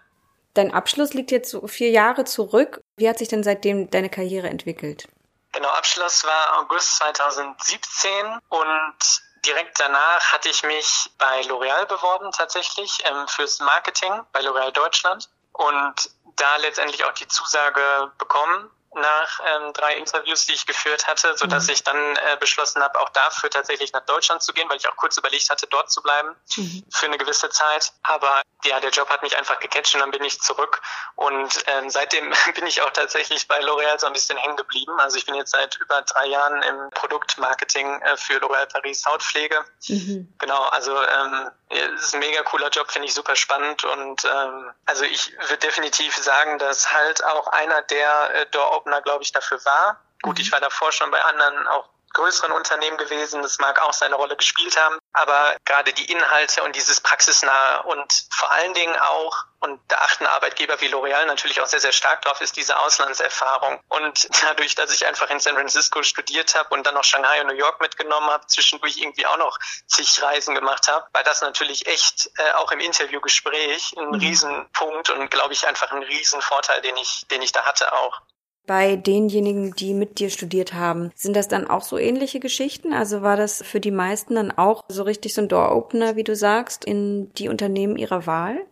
Dein 0.54 0.74
Abschluss 0.74 1.14
liegt 1.14 1.32
jetzt 1.32 1.50
so 1.50 1.66
vier 1.68 1.92
Jahre 1.92 2.26
zurück. 2.26 2.82
Wie 2.98 3.08
hat 3.08 3.18
sich 3.18 3.30
denn 3.30 3.44
seitdem 3.44 3.90
deine 3.90 4.10
Karriere 4.10 4.50
entwickelt? 4.50 5.08
Genau, 5.54 5.70
Abschluss 5.70 6.24
war 6.24 6.60
August 6.60 6.98
2017 6.98 8.40
und 8.50 8.96
direkt 9.45 9.80
danach 9.80 10.32
hatte 10.32 10.49
ich 10.49 10.63
mich 10.63 11.12
bei 11.17 11.41
L'Oreal 11.41 11.86
beworben 11.86 12.32
tatsächlich 12.32 13.04
ähm, 13.06 13.27
fürs 13.27 13.60
Marketing 13.60 14.21
bei 14.32 14.41
L'Oreal 14.41 14.71
Deutschland. 14.71 15.30
Und 15.54 16.10
da 16.36 16.56
letztendlich 16.58 17.04
auch 17.04 17.13
die 17.13 17.27
Zusage 17.27 18.12
bekommen 18.17 18.69
nach 18.93 19.39
ähm, 19.45 19.73
drei 19.73 19.95
Interviews, 19.95 20.45
die 20.45 20.54
ich 20.54 20.65
geführt 20.65 21.08
hatte, 21.08 21.36
so 21.38 21.47
dass 21.47 21.67
mhm. 21.67 21.73
ich 21.73 21.84
dann 21.84 22.15
äh, 22.15 22.38
beschlossen 22.39 22.82
habe, 22.82 22.99
auch 22.99 23.10
dafür 23.10 23.49
tatsächlich 23.49 23.93
nach 23.93 24.06
Deutschland 24.06 24.43
zu 24.43 24.54
gehen, 24.54 24.69
weil 24.69 24.77
ich 24.77 24.88
auch 24.88 24.95
kurz 24.97 25.17
überlegt 25.17 25.49
hatte, 25.49 25.67
dort 25.67 25.91
zu 25.91 26.01
bleiben 26.01 26.36
mhm. 26.58 26.84
für 26.91 27.06
eine 27.06 27.17
gewisse 27.17 27.49
Zeit. 27.49 27.93
Aber 28.04 28.41
ja, 28.65 28.80
der 28.80 28.89
Job 28.89 29.10
hat 29.10 29.23
mich 29.23 29.38
einfach 29.38 29.60
gecatcht 29.60 29.95
und 29.95 30.01
dann 30.01 30.12
bin 30.12 30.23
ich 30.23 30.41
zurück. 30.41 30.82
Und 31.15 31.63
ähm, 31.67 31.89
seitdem 31.89 32.34
bin 32.56 32.67
ich 32.67 32.82
auch 32.82 32.91
tatsächlich 32.91 33.47
bei 33.47 33.60
L'Oréal 33.62 33.99
so 33.99 34.08
ein 34.08 34.13
bisschen 34.13 34.38
hängen 34.38 34.58
geblieben. 34.58 34.99
Also 34.99 35.17
ich 35.17 35.25
bin 35.25 35.36
jetzt 35.36 35.51
seit 35.51 35.77
über 35.77 36.01
drei 36.01 36.27
Jahren 36.27 36.62
im 36.62 36.89
Produktmarketing 36.91 38.01
äh, 38.01 38.17
für 38.17 38.38
L'Oréal 38.39 38.65
Paris 38.65 39.06
Hautpflege. 39.06 39.63
Mhm. 39.88 40.34
Genau, 40.38 40.63
also 40.65 41.01
ähm, 41.01 41.51
es 41.69 42.08
ist 42.08 42.13
ein 42.13 42.19
mega 42.19 42.41
cooler 42.43 42.69
Job, 42.69 42.91
finde 42.91 43.08
ich 43.08 43.13
super 43.13 43.36
spannend. 43.36 43.84
Und 43.84 44.25
ähm, 44.25 44.71
also 44.86 45.06
ich 45.06 45.32
würde 45.39 45.58
definitiv 45.58 46.15
sagen, 46.17 46.60
dass 46.60 46.91
halt 46.91 47.23
auch 47.23 47.47
einer 47.47 47.82
der 47.84 48.36
äh, 48.36 48.45
Door-Opener, 48.82 49.02
glaube 49.02 49.24
ich, 49.24 49.32
dafür 49.32 49.63
war. 49.65 50.00
Gut, 50.22 50.39
ich 50.39 50.50
mhm. 50.50 50.54
war 50.54 50.60
davor 50.60 50.91
schon 50.91 51.12
bei 51.12 51.22
anderen 51.24 51.67
auch 51.67 51.89
größeren 52.13 52.52
Unternehmen 52.52 52.98
gewesen. 52.98 53.41
Das 53.41 53.58
mag 53.60 53.82
auch 53.82 53.94
seine 53.94 54.15
Rolle 54.15 54.36
gespielt 54.36 54.78
haben. 54.78 54.98
Aber 55.13 55.56
gerade 55.63 55.94
die 55.94 56.12
Inhalte 56.12 56.62
und 56.63 56.76
dieses 56.76 57.00
praxisnahe 57.00 57.84
und 57.84 58.28
vor 58.32 58.52
allen 58.52 58.74
Dingen 58.74 58.96
auch, 58.98 59.46
und 59.62 59.80
da 59.88 59.98
achten 59.98 60.26
Arbeitgeber 60.26 60.82
wie 60.82 60.88
L'Oreal 60.88 61.26
natürlich 61.26 61.62
auch 61.62 61.67
sehr, 61.67 61.80
sehr 61.80 61.94
stark 61.94 62.22
drauf, 62.24 62.41
ist 62.41 62.58
diese 62.58 62.78
Auslandserfahrung. 62.80 63.80
Und 63.88 64.28
dadurch, 64.41 64.76
dass 64.76 64.94
ich 64.94 65.06
einfach 65.06 65.30
in 65.30 65.39
San 65.39 65.56
Francisco 65.56 66.04
studiert 66.04 66.54
habe 66.54 66.74
und 66.74 66.86
dann 66.86 66.96
noch 66.96 67.06
Shanghai 67.06 67.39
und 67.39 67.48
New 67.48 67.54
York 67.54 67.80
mitgenommen 67.80 68.30
habe, 68.30 68.46
zwischendurch 68.48 68.98
irgendwie 68.98 69.26
auch 69.26 69.38
noch 69.38 69.58
zig 69.88 70.22
Reisen 70.22 70.54
gemacht 70.54 70.89
habe, 70.89 71.08
war 71.13 71.24
das 71.24 71.41
natürlich 71.41 71.88
echt 71.88 72.30
äh, 72.38 72.52
auch 72.56 72.74
im 72.74 72.82
Interviewgespräch 72.82 73.94
ein 73.98 74.08
mhm. 74.08 74.15
Riesenpunkt 74.15 75.10
und 75.12 75.32
glaube 75.32 75.54
ich 75.54 75.65
einfach 75.65 75.91
ein 75.91 76.04
Riesenvorteil, 76.04 76.82
den 76.82 76.98
ich, 76.98 77.26
den 77.32 77.41
ich 77.41 77.54
da 77.54 77.63
hatte 77.63 77.94
auch 77.94 78.22
bei 78.71 78.95
denjenigen, 78.95 79.75
die 79.75 79.93
mit 79.93 80.19
dir 80.19 80.29
studiert 80.29 80.71
haben. 80.71 81.12
Sind 81.13 81.36
das 81.36 81.49
dann 81.49 81.69
auch 81.69 81.81
so 81.81 81.97
ähnliche 81.97 82.39
Geschichten? 82.39 82.93
Also 82.93 83.21
war 83.21 83.36
das 83.36 83.62
für 83.62 83.81
die 83.81 83.91
meisten 83.91 84.36
dann 84.36 84.57
auch 84.57 84.86
so 84.88 85.03
richtig 85.03 85.34
so 85.34 85.41
ein 85.41 85.49
Door-Opener, 85.49 86.15
wie 86.15 86.23
du 86.23 86.38
sagst, 86.38 86.86
in 86.86 87.34
die 87.34 87.49
Unternehmen 87.49 87.97
ihrer 87.97 88.27
Wahl? 88.27 88.65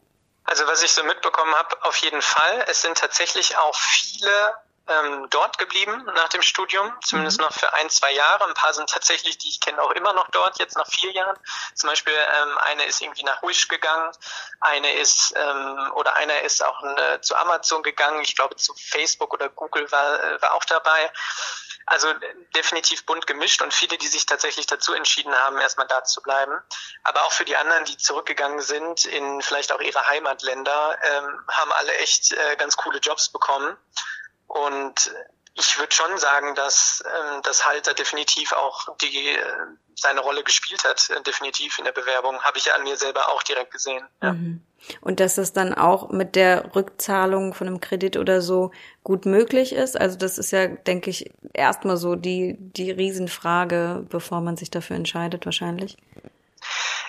Also 0.45 0.65
was 0.67 0.83
ich 0.83 0.93
so 0.93 1.03
mitbekommen 1.03 1.53
habe, 1.53 1.75
auf 1.83 1.97
jeden 1.97 2.21
Fall. 2.21 2.63
Es 2.69 2.81
sind 2.81 2.97
tatsächlich 2.97 3.57
auch 3.57 3.75
viele 3.75 4.31
ähm, 4.89 5.28
dort 5.30 5.58
geblieben 5.58 6.04
nach 6.15 6.30
dem 6.30 6.41
Studium, 6.41 6.93
zumindest 7.04 7.39
mhm. 7.39 7.45
noch 7.45 7.54
für 7.54 7.73
ein, 7.75 7.89
zwei 7.89 8.12
Jahre. 8.12 8.45
Ein 8.45 8.54
paar 8.54 8.73
sind 8.73 8.89
tatsächlich, 8.89 9.38
die 9.38 9.49
ich 9.49 9.60
kenne, 9.60 9.82
auch 9.82 9.91
immer 9.91 10.13
noch 10.13 10.30
dort, 10.32 10.60
jetzt 10.60 10.78
nach 10.78 10.88
vier 10.88 11.12
Jahren. 11.12 11.38
Zum 11.75 11.89
Beispiel 11.89 12.13
ähm, 12.13 12.58
eine 12.60 12.86
ist 12.86 13.02
irgendwie 13.02 13.23
nach 13.23 13.41
Wish 13.43 13.67
gegangen, 13.67 14.12
eine 14.60 14.93
ist 14.93 15.34
ähm, 15.36 15.91
oder 15.95 16.15
einer 16.15 16.41
ist 16.41 16.63
auch 16.63 16.82
eine, 16.82 17.21
zu 17.21 17.36
Amazon 17.36 17.84
gegangen, 17.84 18.21
ich 18.21 18.36
glaube 18.36 18.56
zu 18.56 18.73
Facebook 18.75 19.34
oder 19.34 19.49
Google 19.49 19.91
war, 19.91 20.23
äh, 20.23 20.41
war 20.41 20.54
auch 20.54 20.65
dabei. 20.65 21.12
Also 21.89 22.08
definitiv 22.56 23.04
bunt 23.08 23.25
gemischt 23.25 23.63
und 23.63 23.73
viele, 23.73 23.97
die 23.97 24.08
sich 24.08 24.28
tatsächlich 24.28 24.67
dazu 24.67 24.93
entschieden 24.93 25.34
haben, 25.34 25.58
erstmal 25.58 25.88
da 25.88 26.04
zu 26.04 26.21
bleiben. 26.21 26.54
Aber 27.04 27.23
auch 27.23 27.32
für 27.32 27.45
die 27.45 27.56
anderen, 27.56 27.84
die 27.86 27.97
zurückgegangen 27.97 28.62
sind 28.62 29.06
in 29.06 29.41
vielleicht 29.41 29.71
auch 29.71 29.82
ihre 29.82 30.06
Heimatländer, 30.06 30.99
ähm, 31.02 31.45
haben 31.47 31.71
alle 31.73 31.95
echt 31.95 32.32
äh, 32.32 32.56
ganz 32.58 32.78
coole 32.78 32.99
Jobs 32.99 33.30
bekommen. 33.30 33.75
Und 34.49 35.12
ich 35.53 35.77
würde 35.77 35.93
schon 35.93 36.17
sagen, 36.17 36.55
dass 36.55 37.03
ähm, 37.05 37.41
das 37.43 37.65
Halter 37.65 37.93
definitiv 37.93 38.53
auch 38.53 38.95
die 38.97 39.29
äh, 39.29 39.43
seine 39.95 40.21
Rolle 40.21 40.43
gespielt 40.43 40.83
hat, 40.83 41.09
äh, 41.09 41.21
definitiv 41.21 41.77
in 41.77 41.85
der 41.85 41.91
Bewerbung, 41.91 42.41
habe 42.41 42.57
ich 42.57 42.65
ja 42.65 42.73
an 42.73 42.83
mir 42.83 42.97
selber 42.97 43.29
auch 43.29 43.43
direkt 43.43 43.71
gesehen. 43.71 44.03
Ja. 44.21 44.33
Mhm. 44.33 44.63
Und 45.01 45.19
dass 45.19 45.35
das 45.35 45.51
dann 45.51 45.73
auch 45.73 46.09
mit 46.09 46.35
der 46.35 46.73
Rückzahlung 46.73 47.53
von 47.53 47.67
einem 47.67 47.81
Kredit 47.81 48.15
oder 48.15 48.41
so 48.41 48.71
gut 49.03 49.25
möglich 49.25 49.73
ist. 49.73 49.99
Also 49.99 50.17
das 50.17 50.38
ist 50.38 50.51
ja, 50.51 50.67
denke 50.67 51.09
ich, 51.09 51.31
erstmal 51.53 51.97
so 51.97 52.15
die, 52.15 52.55
die 52.57 52.89
Riesenfrage, 52.89 54.05
bevor 54.09 54.39
man 54.39 54.55
sich 54.55 54.71
dafür 54.71 54.95
entscheidet, 54.95 55.45
wahrscheinlich. 55.45 55.97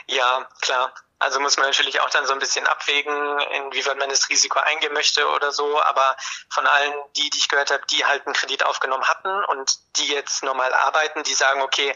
Ja, 0.08 0.48
klar. 0.60 0.92
Also 1.20 1.38
muss 1.38 1.58
man 1.58 1.66
natürlich 1.66 2.00
auch 2.00 2.08
dann 2.10 2.26
so 2.26 2.32
ein 2.32 2.38
bisschen 2.38 2.66
abwägen, 2.66 3.38
inwieweit 3.56 3.98
man 3.98 4.08
das 4.08 4.30
Risiko 4.30 4.58
eingehen 4.58 4.94
möchte 4.94 5.28
oder 5.28 5.52
so. 5.52 5.80
Aber 5.82 6.16
von 6.48 6.66
allen, 6.66 6.94
die, 7.16 7.28
die 7.28 7.38
ich 7.38 7.48
gehört 7.48 7.70
habe, 7.70 7.82
die 7.90 8.04
halt 8.06 8.26
einen 8.26 8.34
Kredit 8.34 8.64
aufgenommen 8.64 9.04
hatten 9.04 9.44
und 9.44 9.78
die 9.96 10.08
jetzt 10.08 10.42
normal 10.42 10.72
arbeiten, 10.72 11.22
die 11.22 11.34
sagen, 11.34 11.60
okay, 11.60 11.94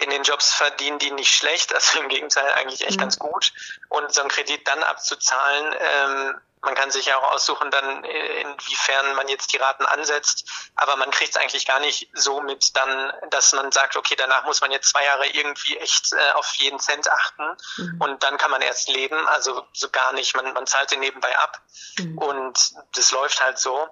in 0.00 0.10
den 0.10 0.22
Jobs 0.22 0.54
verdienen 0.54 0.98
die 0.98 1.10
nicht 1.10 1.34
schlecht, 1.34 1.74
also 1.74 2.00
im 2.00 2.08
Gegenteil 2.08 2.52
eigentlich 2.54 2.86
echt 2.86 2.96
mhm. 2.96 3.02
ganz 3.02 3.18
gut. 3.18 3.52
Und 3.88 4.12
so 4.12 4.20
einen 4.20 4.30
Kredit 4.30 4.66
dann 4.66 4.82
abzuzahlen, 4.82 5.74
ähm, 5.78 6.40
man 6.62 6.74
kann 6.74 6.90
sich 6.90 7.06
ja 7.06 7.16
auch 7.18 7.32
aussuchen, 7.32 7.70
dann 7.70 8.04
äh, 8.04 8.40
inwiefern 8.40 9.14
man 9.14 9.28
jetzt 9.28 9.52
die 9.52 9.58
Raten 9.58 9.86
ansetzt, 9.86 10.44
aber 10.74 10.96
man 10.96 11.10
kriegt 11.10 11.30
es 11.30 11.36
eigentlich 11.36 11.66
gar 11.66 11.80
nicht 11.80 12.10
so 12.14 12.40
mit, 12.40 12.76
dann, 12.76 13.12
dass 13.30 13.52
man 13.52 13.70
sagt, 13.70 13.96
okay, 13.96 14.16
danach 14.16 14.44
muss 14.44 14.60
man 14.60 14.70
jetzt 14.70 14.90
zwei 14.90 15.04
Jahre 15.04 15.26
irgendwie 15.28 15.76
echt 15.78 16.12
äh, 16.12 16.32
auf 16.32 16.52
jeden 16.54 16.80
Cent 16.80 17.10
achten 17.10 17.56
mhm. 17.76 18.00
und 18.00 18.22
dann 18.22 18.38
kann 18.38 18.50
man 18.50 18.62
erst 18.62 18.88
leben, 18.88 19.26
also 19.28 19.66
so 19.72 19.88
gar 19.90 20.12
nicht, 20.12 20.34
man, 20.34 20.52
man 20.52 20.66
zahlt 20.66 20.90
den 20.90 21.00
nebenbei 21.00 21.36
ab 21.38 21.60
mhm. 21.98 22.18
und 22.18 22.70
das 22.94 23.12
läuft 23.12 23.40
halt 23.40 23.58
so. 23.58 23.88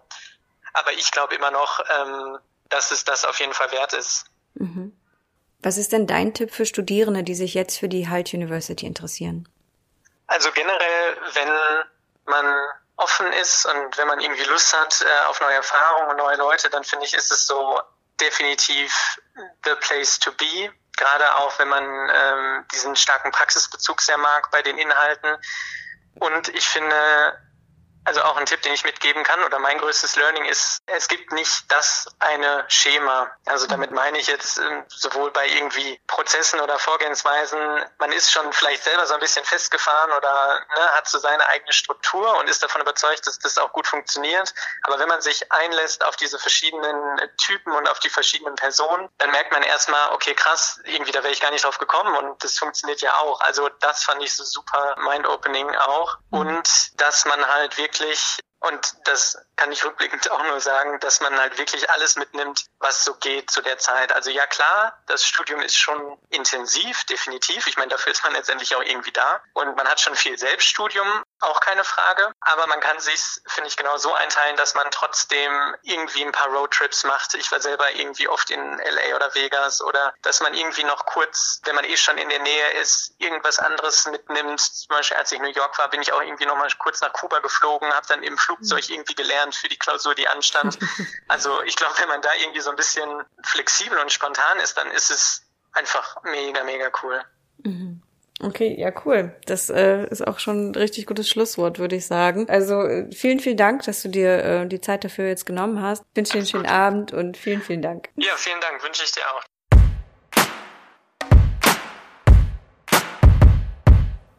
Aber 0.73 0.92
ich 0.92 1.11
glaube 1.11 1.35
immer 1.35 1.51
noch, 1.51 1.81
ähm, 1.88 2.38
dass 2.69 2.90
es 2.90 3.05
das 3.05 3.25
auf 3.25 3.38
jeden 3.40 3.55
Fall 3.55 3.71
wert 3.73 3.92
ist. 3.92 4.27
Mhm. 4.55 4.99
Was 5.61 5.79
ist 5.79 5.92
denn 5.92 6.07
dein 6.07 6.35
Tipp 6.35 6.53
für 6.53 6.66
Studierende, 6.66 7.23
die 7.23 7.35
sich 7.35 7.55
jetzt 7.55 7.79
für 7.79 7.88
die 7.88 8.09
Halt 8.09 8.33
University 8.35 8.87
interessieren? 8.87 9.49
Also 10.27 10.51
generell, 10.53 11.16
wenn 11.35 11.49
man 12.27 12.47
offen 12.97 13.33
ist 13.35 13.66
und 13.66 13.99
wenn 13.99 14.07
man 14.07 14.21
irgendwie 14.21 14.45
Lust 14.45 14.77
hat 14.77 15.03
äh, 15.03 15.27
auf 15.27 15.40
neue 15.40 15.55
Erfahrungen 15.55 16.11
und 16.11 16.16
neue 16.16 16.37
Leute, 16.37 16.71
dann 16.71 16.85
finde 16.85 17.05
ich, 17.07 17.14
ist 17.14 17.31
es 17.31 17.47
so 17.47 17.81
definitiv 18.21 19.19
the 19.64 19.75
place 19.81 20.19
to 20.19 20.33
be. 20.33 20.73
Gerade 20.97 21.35
auch, 21.37 21.59
wenn 21.59 21.69
man 21.69 21.85
ähm, 21.85 22.64
diesen 22.73 22.97
starken 22.97 23.31
Praxisbezug 23.31 24.01
sehr 24.01 24.16
mag 24.16 24.51
bei 24.51 24.62
den 24.62 24.79
Inhalten. 24.79 25.37
Und 26.14 26.49
ich 26.49 26.66
finde, 26.66 27.38
also 28.07 28.23
auch 28.23 28.37
ein 28.37 28.47
Tipp, 28.47 28.62
den 28.62 28.73
ich 28.73 28.85
mitgeben 28.85 29.25
kann 29.25 29.42
oder 29.45 29.59
mein 29.59 29.79
größtes 29.79 30.16
Learning 30.16 30.45
ist, 30.45 30.81
es 30.87 31.09
gibt 31.09 31.33
nicht 31.33 31.64
das 31.69 32.07
eine 32.21 32.64
Schema. 32.69 33.31
Also 33.47 33.66
damit 33.66 33.90
meine 33.90 34.19
ich 34.19 34.29
jetzt 34.29 34.59
ähm, 34.59 34.85
sowohl 34.88 35.33
bei 35.33 35.47
irgendwie 35.49 36.01
Prozessen 36.07 36.61
oder 36.61 36.79
Vorgehensweisen, 36.79 37.59
man 37.99 38.12
ist 38.12 38.31
schon 38.31 38.53
vielleicht 38.53 38.85
selber 38.85 39.07
so 39.07 39.14
ein 39.14 39.21
bisschen 39.21 39.45
festgefahren 39.45 40.12
oder 40.12 40.61
ne, 40.77 40.92
hat 40.92 41.09
so 41.09 41.19
seine 41.19 41.47
eigene 41.49 41.73
Struktur 41.73 42.38
und 42.38 42.49
ist 42.49 42.62
davon 42.62 42.81
überzeugt, 42.81 43.27
dass 43.27 43.40
das 43.40 43.59
auch 43.59 43.73
gut 43.73 43.88
funktioniert. 43.88 44.55
Aber 44.85 44.99
wenn 45.01 45.09
man 45.09 45.21
sich 45.21 45.51
einlässt 45.51 46.05
auf 46.05 46.16
diese 46.16 46.38
verschiedenen 46.38 47.21
Typen 47.38 47.73
und 47.73 47.88
auf 47.88 47.99
die 47.99 48.11
verschiedenen 48.11 48.55
Personen, 48.55 49.09
dann 49.19 49.33
merkt 49.33 49.51
man 49.51 49.64
erstmal, 49.64 50.12
okay, 50.12 50.35
krass, 50.35 50.81
irgendwie 50.85 51.11
da 51.11 51.25
wäre 51.25 51.33
ich 51.33 51.40
gar 51.40 51.51
nicht 51.51 51.64
drauf 51.64 51.79
gekommen 51.79 52.14
und 52.16 52.45
das 52.45 52.57
funktioniert 52.57 53.01
ja 53.01 53.16
auch. 53.19 53.40
Also 53.40 53.69
das 53.81 54.05
fand 54.05 54.23
ich 54.23 54.35
so 54.35 54.45
super 54.45 54.95
mind-opening 54.99 55.75
auch. 55.77 56.19
Mhm. 56.31 56.38
Und 56.38 57.01
dass 57.01 57.25
man 57.25 57.45
halt 57.49 57.77
wirklich 57.79 57.96
wirklich 58.01 58.39
und 58.69 58.95
das 59.05 59.39
kann 59.57 59.73
ich 59.73 59.85
rückblickend 59.85 60.31
auch 60.31 60.43
nur 60.45 60.61
sagen, 60.61 60.99
dass 61.01 61.21
man 61.21 61.39
halt 61.39 61.59
wirklich 61.59 61.89
alles 61.91 62.17
mitnimmt, 62.17 62.67
was 62.79 63.05
so 63.05 63.15
geht 63.15 63.51
zu 63.51 63.63
der 63.63 63.79
Zeit. 63.79 64.13
Also 64.13 64.31
ja 64.31 64.47
klar, 64.47 64.99
das 65.07 65.25
Studium 65.25 65.61
ist 65.61 65.77
schon 65.77 66.19
intensiv, 66.31 67.05
definitiv. 67.05 67.67
Ich 67.67 67.77
meine, 67.77 67.91
dafür 67.91 68.13
ist 68.13 68.23
man 68.25 68.33
letztendlich 68.33 68.75
auch 68.77 68.83
irgendwie 68.83 69.13
da. 69.13 69.41
Und 69.55 69.77
man 69.77 69.89
hat 69.89 70.01
schon 70.01 70.15
viel 70.15 70.39
Selbststudium, 70.39 71.23
auch 71.41 71.61
keine 71.61 71.85
Frage. 71.85 72.33
Aber 72.41 72.67
man 72.67 72.81
kann 72.81 72.99
sich, 73.01 73.21
finde 73.47 73.69
ich, 73.69 73.77
genau 73.77 73.97
so 73.97 74.13
einteilen, 74.13 74.57
dass 74.57 74.75
man 74.75 74.91
trotzdem 74.91 75.77
irgendwie 75.83 76.25
ein 76.25 76.33
paar 76.33 76.49
Roadtrips 76.49 77.05
macht. 77.05 77.35
Ich 77.35 77.51
war 77.53 77.61
selber 77.61 77.91
irgendwie 77.93 78.29
oft 78.29 78.51
in 78.51 78.79
LA 78.79 79.17
oder 79.17 79.35
Vegas 79.35 79.83
oder 79.83 80.15
dass 80.23 80.41
man 80.41 80.55
irgendwie 80.55 80.85
noch 80.85 81.07
kurz, 81.07 81.61
wenn 81.65 81.75
man 81.75 81.85
eh 81.85 81.97
schon 81.97 82.19
in 82.19 82.29
der 82.29 82.41
Nähe 82.41 82.71
ist, 82.81 83.15
irgendwas 83.19 83.59
anderes 83.59 84.07
mitnimmt. 84.07 84.61
Zum 84.61 84.89
Beispiel, 84.89 85.17
als 85.17 85.33
ich 85.33 85.39
in 85.39 85.45
New 85.45 85.53
York 85.53 85.79
war, 85.79 85.89
bin 85.89 86.03
ich 86.03 86.13
auch 86.13 86.21
irgendwie 86.21 86.47
noch 86.47 86.57
mal 86.57 86.69
kurz 86.79 87.01
nach 87.01 87.13
Kuba 87.13 87.39
geflogen, 87.39 87.93
habe 87.93 88.07
dann 88.09 88.23
im 88.23 88.37
Flugzeug 88.57 88.90
irgendwie 88.90 89.14
gelernt 89.14 89.55
für 89.55 89.69
die 89.69 89.79
Klausur, 89.79 90.14
die 90.14 90.29
anstand. 90.29 90.79
Also 91.29 91.61
ich 91.62 91.75
glaube, 91.77 91.95
wenn 91.99 92.09
man 92.09 92.23
da 92.23 92.29
irgendwie 92.40 92.61
so 92.61 92.71
ein 92.71 92.77
bisschen 92.77 93.09
flexibel 93.42 93.99
und 93.99 94.12
spontan 94.12 94.59
ist, 94.59 94.77
dann 94.77 94.90
ist 94.92 95.11
es 95.11 95.42
einfach 95.73 96.23
mega, 96.23 96.62
mega 96.64 96.90
cool. 97.03 97.21
Mhm. 97.64 98.03
Okay, 98.40 98.77
ja, 98.79 98.92
cool. 99.05 99.35
Das 99.47 99.71
äh, 99.71 100.07
ist 100.09 100.27
auch 100.27 100.38
schon 100.38 100.71
ein 100.71 100.75
richtig 100.75 101.07
gutes 101.07 101.29
Schlusswort, 101.29 101.79
würde 101.79 101.97
ich 101.97 102.07
sagen. 102.07 102.49
Also 102.49 102.83
äh, 102.83 103.11
vielen, 103.12 103.40
vielen 103.40 103.57
Dank, 103.57 103.83
dass 103.85 104.03
du 104.03 104.09
dir 104.09 104.45
äh, 104.45 104.66
die 104.66 104.81
Zeit 104.81 105.05
dafür 105.05 105.27
jetzt 105.27 105.47
genommen 105.47 105.81
hast. 105.81 106.05
Ich 106.12 106.16
wünsche 106.16 106.33
dir 106.33 106.38
einen 106.38 106.47
schönen 106.47 106.66
Abend 106.66 107.12
und 107.12 107.37
vielen, 107.37 107.62
vielen 107.62 107.83
Dank. 107.83 108.11
Ja, 108.16 108.37
vielen 108.37 108.61
Dank, 108.61 108.83
wünsche 108.85 109.05
ich 109.05 109.12
dir 109.12 109.23
auch. 109.35 109.42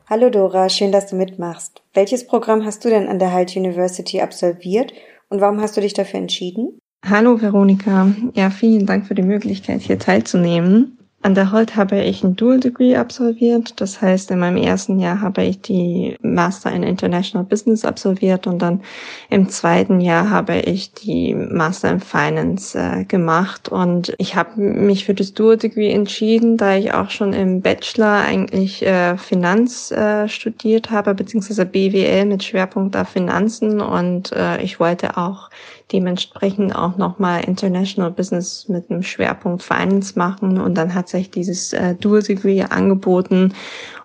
Hallo 0.09 0.29
Dora, 0.29 0.69
schön, 0.69 0.93
dass 0.93 1.07
du 1.07 1.17
mitmachst. 1.17 1.81
Welches 1.93 2.25
Programm 2.25 2.63
hast 2.63 2.85
du 2.85 2.89
denn 2.89 3.09
an 3.09 3.19
der 3.19 3.33
Halt 3.33 3.57
University 3.57 4.21
absolviert 4.21 4.93
Und 5.27 5.41
warum 5.41 5.59
hast 5.59 5.75
du 5.75 5.81
dich 5.81 5.93
dafür 5.93 6.21
entschieden? 6.21 6.79
Hallo 7.05 7.41
Veronika. 7.41 8.15
Ja, 8.33 8.49
vielen 8.49 8.85
Dank 8.85 9.05
für 9.05 9.15
die 9.15 9.21
Möglichkeit, 9.21 9.81
hier 9.81 9.99
teilzunehmen. 9.99 10.96
An 11.23 11.33
der 11.33 11.51
Holt 11.51 11.75
habe 11.75 11.99
ich 11.99 12.23
ein 12.23 12.35
Dual 12.35 12.59
Degree 12.59 12.95
absolviert. 12.95 13.81
Das 13.81 14.01
heißt, 14.01 14.29
in 14.29 14.37
meinem 14.37 14.57
ersten 14.57 14.99
Jahr 14.99 15.19
habe 15.19 15.43
ich 15.43 15.59
die 15.61 16.15
Master 16.21 16.71
in 16.71 16.83
International 16.83 17.43
Business 17.43 17.83
absolviert 17.85 18.45
und 18.45 18.61
dann 18.61 18.81
im 19.31 19.49
zweiten 19.49 19.99
Jahr 19.99 20.29
habe 20.29 20.59
ich 20.59 20.93
die 20.93 21.33
Master 21.33 21.89
in 21.89 21.99
Finance 22.01 22.77
äh, 22.77 23.03
gemacht. 23.03 23.67
Und 23.67 24.13
ich 24.19 24.35
habe 24.35 24.61
mich 24.61 25.05
für 25.05 25.15
das 25.15 25.33
Dual 25.33 25.57
Degree 25.57 25.91
entschieden, 25.91 26.55
da 26.55 26.75
ich 26.75 26.93
auch 26.93 27.09
schon 27.09 27.33
im 27.33 27.61
Bachelor 27.61 28.21
eigentlich 28.21 28.85
äh, 28.85 29.17
Finanz 29.17 29.89
äh, 29.89 30.29
studiert 30.29 30.91
habe, 30.91 31.15
beziehungsweise 31.15 31.65
BWL 31.65 32.25
mit 32.25 32.43
Schwerpunkt 32.43 32.95
auf 32.95 33.09
Finanzen. 33.09 33.81
Und 33.81 34.33
äh, 34.33 34.61
ich 34.61 34.79
wollte 34.79 35.17
auch 35.17 35.49
dementsprechend 35.91 36.75
auch 36.75 36.97
nochmal 36.97 37.43
International 37.45 38.11
Business 38.11 38.67
mit 38.67 38.89
einem 38.89 39.03
Schwerpunkt 39.03 39.63
Finance 39.63 40.17
machen 40.17 40.59
und 40.59 40.75
dann 40.75 40.93
hat 40.93 41.07
sich 41.07 41.31
dieses 41.31 41.71
äh, 41.71 41.95
Dual 41.95 42.23
Degree 42.23 42.63
angeboten 42.63 43.53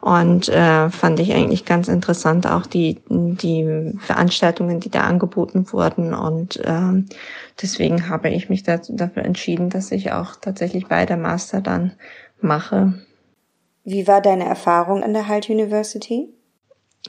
und 0.00 0.48
äh, 0.48 0.90
fand 0.90 1.18
ich 1.18 1.32
eigentlich 1.32 1.64
ganz 1.64 1.88
interessant 1.88 2.46
auch 2.46 2.66
die 2.66 3.00
die 3.08 3.94
Veranstaltungen, 3.98 4.78
die 4.78 4.90
da 4.90 5.00
angeboten 5.00 5.72
wurden 5.72 6.14
und 6.14 6.60
ähm, 6.64 7.08
deswegen 7.60 8.08
habe 8.08 8.30
ich 8.30 8.48
mich 8.48 8.62
da, 8.62 8.80
dafür 8.88 9.24
entschieden, 9.24 9.68
dass 9.68 9.90
ich 9.90 10.12
auch 10.12 10.36
tatsächlich 10.36 10.86
bei 10.86 11.04
der 11.04 11.16
Master 11.16 11.60
dann 11.60 11.92
mache. 12.40 12.94
Wie 13.84 14.06
war 14.06 14.20
deine 14.20 14.44
Erfahrung 14.44 15.02
an 15.02 15.12
der 15.12 15.26
Halt 15.26 15.50
University? 15.50 16.28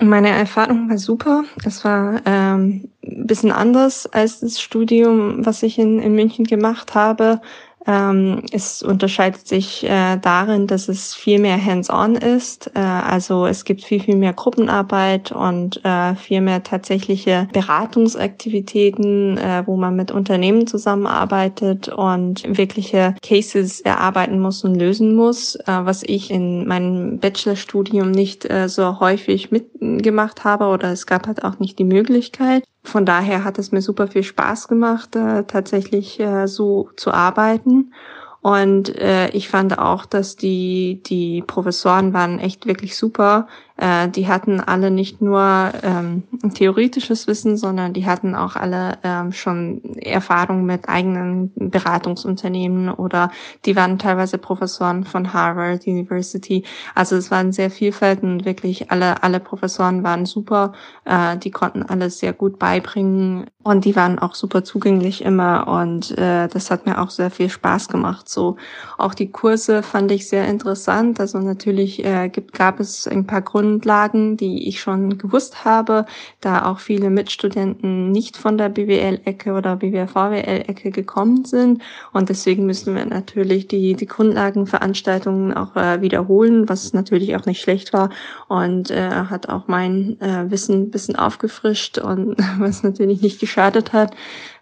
Meine 0.01 0.29
Erfahrung 0.29 0.89
war 0.89 0.97
super. 0.97 1.43
Es 1.65 1.85
war 1.85 2.21
ähm, 2.25 2.89
ein 3.03 3.27
bisschen 3.27 3.51
anders 3.51 4.07
als 4.07 4.39
das 4.39 4.59
Studium, 4.59 5.45
was 5.45 5.61
ich 5.61 5.77
in, 5.77 5.99
in 5.99 6.15
München 6.15 6.45
gemacht 6.45 6.95
habe. 6.95 7.41
Ähm, 7.85 8.43
es 8.51 8.81
unterscheidet 8.81 9.47
sich 9.47 9.83
äh, 9.83 10.17
darin, 10.17 10.67
dass 10.67 10.87
es 10.87 11.13
viel 11.13 11.39
mehr 11.39 11.63
hands-on 11.63 12.15
ist. 12.15 12.71
Äh, 12.75 12.79
also 12.79 13.45
es 13.45 13.65
gibt 13.65 13.83
viel, 13.83 14.01
viel 14.01 14.15
mehr 14.15 14.33
Gruppenarbeit 14.33 15.31
und 15.31 15.83
äh, 15.83 16.15
viel 16.15 16.41
mehr 16.41 16.63
tatsächliche 16.63 17.47
Beratungsaktivitäten, 17.51 19.37
äh, 19.37 19.63
wo 19.65 19.75
man 19.75 19.95
mit 19.95 20.11
Unternehmen 20.11 20.65
zusammenarbeitet 20.67 21.89
und 21.89 22.43
wirkliche 22.57 23.15
Cases 23.21 23.81
erarbeiten 23.81 24.39
muss 24.39 24.63
und 24.63 24.75
lösen 24.75 25.15
muss, 25.15 25.55
äh, 25.55 25.61
was 25.67 26.03
ich 26.03 26.31
in 26.31 26.67
meinem 26.67 27.19
Bachelorstudium 27.19 28.11
nicht 28.11 28.49
äh, 28.49 28.69
so 28.69 28.99
häufig 28.99 29.51
mitgemacht 29.51 30.43
habe 30.43 30.65
oder 30.65 30.91
es 30.91 31.05
gab 31.05 31.27
halt 31.27 31.43
auch 31.43 31.59
nicht 31.59 31.79
die 31.79 31.83
Möglichkeit. 31.83 32.63
Von 32.83 33.05
daher 33.05 33.43
hat 33.43 33.59
es 33.59 33.71
mir 33.71 33.81
super 33.81 34.07
viel 34.07 34.23
Spaß 34.23 34.67
gemacht, 34.67 35.15
äh, 35.15 35.43
tatsächlich 35.45 36.19
äh, 36.19 36.47
so 36.47 36.89
zu 36.95 37.11
arbeiten. 37.11 37.93
Und 38.41 38.93
äh, 38.97 39.29
ich 39.29 39.47
fand 39.47 39.79
auch, 39.79 40.05
dass 40.05 40.35
die, 40.35 41.01
die 41.05 41.41
Professoren 41.47 42.13
waren 42.13 42.39
echt 42.39 42.65
wirklich 42.65 42.97
super. 42.97 43.47
Äh, 43.77 44.07
die 44.09 44.27
hatten 44.27 44.59
alle 44.59 44.91
nicht 44.91 45.21
nur 45.21 45.71
ähm, 45.81 46.23
theoretisches 46.53 47.27
Wissen, 47.27 47.57
sondern 47.57 47.93
die 47.93 48.05
hatten 48.05 48.35
auch 48.35 48.55
alle 48.55 48.99
ähm, 49.03 49.31
schon 49.31 49.81
Erfahrung 49.95 50.65
mit 50.65 50.87
eigenen 50.87 51.51
Beratungsunternehmen 51.55 52.89
oder 52.89 53.31
die 53.65 53.75
waren 53.75 53.97
teilweise 53.97 54.37
Professoren 54.37 55.05
von 55.05 55.33
Harvard 55.33 55.87
University. 55.87 56.63
Also 56.93 57.15
es 57.15 57.31
waren 57.31 57.51
sehr 57.51 57.71
vielfältig 57.71 58.23
und 58.23 58.45
wirklich 58.45 58.91
alle, 58.91 59.23
alle 59.23 59.39
Professoren 59.39 60.03
waren 60.03 60.25
super. 60.25 60.73
Äh, 61.05 61.37
die 61.37 61.51
konnten 61.51 61.83
alles 61.83 62.19
sehr 62.19 62.33
gut 62.33 62.59
beibringen 62.59 63.47
und 63.63 63.85
die 63.85 63.95
waren 63.95 64.19
auch 64.19 64.35
super 64.35 64.63
zugänglich 64.63 65.23
immer 65.23 65.67
und 65.67 66.15
äh, 66.17 66.47
das 66.47 66.69
hat 66.69 66.85
mir 66.85 67.01
auch 67.01 67.09
sehr 67.09 67.31
viel 67.31 67.49
Spaß 67.49 67.87
gemacht. 67.87 68.29
So 68.29 68.57
auch 68.97 69.13
die 69.13 69.31
Kurse 69.31 69.81
fand 69.83 70.11
ich 70.11 70.27
sehr 70.27 70.47
interessant. 70.47 71.19
Also 71.19 71.39
natürlich 71.39 72.03
äh, 72.03 72.29
gibt, 72.29 72.53
gab 72.53 72.79
es 72.79 73.07
ein 73.07 73.25
paar 73.25 73.41
Gründe, 73.41 73.62
Grundlagen, 73.63 74.35
die 74.35 74.67
ich 74.67 74.81
schon 74.81 75.17
gewusst 75.17 75.63
habe, 75.63 76.05
da 76.41 76.65
auch 76.65 76.79
viele 76.79 77.09
Mitstudenten 77.09 78.11
nicht 78.11 78.35
von 78.35 78.57
der 78.57 78.67
BWL-Ecke 78.67 79.53
oder 79.53 79.77
BWL-VWL-Ecke 79.77 80.91
gekommen 80.91 81.45
sind. 81.45 81.81
Und 82.11 82.27
deswegen 82.27 82.65
müssen 82.65 82.93
wir 82.93 83.05
natürlich 83.05 83.69
die, 83.69 83.93
die 83.93 84.05
Grundlagenveranstaltungen 84.05 85.53
auch 85.53 85.77
äh, 85.77 86.01
wiederholen, 86.01 86.67
was 86.67 86.91
natürlich 86.91 87.37
auch 87.37 87.45
nicht 87.45 87.61
schlecht 87.61 87.93
war 87.93 88.09
und 88.49 88.91
äh, 88.91 89.09
hat 89.09 89.47
auch 89.47 89.69
mein 89.69 90.19
äh, 90.19 90.51
Wissen 90.51 90.81
ein 90.81 90.91
bisschen 90.91 91.15
aufgefrischt 91.15 91.99
und 91.99 92.35
was 92.59 92.83
natürlich 92.83 93.21
nicht 93.21 93.39
geschadet 93.39 93.93
hat. 93.93 94.13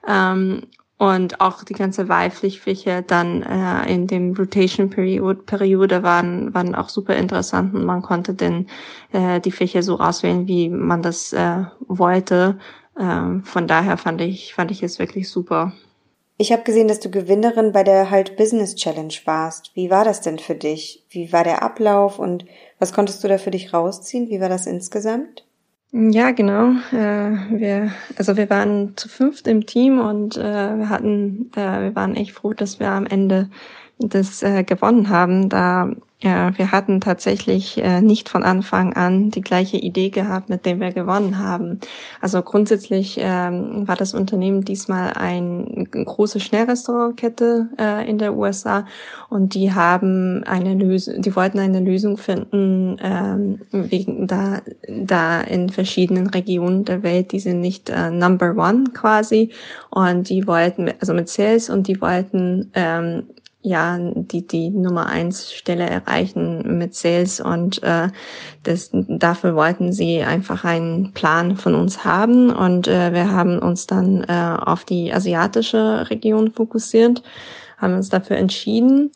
Ähm, 0.08 0.68
und 1.02 1.42
auch 1.42 1.64
die 1.64 1.74
ganze 1.74 2.10
Wahlpflichtfächer 2.10 3.02
dann 3.02 3.42
äh, 3.42 3.92
in 3.92 4.06
dem 4.06 4.36
Rotation 4.36 4.92
Period, 4.92 5.48
Periode 5.48 6.04
waren, 6.04 6.54
waren 6.54 6.76
auch 6.76 6.90
super 6.90 7.16
interessant 7.16 7.74
und 7.74 7.86
man 7.86 8.04
konnte 8.04 8.36
denn 8.36 8.68
äh, 9.12 9.40
die 9.40 9.52
Fächer 9.52 9.82
so 9.82 9.98
auswählen, 9.98 10.48
wie 10.48 10.70
man 10.70 11.02
das 11.02 11.34
äh, 11.34 11.64
wollte. 11.88 12.60
Ähm, 13.00 13.44
von 13.44 13.68
daher 13.68 13.98
fand 13.98 14.22
ich, 14.22 14.54
fand 14.54 14.70
ich 14.70 14.84
es 14.84 15.00
wirklich 15.00 15.28
super. 15.28 15.74
Ich 16.38 16.52
habe 16.52 16.62
gesehen, 16.62 16.88
dass 16.88 17.00
du 17.00 17.10
Gewinnerin 17.10 17.72
bei 17.72 17.84
der 17.84 18.12
Halt 18.12 18.38
Business 18.38 18.76
Challenge 18.76 19.16
warst. 19.26 19.72
Wie 19.74 19.90
war 19.90 20.06
das 20.06 20.22
denn 20.22 20.38
für 20.38 20.54
dich? 20.54 21.04
Wie 21.10 21.34
war 21.34 21.44
der 21.44 21.64
Ablauf 21.64 22.20
und 22.20 22.46
was 22.78 22.94
konntest 22.94 23.24
du 23.24 23.28
da 23.28 23.40
für 23.40 23.50
dich 23.50 23.74
rausziehen? 23.74 24.30
Wie 24.30 24.40
war 24.40 24.50
das 24.50 24.68
insgesamt? 24.68 25.48
Ja, 25.93 26.32
genau. 26.32 26.71
Äh, 26.93 27.60
wir, 27.60 27.91
also 28.17 28.38
wir 28.38 28.49
waren 28.49 28.95
zu 28.95 29.10
fünft 29.10 29.45
im 29.47 29.65
Team 29.65 29.99
und 29.99 30.38
äh, 30.38 30.41
wir 30.77 30.88
hatten, 30.89 31.51
äh, 31.54 31.82
wir 31.82 31.95
waren 31.95 32.15
echt 32.15 32.32
froh, 32.32 32.54
dass 32.54 32.80
wir 32.80 32.89
am 32.89 33.06
Ende 33.06 33.49
das 34.10 34.44
äh, 34.44 34.64
gewonnen 34.64 35.10
haben, 35.10 35.50
da 35.50 35.92
ja, 36.24 36.56
wir 36.56 36.72
hatten 36.72 37.02
tatsächlich 37.02 37.80
äh, 37.80 38.00
nicht 38.00 38.30
von 38.30 38.44
Anfang 38.44 38.94
an 38.94 39.32
die 39.32 39.42
gleiche 39.42 39.78
Idee 39.78 40.12
gehabt, 40.12 40.50
mit 40.50 40.68
dem 40.68 40.80
wir 40.80 40.92
gewonnen 40.92 41.40
haben. 41.40 41.80
Also 42.20 42.44
grundsätzlich 42.44 43.18
ähm, 43.20 43.88
war 43.88 43.96
das 43.96 44.14
Unternehmen 44.14 44.64
diesmal 44.64 45.14
ein, 45.14 45.88
eine 45.92 46.06
große 46.06 46.40
Schnellrestaurantkette 46.40 47.70
äh, 47.80 48.08
in 48.08 48.20
der 48.20 48.36
USA 48.36 48.86
und 49.30 49.56
die 49.56 49.74
haben 49.74 50.44
eine 50.44 50.76
Lösung, 50.76 51.24
die 51.24 51.36
wollten 51.36 51.58
eine 51.58 51.80
Lösung 51.80 52.18
finden, 52.18 52.98
ähm, 53.02 53.62
wegen 53.72 54.28
da, 54.28 54.62
da 54.88 55.42
in 55.42 55.70
verschiedenen 55.70 56.28
Regionen 56.28 56.86
der 56.86 57.02
Welt, 57.02 57.32
die 57.32 57.40
sind 57.40 57.62
nicht 57.62 57.90
äh, 57.90 58.12
Number 58.12 58.56
One 58.56 58.84
quasi. 58.94 59.50
Und 59.90 60.30
die 60.30 60.46
wollten, 60.46 60.92
also 61.00 61.14
mit 61.14 61.30
Sales 61.30 61.70
und 61.70 61.88
die 61.88 62.00
wollten 62.00 62.72
ähm, 62.76 63.24
ja 63.62 63.97
die 64.00 64.45
die 64.45 64.69
Nummer 64.69 65.08
eins 65.08 65.54
Stelle 65.54 65.89
erreichen 65.89 66.78
mit 66.78 66.95
Sales 66.95 67.39
und 67.39 67.82
äh, 67.84 68.10
das 68.63 68.89
dafür 68.91 69.56
wollten 69.56 69.93
sie 69.93 70.24
einfach 70.24 70.63
einen 70.63 71.13
Plan 71.13 71.58
von 71.58 71.76
uns 71.76 72.04
haben 72.04 72.52
und 72.52 72.88
äh, 72.88 73.13
wir 73.13 73.32
haben 73.32 73.60
uns 73.60 73.88
dann 73.88 74.24
äh, 74.24 74.58
auf 74.60 74.86
die 74.86 75.13
asiatische 75.13 76.10
Region 76.10 76.52
fokussiert, 76.52 77.21
haben 77.78 77.95
uns 77.95 78.10
dafür 78.10 78.38
entschieden 78.38 79.12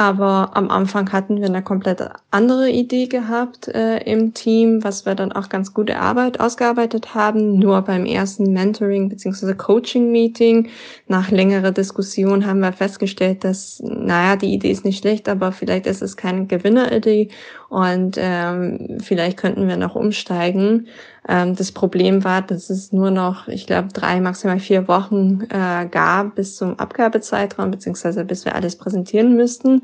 aber 0.00 0.52
am 0.54 0.70
Anfang 0.70 1.12
hatten 1.12 1.42
wir 1.42 1.46
eine 1.46 1.62
komplett 1.62 2.02
andere 2.30 2.70
Idee 2.70 3.06
gehabt 3.06 3.68
äh, 3.68 3.98
im 4.10 4.32
Team, 4.32 4.82
was 4.82 5.04
wir 5.04 5.14
dann 5.14 5.30
auch 5.30 5.50
ganz 5.50 5.74
gute 5.74 5.98
Arbeit 5.98 6.40
ausgearbeitet 6.40 7.14
haben. 7.14 7.58
Nur 7.58 7.82
beim 7.82 8.06
ersten 8.06 8.54
Mentoring 8.54 9.10
bzw. 9.10 9.52
Coaching-Meeting 9.52 10.70
nach 11.08 11.30
längerer 11.30 11.70
Diskussion 11.70 12.46
haben 12.46 12.60
wir 12.60 12.72
festgestellt, 12.72 13.44
dass, 13.44 13.82
naja, 13.84 14.36
die 14.36 14.54
Idee 14.54 14.70
ist 14.70 14.86
nicht 14.86 15.00
schlecht, 15.00 15.28
aber 15.28 15.52
vielleicht 15.52 15.86
ist 15.86 16.00
es 16.00 16.16
keine 16.16 16.46
Gewinneridee 16.46 17.28
und 17.70 18.16
ähm, 18.18 18.98
vielleicht 19.00 19.36
könnten 19.36 19.68
wir 19.68 19.76
noch 19.76 19.94
umsteigen. 19.94 20.88
Ähm, 21.28 21.54
das 21.54 21.70
Problem 21.70 22.24
war, 22.24 22.42
dass 22.42 22.68
es 22.68 22.92
nur 22.92 23.12
noch, 23.12 23.46
ich 23.46 23.68
glaube, 23.68 23.88
drei, 23.92 24.20
maximal 24.20 24.58
vier 24.58 24.88
Wochen 24.88 25.42
äh, 25.50 25.86
gab 25.86 26.34
bis 26.34 26.56
zum 26.56 26.80
Abgabezeitraum, 26.80 27.70
beziehungsweise 27.70 28.24
bis 28.24 28.44
wir 28.44 28.56
alles 28.56 28.74
präsentieren 28.74 29.36
müssten. 29.36 29.82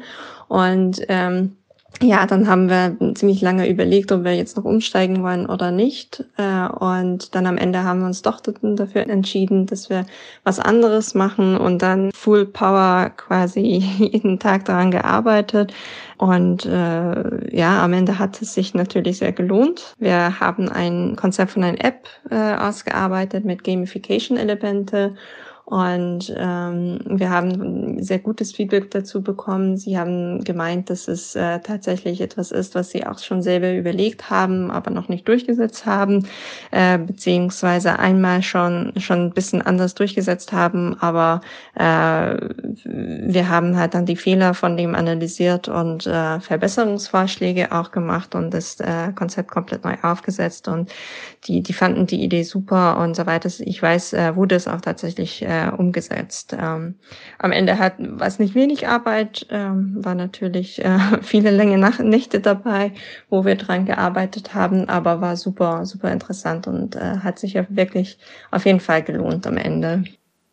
Und 0.49 1.01
ähm, 1.09 1.57
ja, 2.03 2.27
dann 2.27 2.47
haben 2.47 2.69
wir 2.69 2.97
ziemlich 3.15 3.41
lange 3.41 3.69
überlegt, 3.69 4.13
ob 4.13 4.25
wir 4.25 4.35
jetzt 4.35 4.57
noch 4.57 4.65
umsteigen 4.65 5.23
wollen 5.23 5.47
oder 5.47 5.71
nicht. 5.71 6.25
Äh, 6.37 6.69
und 6.69 7.35
dann 7.35 7.47
am 7.47 7.57
Ende 7.57 7.85
haben 7.85 8.01
wir 8.01 8.07
uns 8.07 8.23
doch 8.23 8.41
dafür 8.41 9.09
entschieden, 9.09 9.67
dass 9.67 9.89
wir 9.89 10.05
was 10.45 10.59
anderes 10.59 11.15
machen 11.15 11.57
und 11.57 11.83
dann 11.83 12.11
Full 12.13 12.47
Power 12.47 13.11
quasi 13.17 13.61
jeden 13.99 14.39
Tag 14.39 14.67
daran 14.67 14.91
gearbeitet. 14.91 15.73
Und 16.19 16.67
äh, 16.67 17.57
ja, 17.57 17.83
am 17.85 17.93
Ende 17.93 18.19
hat 18.19 18.41
es 18.41 18.55
sich 18.55 18.75
natürlich 18.75 19.19
sehr 19.19 19.33
gelohnt. 19.33 19.95
Wir 19.99 20.41
haben 20.41 20.69
ein 20.69 21.17
Konzept 21.17 21.53
von 21.53 21.65
einer 21.65 21.83
App 21.83 22.09
äh, 22.31 22.55
ausgearbeitet 22.55 23.45
mit 23.45 23.65
Gamification-Elemente 23.65 25.15
Und 25.67 26.33
ähm, 26.39 27.01
wir 27.07 27.29
haben 27.29 28.01
sehr 28.01 28.21
gutes 28.21 28.53
Feedback 28.53 28.89
dazu 28.93 29.21
bekommen. 29.21 29.77
Sie 29.77 29.99
haben 29.99 30.45
gemeint, 30.45 30.91
dass 30.91 31.09
es 31.09 31.35
äh, 31.35 31.59
tatsächlich 31.59 32.21
etwas 32.21 32.53
ist, 32.53 32.77
was 32.77 32.91
sie 32.91 33.05
auch 33.05 33.19
schon 33.19 33.43
selber 33.43 33.75
überlegt 33.75 34.31
haben, 34.31 34.71
aber 34.71 34.93
noch 34.93 35.09
nicht 35.09 35.27
durchgesetzt 35.27 35.85
haben, 35.85 36.29
äh, 36.71 36.99
beziehungsweise 36.99 37.99
einmal 37.99 38.45
schon 38.45 38.93
schon 38.99 39.25
ein 39.25 39.33
bisschen 39.33 39.61
anders 39.61 39.97
durchgesetzt 39.97 40.53
haben. 40.53 40.97
Aber 41.01 41.41
äh, 41.75 42.37
wir 42.85 43.49
haben 43.49 43.77
halt 43.77 43.95
dann 43.95 44.07
die 44.07 44.15
Fehler 44.15 44.55
von 44.55 44.77
dem 44.77 44.95
analysiert 44.95 45.67
und 45.67 46.07
äh, 46.07 46.39
Verbesserungsvorschläge 46.39 47.73
auch 47.73 47.91
gemacht 47.91 48.37
und 48.37 48.55
das 48.55 48.79
äh, 48.79 49.11
Konzept 49.17 49.51
komplett 49.51 49.85
neu 49.85 49.97
aufgesetzt. 50.03 50.69
Und 50.69 50.93
die 51.49 51.61
die 51.61 51.73
fanden 51.73 52.07
die 52.07 52.23
Idee 52.23 52.45
super 52.45 52.99
und 52.99 53.17
so 53.17 53.27
weiter. 53.27 53.51
Ich 53.59 53.83
weiß, 53.83 54.13
äh, 54.13 54.37
wurde 54.37 54.55
es 54.55 54.69
auch 54.69 54.81
tatsächlich 54.81 55.43
äh, 55.43 55.56
äh, 55.57 55.71
umgesetzt. 55.77 56.57
Ähm, 56.59 56.97
am 57.39 57.53
Ende 57.53 57.79
hat 57.79 57.95
was 57.99 58.39
nicht 58.39 58.55
wenig 58.55 58.89
Arbeit, 58.89 59.47
ähm, 59.51 59.97
war 60.05 60.15
natürlich 60.15 60.85
äh, 60.85 60.99
viele 61.23 61.51
lange 61.51 61.79
Nacht 61.79 62.01
Nächte 62.01 62.41
dabei, 62.41 62.93
wo 63.29 63.45
wir 63.45 63.57
dran 63.57 63.87
gearbeitet 63.87 64.55
haben, 64.55 64.89
aber 64.89 65.21
war 65.21 65.37
super, 65.37 65.87
super 65.87 66.13
interessant 66.13 66.67
und 66.67 66.97
äh, 66.97 67.19
hat 67.19 67.39
sich 67.39 67.55
ja 67.55 67.67
wirklich 67.69 68.19
auf 68.51 68.67
jeden 68.67 68.81
Fall 68.81 69.03
gelohnt 69.03 69.47
am 69.47 69.57
Ende. 69.57 70.05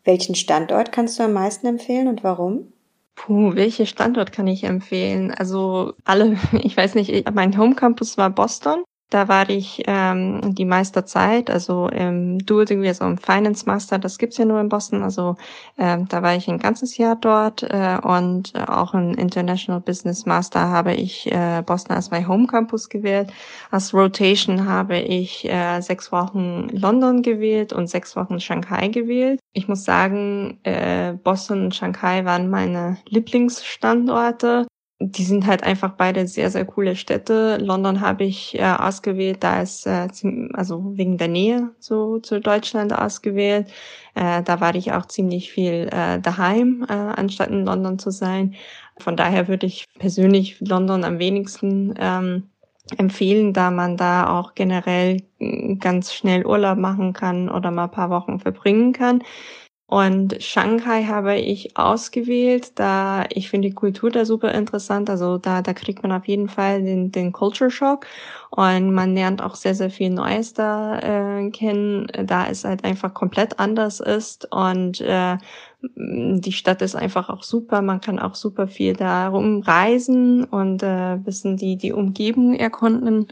Welchen 0.04 0.34
Standort 0.34 0.92
kannst 0.92 1.18
du 1.18 1.22
am 1.22 1.32
meisten 1.32 1.66
empfehlen 1.66 2.08
und 2.08 2.24
warum? 2.24 2.72
Puh, 3.16 3.54
welche 3.54 3.86
Standort 3.86 4.32
kann 4.32 4.46
ich 4.46 4.64
empfehlen? 4.64 5.32
Also 5.32 5.94
alle, 6.04 6.36
ich 6.52 6.76
weiß 6.76 6.94
nicht, 6.94 7.30
mein 7.32 7.56
Home 7.58 7.74
Campus 7.74 8.18
war 8.18 8.30
Boston. 8.30 8.84
Da 9.10 9.28
war 9.28 9.48
ich 9.48 9.82
ähm, 9.86 10.54
die 10.54 10.64
meiste 10.64 11.04
Zeit, 11.04 11.50
also 11.50 11.88
im 11.88 12.38
Dual 12.38 12.64
Degree, 12.64 12.88
also 12.88 13.04
im 13.04 13.18
Finance 13.18 13.64
Master, 13.66 13.98
das 13.98 14.18
gibt's 14.18 14.38
ja 14.38 14.44
nur 14.44 14.60
in 14.60 14.68
Boston. 14.68 15.02
Also 15.02 15.36
ähm, 15.78 16.08
da 16.08 16.22
war 16.22 16.34
ich 16.34 16.48
ein 16.48 16.58
ganzes 16.58 16.96
Jahr 16.96 17.14
dort 17.14 17.62
äh, 17.62 17.98
und 18.02 18.52
auch 18.68 18.94
im 18.94 19.14
International 19.14 19.80
Business 19.80 20.26
Master 20.26 20.68
habe 20.68 20.94
ich 20.94 21.30
äh, 21.30 21.62
Boston 21.64 21.94
als 21.94 22.10
mein 22.10 22.26
Home 22.26 22.46
Campus 22.46 22.88
gewählt. 22.88 23.32
Als 23.70 23.94
Rotation 23.94 24.66
habe 24.66 24.98
ich 24.98 25.48
äh, 25.48 25.80
sechs 25.80 26.10
Wochen 26.10 26.68
London 26.70 27.22
gewählt 27.22 27.72
und 27.72 27.88
sechs 27.88 28.16
Wochen 28.16 28.40
Shanghai 28.40 28.88
gewählt. 28.88 29.38
Ich 29.52 29.68
muss 29.68 29.84
sagen, 29.84 30.58
äh, 30.64 31.12
Boston 31.22 31.66
und 31.66 31.74
Shanghai 31.74 32.24
waren 32.24 32.50
meine 32.50 32.98
Lieblingsstandorte 33.08 34.66
die 35.10 35.24
sind 35.24 35.46
halt 35.46 35.62
einfach 35.62 35.92
beide 35.92 36.26
sehr, 36.26 36.50
sehr 36.50 36.64
coole 36.64 36.96
Städte. 36.96 37.58
London 37.60 38.00
habe 38.00 38.24
ich 38.24 38.58
äh, 38.58 38.62
ausgewählt, 38.64 39.38
da 39.40 39.60
ist 39.60 39.86
äh, 39.86 40.08
also 40.54 40.96
wegen 40.96 41.18
der 41.18 41.28
Nähe 41.28 41.70
zu, 41.78 42.20
zu 42.20 42.40
Deutschland 42.40 42.92
ausgewählt. 42.92 43.68
Äh, 44.14 44.42
da 44.42 44.60
war 44.60 44.74
ich 44.74 44.92
auch 44.92 45.06
ziemlich 45.06 45.52
viel 45.52 45.88
äh, 45.92 46.20
daheim, 46.20 46.86
äh, 46.88 46.92
anstatt 46.92 47.50
in 47.50 47.64
London 47.64 47.98
zu 47.98 48.10
sein. 48.10 48.54
Von 48.98 49.16
daher 49.16 49.48
würde 49.48 49.66
ich 49.66 49.84
persönlich 49.98 50.60
London 50.60 51.04
am 51.04 51.18
wenigsten 51.18 51.94
ähm, 51.98 52.44
empfehlen, 52.96 53.52
da 53.52 53.70
man 53.70 53.96
da 53.96 54.38
auch 54.38 54.54
generell 54.54 55.22
ganz 55.80 56.12
schnell 56.12 56.46
Urlaub 56.46 56.78
machen 56.78 57.12
kann 57.12 57.48
oder 57.48 57.70
mal 57.70 57.84
ein 57.84 57.90
paar 57.90 58.10
Wochen 58.10 58.38
verbringen 58.40 58.92
kann. 58.92 59.22
Und 59.86 60.42
Shanghai 60.42 61.04
habe 61.04 61.36
ich 61.38 61.76
ausgewählt, 61.76 62.72
da 62.78 63.24
ich 63.28 63.50
finde 63.50 63.68
die 63.68 63.74
Kultur 63.74 64.10
da 64.10 64.24
super 64.24 64.52
interessant. 64.52 65.10
Also 65.10 65.36
da, 65.36 65.60
da 65.60 65.74
kriegt 65.74 66.02
man 66.02 66.10
auf 66.10 66.26
jeden 66.26 66.48
Fall 66.48 66.82
den, 66.82 67.12
den 67.12 67.32
Culture 67.32 67.70
Shock 67.70 68.06
und 68.50 68.94
man 68.94 69.14
lernt 69.14 69.42
auch 69.42 69.54
sehr, 69.54 69.74
sehr 69.74 69.90
viel 69.90 70.08
Neues 70.08 70.54
da 70.54 70.98
äh, 71.00 71.50
kennen, 71.50 72.06
da 72.24 72.46
es 72.46 72.64
halt 72.64 72.82
einfach 72.82 73.12
komplett 73.12 73.58
anders 73.60 74.00
ist 74.00 74.50
und 74.50 75.02
äh, 75.02 75.36
die 75.96 76.52
Stadt 76.52 76.80
ist 76.82 76.96
einfach 76.96 77.28
auch 77.28 77.42
super. 77.42 77.82
Man 77.82 78.00
kann 78.00 78.18
auch 78.18 78.34
super 78.34 78.68
viel 78.68 78.94
darum 78.94 79.60
reisen 79.60 80.44
und 80.44 80.82
äh, 80.82 81.16
bisschen 81.22 81.56
die, 81.58 81.76
die 81.76 81.92
Umgebung 81.92 82.54
erkunden. 82.54 83.28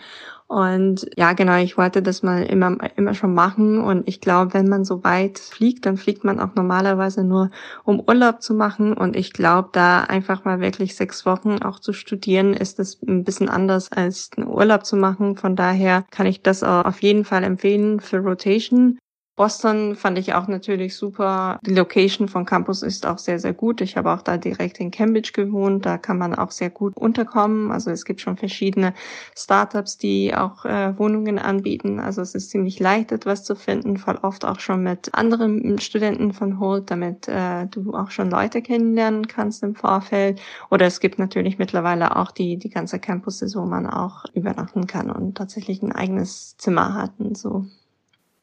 Und 0.53 1.09
ja, 1.17 1.33
genau, 1.33 1.57
ich 1.57 1.79
wollte 1.79 2.03
das 2.03 2.23
mal 2.23 2.43
immer, 2.43 2.77
immer 2.97 3.15
schon 3.15 3.33
machen. 3.33 3.81
Und 3.81 4.07
ich 4.07 4.21
glaube, 4.21 4.53
wenn 4.53 4.69
man 4.69 4.85
so 4.85 5.03
weit 5.03 5.39
fliegt, 5.39 5.87
dann 5.87 5.97
fliegt 5.97 6.25
man 6.25 6.39
auch 6.41 6.55
normalerweise 6.55 7.25
nur, 7.25 7.51
um 7.85 8.01
Urlaub 8.01 8.43
zu 8.43 8.53
machen. 8.53 8.93
Und 8.93 9.17
ich 9.17 9.33
glaube, 9.33 9.71
da 9.73 10.03
einfach 10.03 10.45
mal 10.45 10.61
wirklich 10.61 10.95
sechs 10.95 11.25
Wochen 11.25 11.63
auch 11.63 11.81
zu 11.81 11.95
studieren, 11.95 12.53
ist 12.53 12.79
das 12.79 13.01
ein 13.01 13.25
bisschen 13.25 13.49
anders 13.49 13.91
als 13.93 14.29
einen 14.37 14.47
Urlaub 14.47 14.85
zu 14.85 14.97
machen. 14.97 15.37
Von 15.37 15.57
daher 15.57 16.05
kann 16.11 16.27
ich 16.27 16.43
das 16.43 16.63
auf 16.63 17.01
jeden 17.01 17.25
Fall 17.25 17.45
empfehlen 17.45 18.01
für 18.01 18.19
Rotation. 18.19 18.99
Boston 19.35 19.97
fand 19.97 20.19
ich 20.19 20.35
auch 20.35 20.47
natürlich 20.47 20.95
super. 20.95 21.59
Die 21.65 21.75
Location 21.75 22.29
von 22.29 22.45
Campus 22.45 22.83
ist 22.83 23.07
auch 23.07 23.17
sehr, 23.17 23.39
sehr 23.39 23.55
gut. 23.55 23.81
Ich 23.81 23.97
habe 23.97 24.13
auch 24.13 24.21
da 24.21 24.37
direkt 24.37 24.79
in 24.79 24.91
Cambridge 24.91 25.33
gewohnt. 25.33 25.87
Da 25.87 25.97
kann 25.97 26.19
man 26.19 26.35
auch 26.35 26.51
sehr 26.51 26.69
gut 26.69 26.95
unterkommen. 26.99 27.73
Also 27.73 27.91
es 27.91 28.05
gibt 28.05 28.21
schon 28.21 28.37
verschiedene 28.37 28.93
Startups, 29.35 29.97
die 29.97 30.35
auch 30.35 30.67
äh, 30.67 30.99
Wohnungen 30.99 31.39
anbieten. 31.39 31.99
Also 31.99 32.21
es 32.21 32.35
ist 32.35 32.51
ziemlich 32.51 32.79
leicht, 32.79 33.11
etwas 33.11 33.43
zu 33.43 33.57
finden. 33.57 33.97
Voll 33.97 34.19
oft 34.21 34.45
auch 34.45 34.61
schon 34.61 34.83
mit 34.83 35.15
anderen 35.15 35.79
Studenten 35.79 36.35
von 36.35 36.61
Holt, 36.61 36.91
damit 36.91 37.27
äh, 37.27 37.67
du 37.69 37.95
auch 37.95 38.11
schon 38.11 38.31
Leute 38.31 38.61
kennenlernen 38.61 39.29
kannst 39.29 39.63
im 39.63 39.75
Vorfeld. 39.75 40.43
Oder 40.71 40.85
es 40.85 41.01
gibt 41.01 41.19
natürlich 41.19 41.59
mittlerweile 41.59 42.17
auch 42.17 42.33
die, 42.33 42.59
die 42.59 42.71
ganze 42.71 42.99
Campus, 42.99 43.43
wo 43.57 43.65
man 43.65 43.87
auch 43.87 44.27
übernachten 44.35 44.87
kann 44.87 45.11
und 45.11 45.39
tatsächlich 45.39 45.83
ein 45.83 45.93
eigenes 45.93 46.57
Zimmer 46.59 46.95
hat 46.95 47.13
und 47.19 47.39
so. 47.39 47.65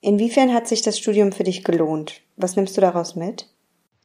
Inwiefern 0.01 0.53
hat 0.53 0.67
sich 0.67 0.81
das 0.81 0.97
Studium 0.97 1.31
für 1.31 1.43
dich 1.43 1.63
gelohnt? 1.63 2.21
Was 2.37 2.55
nimmst 2.55 2.77
du 2.77 2.81
daraus 2.81 3.15
mit? 3.15 3.47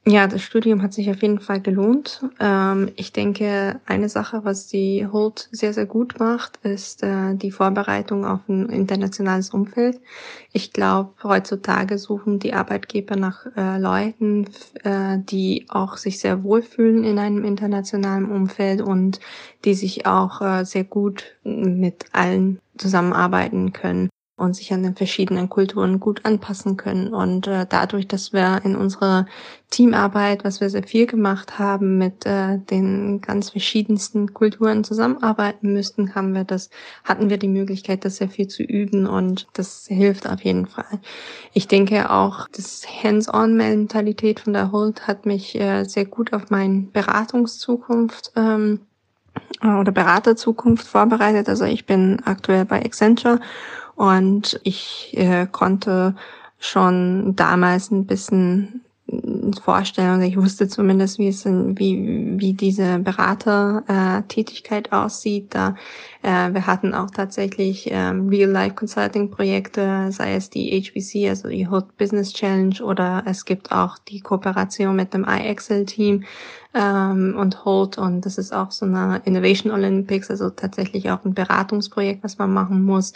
Ja, 0.07 0.27
das 0.27 0.43
Studium 0.43 0.83
hat 0.83 0.93
sich 0.93 1.09
auf 1.11 1.23
jeden 1.23 1.41
Fall 1.41 1.63
gelohnt. 1.63 2.23
Ähm, 2.39 2.91
ich 2.97 3.15
denke, 3.15 3.81
eine 3.87 4.11
Sache, 4.11 4.45
was 4.45 4.67
die 4.67 5.07
Holt 5.11 5.49
sehr, 5.51 5.73
sehr 5.73 5.87
gut 5.87 6.19
macht, 6.19 6.59
ist 6.59 7.03
äh, 7.03 7.35
die 7.35 7.51
Vorbereitung 7.51 8.27
auf 8.27 8.41
ein 8.47 8.69
internationales 8.69 9.49
Umfeld. 9.49 9.99
Ich 10.53 10.75
glaube, 10.75 11.15
heutzutage 11.23 11.97
suchen 11.97 12.39
die 12.39 12.53
Arbeitgeber 12.53 13.17
nach 13.17 13.47
äh, 13.57 13.79
Leuten, 13.79 14.51
äh, 14.83 15.19
die 15.21 15.65
auch 15.71 15.97
sich 15.97 16.19
sehr 16.19 16.45
wohlfühlen 16.45 17.03
in 17.05 17.19
einem 17.19 17.43
internationalen 17.43 18.31
Umfeld 18.31 18.83
und 18.83 19.21
die 19.65 19.75
sich 19.75 20.05
auch 20.05 20.65
sehr 20.65 20.85
gut 20.85 21.37
mit 21.45 22.05
allen 22.13 22.61
zusammenarbeiten 22.77 23.73
können 23.73 24.11
und 24.37 24.57
sich 24.57 24.73
an 24.73 24.83
den 24.83 24.97
verschiedenen 24.97 25.49
Kulturen 25.49 26.01
gut 26.01 26.25
anpassen 26.25 26.77
können. 26.77 27.15
Und 27.15 27.47
äh, 27.47 27.67
dadurch, 27.69 28.09
dass 28.09 28.33
wir 28.33 28.63
in 28.65 28.75
unserer 28.75 29.27
Teamarbeit, 29.71 30.45
was 30.45 30.61
wir 30.61 30.71
sehr 30.71 30.83
viel 30.83 31.07
gemacht 31.07 31.61
haben, 31.61 31.99
mit 31.99 32.27
äh, 32.27 32.59
den 32.59 33.21
ganz 33.21 33.51
verschiedensten 33.51 34.35
Kulturen 34.35 34.83
zusammenarbeiten 34.83 35.73
müssten, 35.73 36.17
haben 36.17 36.35
wir 36.35 36.43
das, 36.43 36.71
hatten 37.05 37.31
wir 37.31 37.39
die 37.39 37.49
Möglichkeit, 37.49 38.05
das 38.05 38.17
sehr 38.17 38.29
viel 38.29 38.49
zu 38.49 38.65
üben 38.65 39.07
und 39.07 39.47
das 39.53 39.87
hilft 39.87 40.29
auf 40.29 40.43
jeden 40.43 40.67
Fall. 40.67 41.01
Ich 41.53 41.69
denke 41.69 42.11
auch, 42.11 42.49
das 42.49 42.83
Hands-on-Mentalität 43.05 44.41
von 44.41 44.53
der 44.53 44.73
Holt 44.73 45.07
hat 45.07 45.27
mich 45.27 45.55
äh, 45.55 45.85
sehr 45.85 46.07
gut 46.07 46.33
auf 46.33 46.51
meine 46.51 46.89
Beratungszukunft 46.93 48.33
ähm, 48.35 48.81
oder 49.63 49.93
Beraterzukunft 49.93 50.87
vorbereitet. 50.87 51.49
Also 51.49 51.65
ich 51.65 51.87
bin 51.87 52.21
aktuell 52.25 52.65
bei 52.65 52.85
Accenture 52.85 53.41
und 53.97 54.61
ich 54.63 55.13
äh, 55.17 55.47
konnte 55.51 56.15
schon 56.59 57.37
damals 57.37 57.91
ein 57.91 58.07
bisschen 58.07 58.84
vorstellen, 59.63 60.23
ich 60.23 60.37
wusste 60.37 60.69
zumindest, 60.69 61.19
wie 61.19 61.29
es 61.29 61.45
in, 61.45 61.79
wie, 61.79 62.39
wie 62.39 62.55
diese 62.55 62.99
Beratertätigkeit 62.99 64.89
äh, 64.89 64.91
aussieht. 64.91 65.55
Da 65.55 65.75
äh, 66.23 66.53
wir 66.55 66.67
hatten 66.67 66.95
auch 66.95 67.11
tatsächlich 67.11 67.89
ähm, 67.91 68.29
Real-Life-Consulting-Projekte, 68.29 70.11
sei 70.11 70.35
es 70.35 70.51
die 70.51 70.71
HBC, 70.81 71.29
also 71.29 71.49
die 71.49 71.69
Hood 71.69 71.97
Business 71.99 72.33
Challenge, 72.33 72.83
oder 72.83 73.23
es 73.27 73.45
gibt 73.45 73.73
auch 73.73 73.99
die 73.99 74.21
Kooperation 74.21 74.97
mit 74.97 75.13
dem 75.13 75.27
iExcel-Team 75.29 76.25
ähm, 76.75 77.35
und 77.39 77.65
Holt. 77.65 77.99
Und 77.99 78.27
das 78.27 78.39
ist 78.39 78.53
auch 78.53 78.71
so 78.71 78.87
eine 78.87 79.21
Innovation 79.25 79.73
Olympics, 79.73 80.31
also 80.31 80.51
tatsächlich 80.51 81.11
auch 81.11 81.25
ein 81.25 81.35
Beratungsprojekt, 81.35 82.25
was 82.25 82.39
man 82.39 82.53
machen 82.53 82.85
muss. 82.85 83.13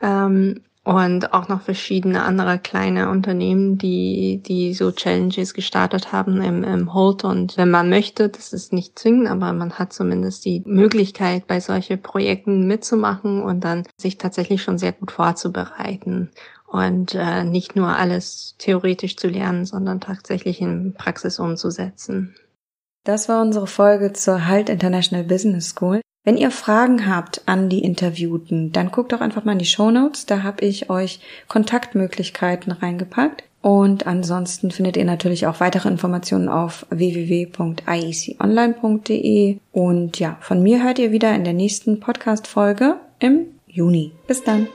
Ähm, 0.00 0.60
und 0.84 1.32
auch 1.32 1.48
noch 1.48 1.62
verschiedene 1.62 2.24
andere 2.24 2.58
kleine 2.58 3.08
Unternehmen, 3.08 3.78
die, 3.78 4.42
die 4.44 4.74
so 4.74 4.90
Challenges 4.90 5.54
gestartet 5.54 6.12
haben 6.12 6.42
im, 6.42 6.64
im 6.64 6.92
Hold. 6.92 7.24
Und 7.24 7.56
wenn 7.56 7.70
man 7.70 7.88
möchte, 7.88 8.28
das 8.28 8.52
ist 8.52 8.72
nicht 8.72 8.98
zwingend, 8.98 9.28
aber 9.28 9.52
man 9.52 9.74
hat 9.74 9.92
zumindest 9.92 10.44
die 10.44 10.62
Möglichkeit, 10.66 11.46
bei 11.46 11.60
solchen 11.60 12.02
Projekten 12.02 12.66
mitzumachen 12.66 13.42
und 13.42 13.62
dann 13.62 13.84
sich 13.96 14.18
tatsächlich 14.18 14.62
schon 14.62 14.78
sehr 14.78 14.92
gut 14.92 15.12
vorzubereiten 15.12 16.30
und 16.66 17.14
äh, 17.14 17.44
nicht 17.44 17.76
nur 17.76 17.88
alles 17.88 18.56
theoretisch 18.58 19.16
zu 19.16 19.28
lernen, 19.28 19.66
sondern 19.66 20.00
tatsächlich 20.00 20.60
in 20.60 20.94
Praxis 20.94 21.38
umzusetzen. 21.38 22.34
Das 23.04 23.28
war 23.28 23.42
unsere 23.42 23.66
Folge 23.66 24.12
zur 24.12 24.46
Halt 24.46 24.68
International 24.68 25.24
Business 25.24 25.68
School. 25.68 26.00
Wenn 26.24 26.36
ihr 26.36 26.52
Fragen 26.52 27.08
habt 27.08 27.42
an 27.46 27.68
die 27.68 27.82
Interviewten, 27.82 28.70
dann 28.70 28.92
guckt 28.92 29.12
doch 29.12 29.20
einfach 29.20 29.44
mal 29.44 29.50
in 29.52 29.58
die 29.58 29.64
Show 29.64 29.90
Notes. 29.90 30.24
Da 30.26 30.44
habe 30.44 30.64
ich 30.64 30.88
euch 30.88 31.18
Kontaktmöglichkeiten 31.48 32.70
reingepackt. 32.72 33.42
Und 33.60 34.06
ansonsten 34.06 34.70
findet 34.72 34.96
ihr 34.96 35.04
natürlich 35.04 35.46
auch 35.46 35.60
weitere 35.60 35.88
Informationen 35.88 36.48
auf 36.48 36.86
www.ieconline.de. 36.90 39.58
Und 39.72 40.18
ja, 40.18 40.36
von 40.40 40.62
mir 40.62 40.82
hört 40.82 40.98
ihr 40.98 41.12
wieder 41.12 41.34
in 41.34 41.44
der 41.44 41.54
nächsten 41.54 42.00
Podcast-Folge 42.00 42.96
im 43.20 43.46
Juni. 43.68 44.10
Bis 44.26 44.42
dann. 44.42 44.66